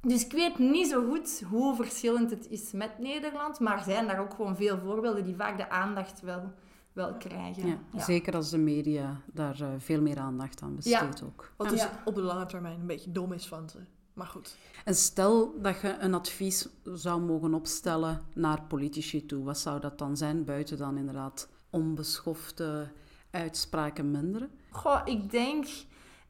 Dus 0.00 0.24
ik 0.24 0.32
weet 0.32 0.58
niet 0.58 0.88
zo 0.88 1.08
goed 1.08 1.42
hoe 1.50 1.74
verschillend 1.74 2.30
het 2.30 2.48
is 2.48 2.72
met 2.72 2.98
Nederland, 2.98 3.60
maar 3.60 3.82
zijn 3.82 4.06
daar 4.06 4.20
ook 4.20 4.34
gewoon 4.34 4.56
veel 4.56 4.78
voorbeelden 4.78 5.24
die 5.24 5.36
vaak 5.36 5.56
de 5.56 5.70
aandacht 5.70 6.20
wel, 6.20 6.52
wel 6.92 7.14
krijgen. 7.14 7.66
Ja, 7.66 7.78
ja. 7.92 8.00
Zeker 8.00 8.34
als 8.34 8.50
de 8.50 8.58
media 8.58 9.20
daar 9.32 9.60
uh, 9.60 9.68
veel 9.78 10.00
meer 10.00 10.18
aandacht 10.18 10.62
aan 10.62 10.74
besteedt 10.74 11.22
ook. 11.24 11.52
Wat 11.56 11.68
dus 11.68 11.88
op 12.04 12.14
de 12.14 12.20
lange 12.20 12.46
termijn 12.46 12.80
een 12.80 12.86
beetje 12.86 13.12
dom 13.12 13.32
is 13.32 13.46
van 13.46 13.68
ze. 13.68 13.78
Maar 14.14 14.26
goed. 14.26 14.56
En 14.84 14.94
stel 14.94 15.60
dat 15.60 15.80
je 15.80 15.96
een 15.98 16.14
advies 16.14 16.68
zou 16.84 17.20
mogen 17.20 17.54
opstellen 17.54 18.20
naar 18.34 18.62
politici 18.62 19.26
toe. 19.26 19.44
Wat 19.44 19.58
zou 19.58 19.80
dat 19.80 19.98
dan 19.98 20.16
zijn, 20.16 20.44
buiten 20.44 20.78
dan 20.78 20.96
inderdaad 20.96 21.48
onbeschofte 21.70 22.88
uitspraken 23.30 24.10
minderen? 24.10 24.50
Goh, 24.70 25.00
ik 25.04 25.30
denk... 25.30 25.66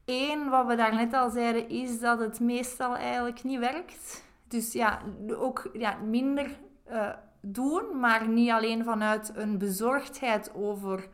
één, 0.05 0.49
wat 0.49 0.67
we 0.67 0.75
daarnet 0.75 1.13
al 1.13 1.29
zeiden, 1.29 1.69
is 1.69 1.99
dat 1.99 2.19
het 2.19 2.39
meestal 2.39 2.95
eigenlijk 2.95 3.43
niet 3.43 3.59
werkt. 3.59 4.23
Dus 4.47 4.71
ja, 4.71 5.01
ook 5.37 5.69
ja, 5.73 5.97
minder 5.97 6.57
uh, 6.89 7.09
doen, 7.41 7.99
maar 7.99 8.27
niet 8.27 8.49
alleen 8.49 8.83
vanuit 8.83 9.31
een 9.35 9.57
bezorgdheid 9.57 10.53
over 10.53 11.09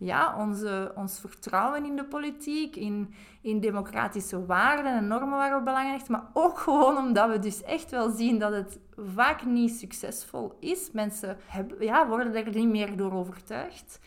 ja, 0.00 0.36
onze, 0.38 0.92
ons 0.94 1.20
vertrouwen 1.20 1.84
in 1.84 1.96
de 1.96 2.04
politiek, 2.04 2.76
in, 2.76 3.14
in 3.40 3.60
democratische 3.60 4.46
waarden 4.46 4.96
en 4.96 5.06
normen 5.06 5.38
waar 5.38 5.58
we 5.58 5.64
belangrijk 5.64 6.08
maar 6.08 6.30
ook 6.32 6.58
gewoon 6.58 6.96
omdat 6.96 7.30
we 7.30 7.38
dus 7.38 7.62
echt 7.62 7.90
wel 7.90 8.10
zien 8.10 8.38
dat 8.38 8.52
het 8.52 8.78
vaak 9.14 9.44
niet 9.44 9.78
succesvol 9.78 10.56
is. 10.60 10.90
Mensen 10.90 11.36
hebben, 11.46 11.84
ja, 11.84 12.08
worden 12.08 12.34
er 12.34 12.54
niet 12.54 12.68
meer 12.68 12.96
door 12.96 13.12
overtuigd. 13.12 14.00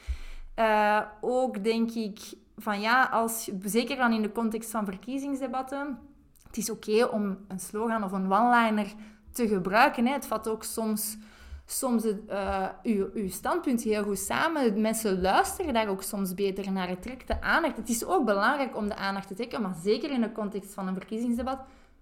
Uh, 0.60 1.02
ook 1.22 1.64
denk 1.64 1.92
ik 1.92 2.20
van 2.58 2.82
ja, 2.82 3.04
als, 3.04 3.52
zeker 3.64 3.98
dan 3.98 4.14
in 4.14 4.22
de 4.22 4.32
context 4.32 4.72
van 4.72 4.86
verkiezingsdebatten, 4.86 6.00
het 6.48 6.58
is 6.58 6.70
oké 6.70 7.06
om 7.06 7.38
een 7.48 7.60
slogan 7.60 8.04
of 8.04 8.12
een 8.12 8.34
one-liner 8.34 8.94
te 9.32 9.48
gebruiken. 9.48 10.06
Hè. 10.06 10.14
Het 10.14 10.28
vat 10.28 10.48
ook 10.48 10.64
soms 10.64 11.18
soms 11.66 12.04
het, 12.04 12.22
uh, 12.30 12.68
uw, 12.84 13.10
uw 13.14 13.30
standpunt 13.30 13.84
heel 13.84 14.04
goed 14.04 14.20
samen. 14.20 14.82
Mensen 14.82 15.22
luisteren 15.22 15.74
daar 15.74 15.88
ook 15.88 16.04
soms 16.04 16.34
beter 16.34 16.72
naar. 16.72 16.90
Het 16.90 17.02
trekt 17.02 17.28
de 17.28 17.42
aandacht. 17.42 17.78
Het 17.78 17.90
is 17.90 18.06
ook 18.06 18.26
belangrijk 18.26 18.78
om 18.78 18.88
de 18.88 18.96
aandacht 18.96 19.28
te 19.28 19.34
trekken, 19.34 19.62
maar 19.62 19.76
zeker 19.84 20.12
in 20.12 20.22
de 20.22 20.32
context 20.32 20.74
van 20.74 20.88
een 20.88 20.94
verkiezingsdebat. 20.94 21.60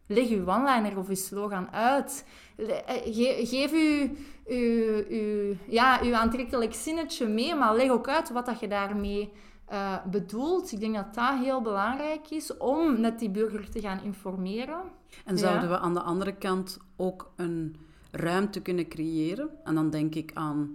Leg 0.07 0.29
uw 0.29 0.47
one-liner 0.47 0.97
of 0.97 1.07
uw 1.07 1.15
slogan 1.15 1.71
uit. 1.71 2.25
Eh, 2.57 3.47
geef 3.47 3.71
uw, 3.71 4.09
uw, 4.45 5.03
uw, 5.09 5.55
ja, 5.67 6.01
uw 6.03 6.15
aantrekkelijk 6.15 6.73
zinnetje 6.73 7.27
mee, 7.27 7.55
maar 7.55 7.75
leg 7.75 7.89
ook 7.89 8.09
uit 8.09 8.29
wat 8.29 8.45
dat 8.45 8.59
je 8.59 8.67
daarmee 8.67 9.31
uh, 9.71 9.95
bedoelt. 10.05 10.71
Ik 10.71 10.79
denk 10.79 10.95
dat 10.95 11.13
dat 11.13 11.39
heel 11.43 11.61
belangrijk 11.61 12.29
is 12.29 12.57
om 12.57 12.99
net 12.99 13.19
die 13.19 13.29
burger 13.29 13.69
te 13.69 13.79
gaan 13.79 14.03
informeren. 14.03 14.81
En 15.25 15.37
zouden 15.37 15.69
we 15.69 15.77
aan 15.77 15.93
de 15.93 16.01
andere 16.01 16.35
kant 16.35 16.77
ook 16.95 17.31
een 17.35 17.75
ruimte 18.11 18.61
kunnen 18.61 18.87
creëren. 18.87 19.49
En 19.63 19.75
dan 19.75 19.89
denk 19.89 20.15
ik 20.15 20.31
aan 20.33 20.73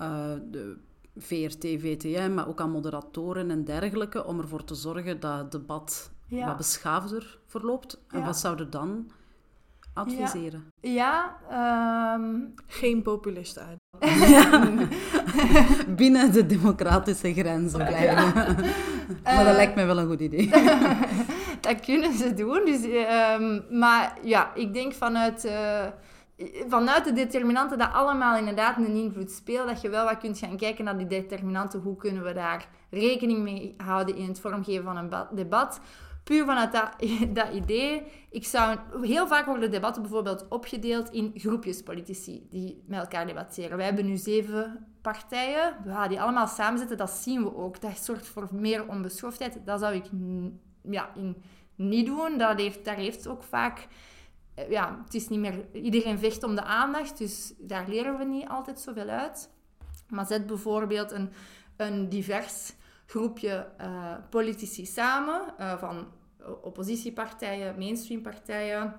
uh, 0.00 0.32
de 0.50 0.76
VRT, 1.16 1.60
VTM, 1.60 2.34
maar 2.34 2.48
ook 2.48 2.60
aan 2.60 2.70
moderatoren 2.70 3.50
en 3.50 3.64
dergelijke, 3.64 4.24
om 4.24 4.40
ervoor 4.40 4.64
te 4.64 4.74
zorgen 4.74 5.20
dat 5.20 5.38
het 5.38 5.52
debat 5.52 6.10
wat 6.28 6.56
beschaafder 6.56 7.38
verloopt. 7.46 8.00
En 8.08 8.24
wat 8.24 8.38
zouden 8.38 8.70
dan 8.70 9.10
adviseren? 9.94 10.64
Ja, 10.80 11.36
ehm, 11.50 12.34
geen 12.66 13.02
populisten 13.02 13.62
uit. 13.66 13.78
Binnen 15.96 16.32
de 16.32 16.46
democratische 16.46 17.32
grenzen 17.32 17.86
blijven. 17.86 18.32
maar 19.24 19.44
dat 19.44 19.56
lijkt 19.56 19.74
me 19.74 19.84
wel 19.84 19.98
een 19.98 20.06
goed 20.06 20.20
idee. 20.20 20.50
dat 21.60 21.80
kunnen 21.80 22.12
ze 22.12 22.34
doen. 22.34 22.64
Dus, 22.64 22.84
um, 22.84 23.64
maar 23.78 24.18
ja, 24.22 24.54
ik 24.54 24.74
denk 24.74 24.92
vanuit... 24.92 25.44
Uh, 25.44 25.86
vanuit 26.68 27.04
de 27.04 27.12
determinanten 27.12 27.78
dat 27.78 27.92
allemaal 27.92 28.36
inderdaad 28.36 28.76
een 28.76 28.96
invloed 28.96 29.30
speelt, 29.30 29.68
dat 29.68 29.80
je 29.80 29.88
wel 29.88 30.04
wat 30.04 30.18
kunt 30.18 30.38
gaan 30.38 30.56
kijken 30.56 30.84
naar 30.84 30.98
die 30.98 31.06
determinanten. 31.06 31.80
Hoe 31.80 31.96
kunnen 31.96 32.24
we 32.24 32.32
daar 32.32 32.68
rekening 32.90 33.42
mee 33.42 33.74
houden 33.76 34.16
in 34.16 34.28
het 34.28 34.40
vormgeven 34.40 34.84
van 34.84 34.96
een 34.96 35.26
debat? 35.34 35.80
Puur 36.24 36.44
vanuit 36.44 36.72
dat, 37.34 37.52
idee. 37.52 38.02
Ik 38.30 38.44
zou, 38.46 38.78
heel 39.02 39.26
vaak 39.26 39.46
worden 39.46 39.70
debatten 39.70 40.02
bijvoorbeeld 40.02 40.48
opgedeeld 40.48 41.10
in 41.10 41.32
groepjes 41.34 41.82
politici 41.82 42.46
die 42.50 42.82
met 42.86 43.00
elkaar 43.00 43.26
debatteren. 43.26 43.76
Wij 43.76 43.86
hebben 43.86 44.06
nu 44.06 44.16
zeven 44.16 44.86
partijen. 45.02 45.76
We 45.84 45.90
gaan 45.90 46.08
die 46.08 46.20
allemaal 46.20 46.46
samenzetten. 46.46 46.96
Dat 46.96 47.10
zien 47.10 47.42
we 47.42 47.56
ook. 47.56 47.80
Dat 47.80 47.98
zorgt 47.98 48.26
voor 48.26 48.48
meer 48.52 48.88
onbeschoftheid. 48.88 49.60
Dat 49.64 49.80
zou 49.80 49.94
ik 49.94 50.04
ja, 50.82 51.10
in, 51.14 51.42
niet 51.74 52.06
doen. 52.06 52.38
Dat 52.38 52.60
heeft, 52.60 52.84
daar 52.84 52.96
heeft 52.96 53.28
ook 53.28 53.42
vaak 53.42 53.88
ja, 54.68 55.00
het 55.04 55.14
is 55.14 55.28
niet 55.28 55.38
meer... 55.38 55.64
Iedereen 55.72 56.18
vecht 56.18 56.42
om 56.42 56.54
de 56.54 56.62
aandacht, 56.62 57.18
dus 57.18 57.52
daar 57.58 57.88
leren 57.88 58.18
we 58.18 58.24
niet 58.24 58.48
altijd 58.48 58.80
zoveel 58.80 59.08
uit. 59.08 59.50
Maar 60.08 60.26
zet 60.26 60.46
bijvoorbeeld 60.46 61.10
een, 61.10 61.30
een 61.76 62.08
divers 62.08 62.74
groepje 63.06 63.68
uh, 63.80 64.14
politici 64.30 64.86
samen, 64.86 65.40
uh, 65.60 65.78
van 65.78 66.06
oppositiepartijen, 66.62 67.78
mainstreampartijen, 67.78 68.94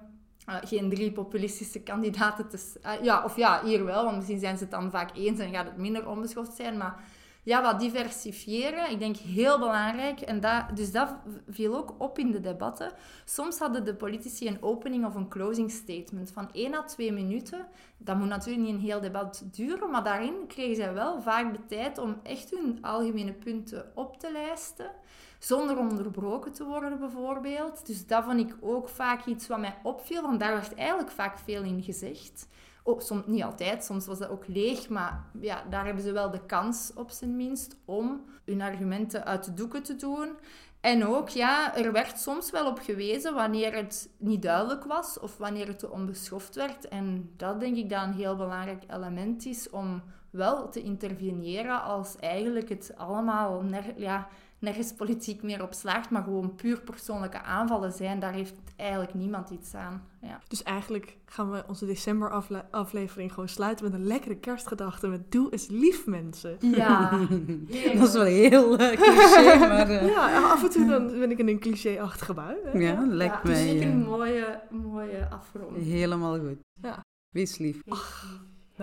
geen 0.45 0.89
drie 0.89 1.11
populistische 1.11 1.79
kandidaten. 1.79 2.49
Te, 2.49 2.79
ja, 3.01 3.23
of 3.23 3.35
ja, 3.35 3.63
hier 3.63 3.85
wel, 3.85 4.03
want 4.03 4.15
misschien 4.15 4.39
zijn 4.39 4.57
ze 4.57 4.63
het 4.63 4.71
dan 4.71 4.91
vaak 4.91 5.15
eens 5.15 5.39
en 5.39 5.53
gaat 5.53 5.65
het 5.65 5.77
minder 5.77 6.07
onbeschoft 6.07 6.55
zijn, 6.55 6.77
maar 6.77 7.03
ja, 7.43 7.61
wat 7.61 7.79
diversifiëren, 7.79 8.91
ik 8.91 8.99
denk 8.99 9.15
heel 9.15 9.59
belangrijk. 9.59 10.21
En 10.21 10.39
dat, 10.39 10.63
dus 10.73 10.91
dat 10.91 11.15
viel 11.49 11.75
ook 11.75 11.95
op 11.97 12.19
in 12.19 12.31
de 12.31 12.39
debatten. 12.39 12.91
Soms 13.25 13.59
hadden 13.59 13.85
de 13.85 13.95
politici 13.95 14.47
een 14.47 14.63
opening 14.63 15.05
of 15.05 15.15
een 15.15 15.27
closing 15.27 15.71
statement 15.71 16.31
van 16.31 16.49
1 16.51 16.73
à 16.73 16.83
2 16.83 17.11
minuten. 17.11 17.67
Dat 17.97 18.17
moet 18.17 18.27
natuurlijk 18.27 18.65
niet 18.65 18.75
een 18.75 18.81
heel 18.81 19.01
debat 19.01 19.43
duren, 19.51 19.89
maar 19.89 20.03
daarin 20.03 20.47
kregen 20.47 20.75
zij 20.75 20.93
wel 20.93 21.21
vaak 21.21 21.53
de 21.53 21.65
tijd 21.65 21.97
om 21.97 22.19
echt 22.23 22.49
hun 22.49 22.77
algemene 22.81 23.33
punten 23.33 23.91
op 23.95 24.19
te 24.19 24.31
lijsten. 24.31 24.91
Zonder 25.39 25.77
onderbroken 25.77 26.51
te 26.51 26.63
worden, 26.63 26.99
bijvoorbeeld. 26.99 27.85
Dus 27.85 28.07
dat 28.07 28.23
vond 28.23 28.39
ik 28.39 28.55
ook 28.61 28.89
vaak 28.89 29.25
iets 29.25 29.47
wat 29.47 29.59
mij 29.59 29.75
opviel, 29.83 30.21
want 30.21 30.39
daar 30.39 30.53
werd 30.53 30.75
eigenlijk 30.75 31.11
vaak 31.11 31.37
veel 31.37 31.63
in 31.63 31.83
gezegd. 31.83 32.47
Oh, 32.83 32.99
soms, 32.99 33.25
niet 33.25 33.43
altijd, 33.43 33.83
soms 33.83 34.05
was 34.05 34.19
dat 34.19 34.29
ook 34.29 34.47
leeg, 34.47 34.89
maar 34.89 35.25
ja, 35.41 35.63
daar 35.69 35.85
hebben 35.85 36.03
ze 36.03 36.11
wel 36.11 36.31
de 36.31 36.45
kans 36.45 36.91
op 36.95 37.09
zijn 37.09 37.35
minst 37.35 37.75
om 37.85 38.25
hun 38.45 38.61
argumenten 38.61 39.25
uit 39.25 39.43
de 39.43 39.53
doeken 39.53 39.83
te 39.83 39.95
doen. 39.95 40.35
En 40.81 41.05
ook, 41.05 41.29
ja, 41.29 41.75
er 41.75 41.91
werd 41.91 42.19
soms 42.19 42.51
wel 42.51 42.67
op 42.67 42.79
gewezen 42.79 43.33
wanneer 43.33 43.75
het 43.75 44.09
niet 44.17 44.41
duidelijk 44.41 44.83
was 44.83 45.19
of 45.19 45.37
wanneer 45.37 45.67
het 45.67 45.79
te 45.79 45.91
onbeschoft 45.91 46.55
werd. 46.55 46.87
En 46.87 47.33
dat 47.37 47.59
denk 47.59 47.75
ik 47.77 47.89
dat 47.89 48.03
een 48.03 48.13
heel 48.13 48.35
belangrijk 48.35 48.83
element 48.87 49.45
is 49.45 49.69
om 49.69 50.01
wel 50.29 50.69
te 50.69 50.81
interveneren 50.81 51.83
als 51.83 52.15
eigenlijk 52.19 52.69
het 52.69 52.93
allemaal 52.97 53.63
ja, 53.95 54.27
nergens 54.63 54.93
politiek 54.93 55.41
meer 55.41 55.61
op 55.61 55.73
slaagt, 55.73 56.09
maar 56.09 56.23
gewoon 56.23 56.55
puur 56.55 56.81
persoonlijke 56.81 57.41
aanvallen 57.41 57.91
zijn, 57.91 58.19
daar 58.19 58.33
heeft 58.33 58.53
eigenlijk 58.75 59.13
niemand 59.13 59.49
iets 59.49 59.75
aan. 59.75 60.03
Ja. 60.21 60.39
Dus 60.47 60.63
eigenlijk 60.63 61.17
gaan 61.25 61.51
we 61.51 61.63
onze 61.67 61.85
december 61.85 62.29
aflevering 62.71 63.33
gewoon 63.33 63.49
sluiten 63.49 63.85
met 63.85 63.93
een 63.93 64.05
lekkere 64.05 64.35
kerstgedachte 64.35 65.07
met 65.07 65.31
doe 65.31 65.51
eens 65.51 65.67
lief 65.67 66.05
mensen. 66.05 66.57
Ja. 66.59 67.09
dat 67.97 68.07
is 68.07 68.13
wel 68.13 68.23
heel 68.23 68.79
uh, 68.81 68.91
cliché, 68.91 69.57
maar... 69.67 69.89
Uh... 69.89 70.07
Ja, 70.07 70.51
af 70.51 70.63
en 70.63 70.69
toe 70.69 70.85
dan 70.85 71.07
ben 71.07 71.31
ik 71.31 71.37
in 71.37 71.47
een 71.47 71.59
cliché-achtige 71.59 72.33
bui. 72.33 72.55
Hè? 72.63 72.79
Ja, 72.79 73.05
lijkt 73.07 73.39
ja, 73.43 73.49
mij... 73.49 73.67
Het 73.67 73.75
is 73.75 73.83
een 73.83 74.03
mooie, 74.03 74.61
mooie 74.69 75.27
afronding. 75.29 75.85
Helemaal 75.85 76.39
goed. 76.39 76.59
Ja. 76.81 77.01
Wees 77.29 77.57
lief. 77.57 77.81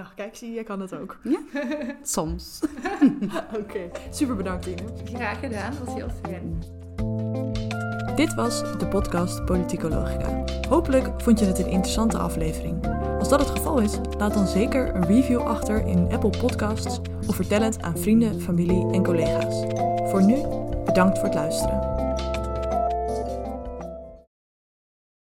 Nou, 0.01 0.13
kijk, 0.15 0.37
zie 0.37 0.53
je, 0.53 0.63
kan 0.63 0.81
het 0.81 0.95
ook. 0.95 1.17
Ja, 1.23 1.41
soms. 2.03 2.61
Oké, 3.61 3.91
super 4.11 4.37
bedankt, 4.37 4.63
Tine. 4.63 4.83
Graag 5.05 5.41
gedaan, 5.41 5.71
dat 5.71 5.87
was 5.87 5.95
heel 5.95 6.09
fijn. 6.23 6.63
Dit 8.17 8.35
was 8.35 8.79
de 8.79 8.87
podcast 8.87 9.45
Politicologica. 9.45 10.45
Hopelijk 10.69 11.23
vond 11.23 11.39
je 11.39 11.45
het 11.45 11.59
een 11.59 11.69
interessante 11.69 12.19
aflevering. 12.19 12.87
Als 13.19 13.29
dat 13.29 13.41
het 13.41 13.51
geval 13.51 13.81
is, 13.81 13.99
laat 14.19 14.35
dan 14.35 14.47
zeker 14.47 14.95
een 14.95 15.07
review 15.07 15.41
achter 15.41 15.87
in 15.87 16.09
Apple 16.13 16.39
Podcasts 16.39 17.01
of 17.27 17.35
vertel 17.35 17.61
het 17.61 17.83
aan 17.83 17.99
vrienden, 17.99 18.41
familie 18.41 18.93
en 18.93 19.05
collega's. 19.05 19.65
Voor 20.11 20.23
nu, 20.23 20.37
bedankt 20.85 21.19
voor 21.19 21.27
het 21.27 21.37
luisteren. 21.37 21.90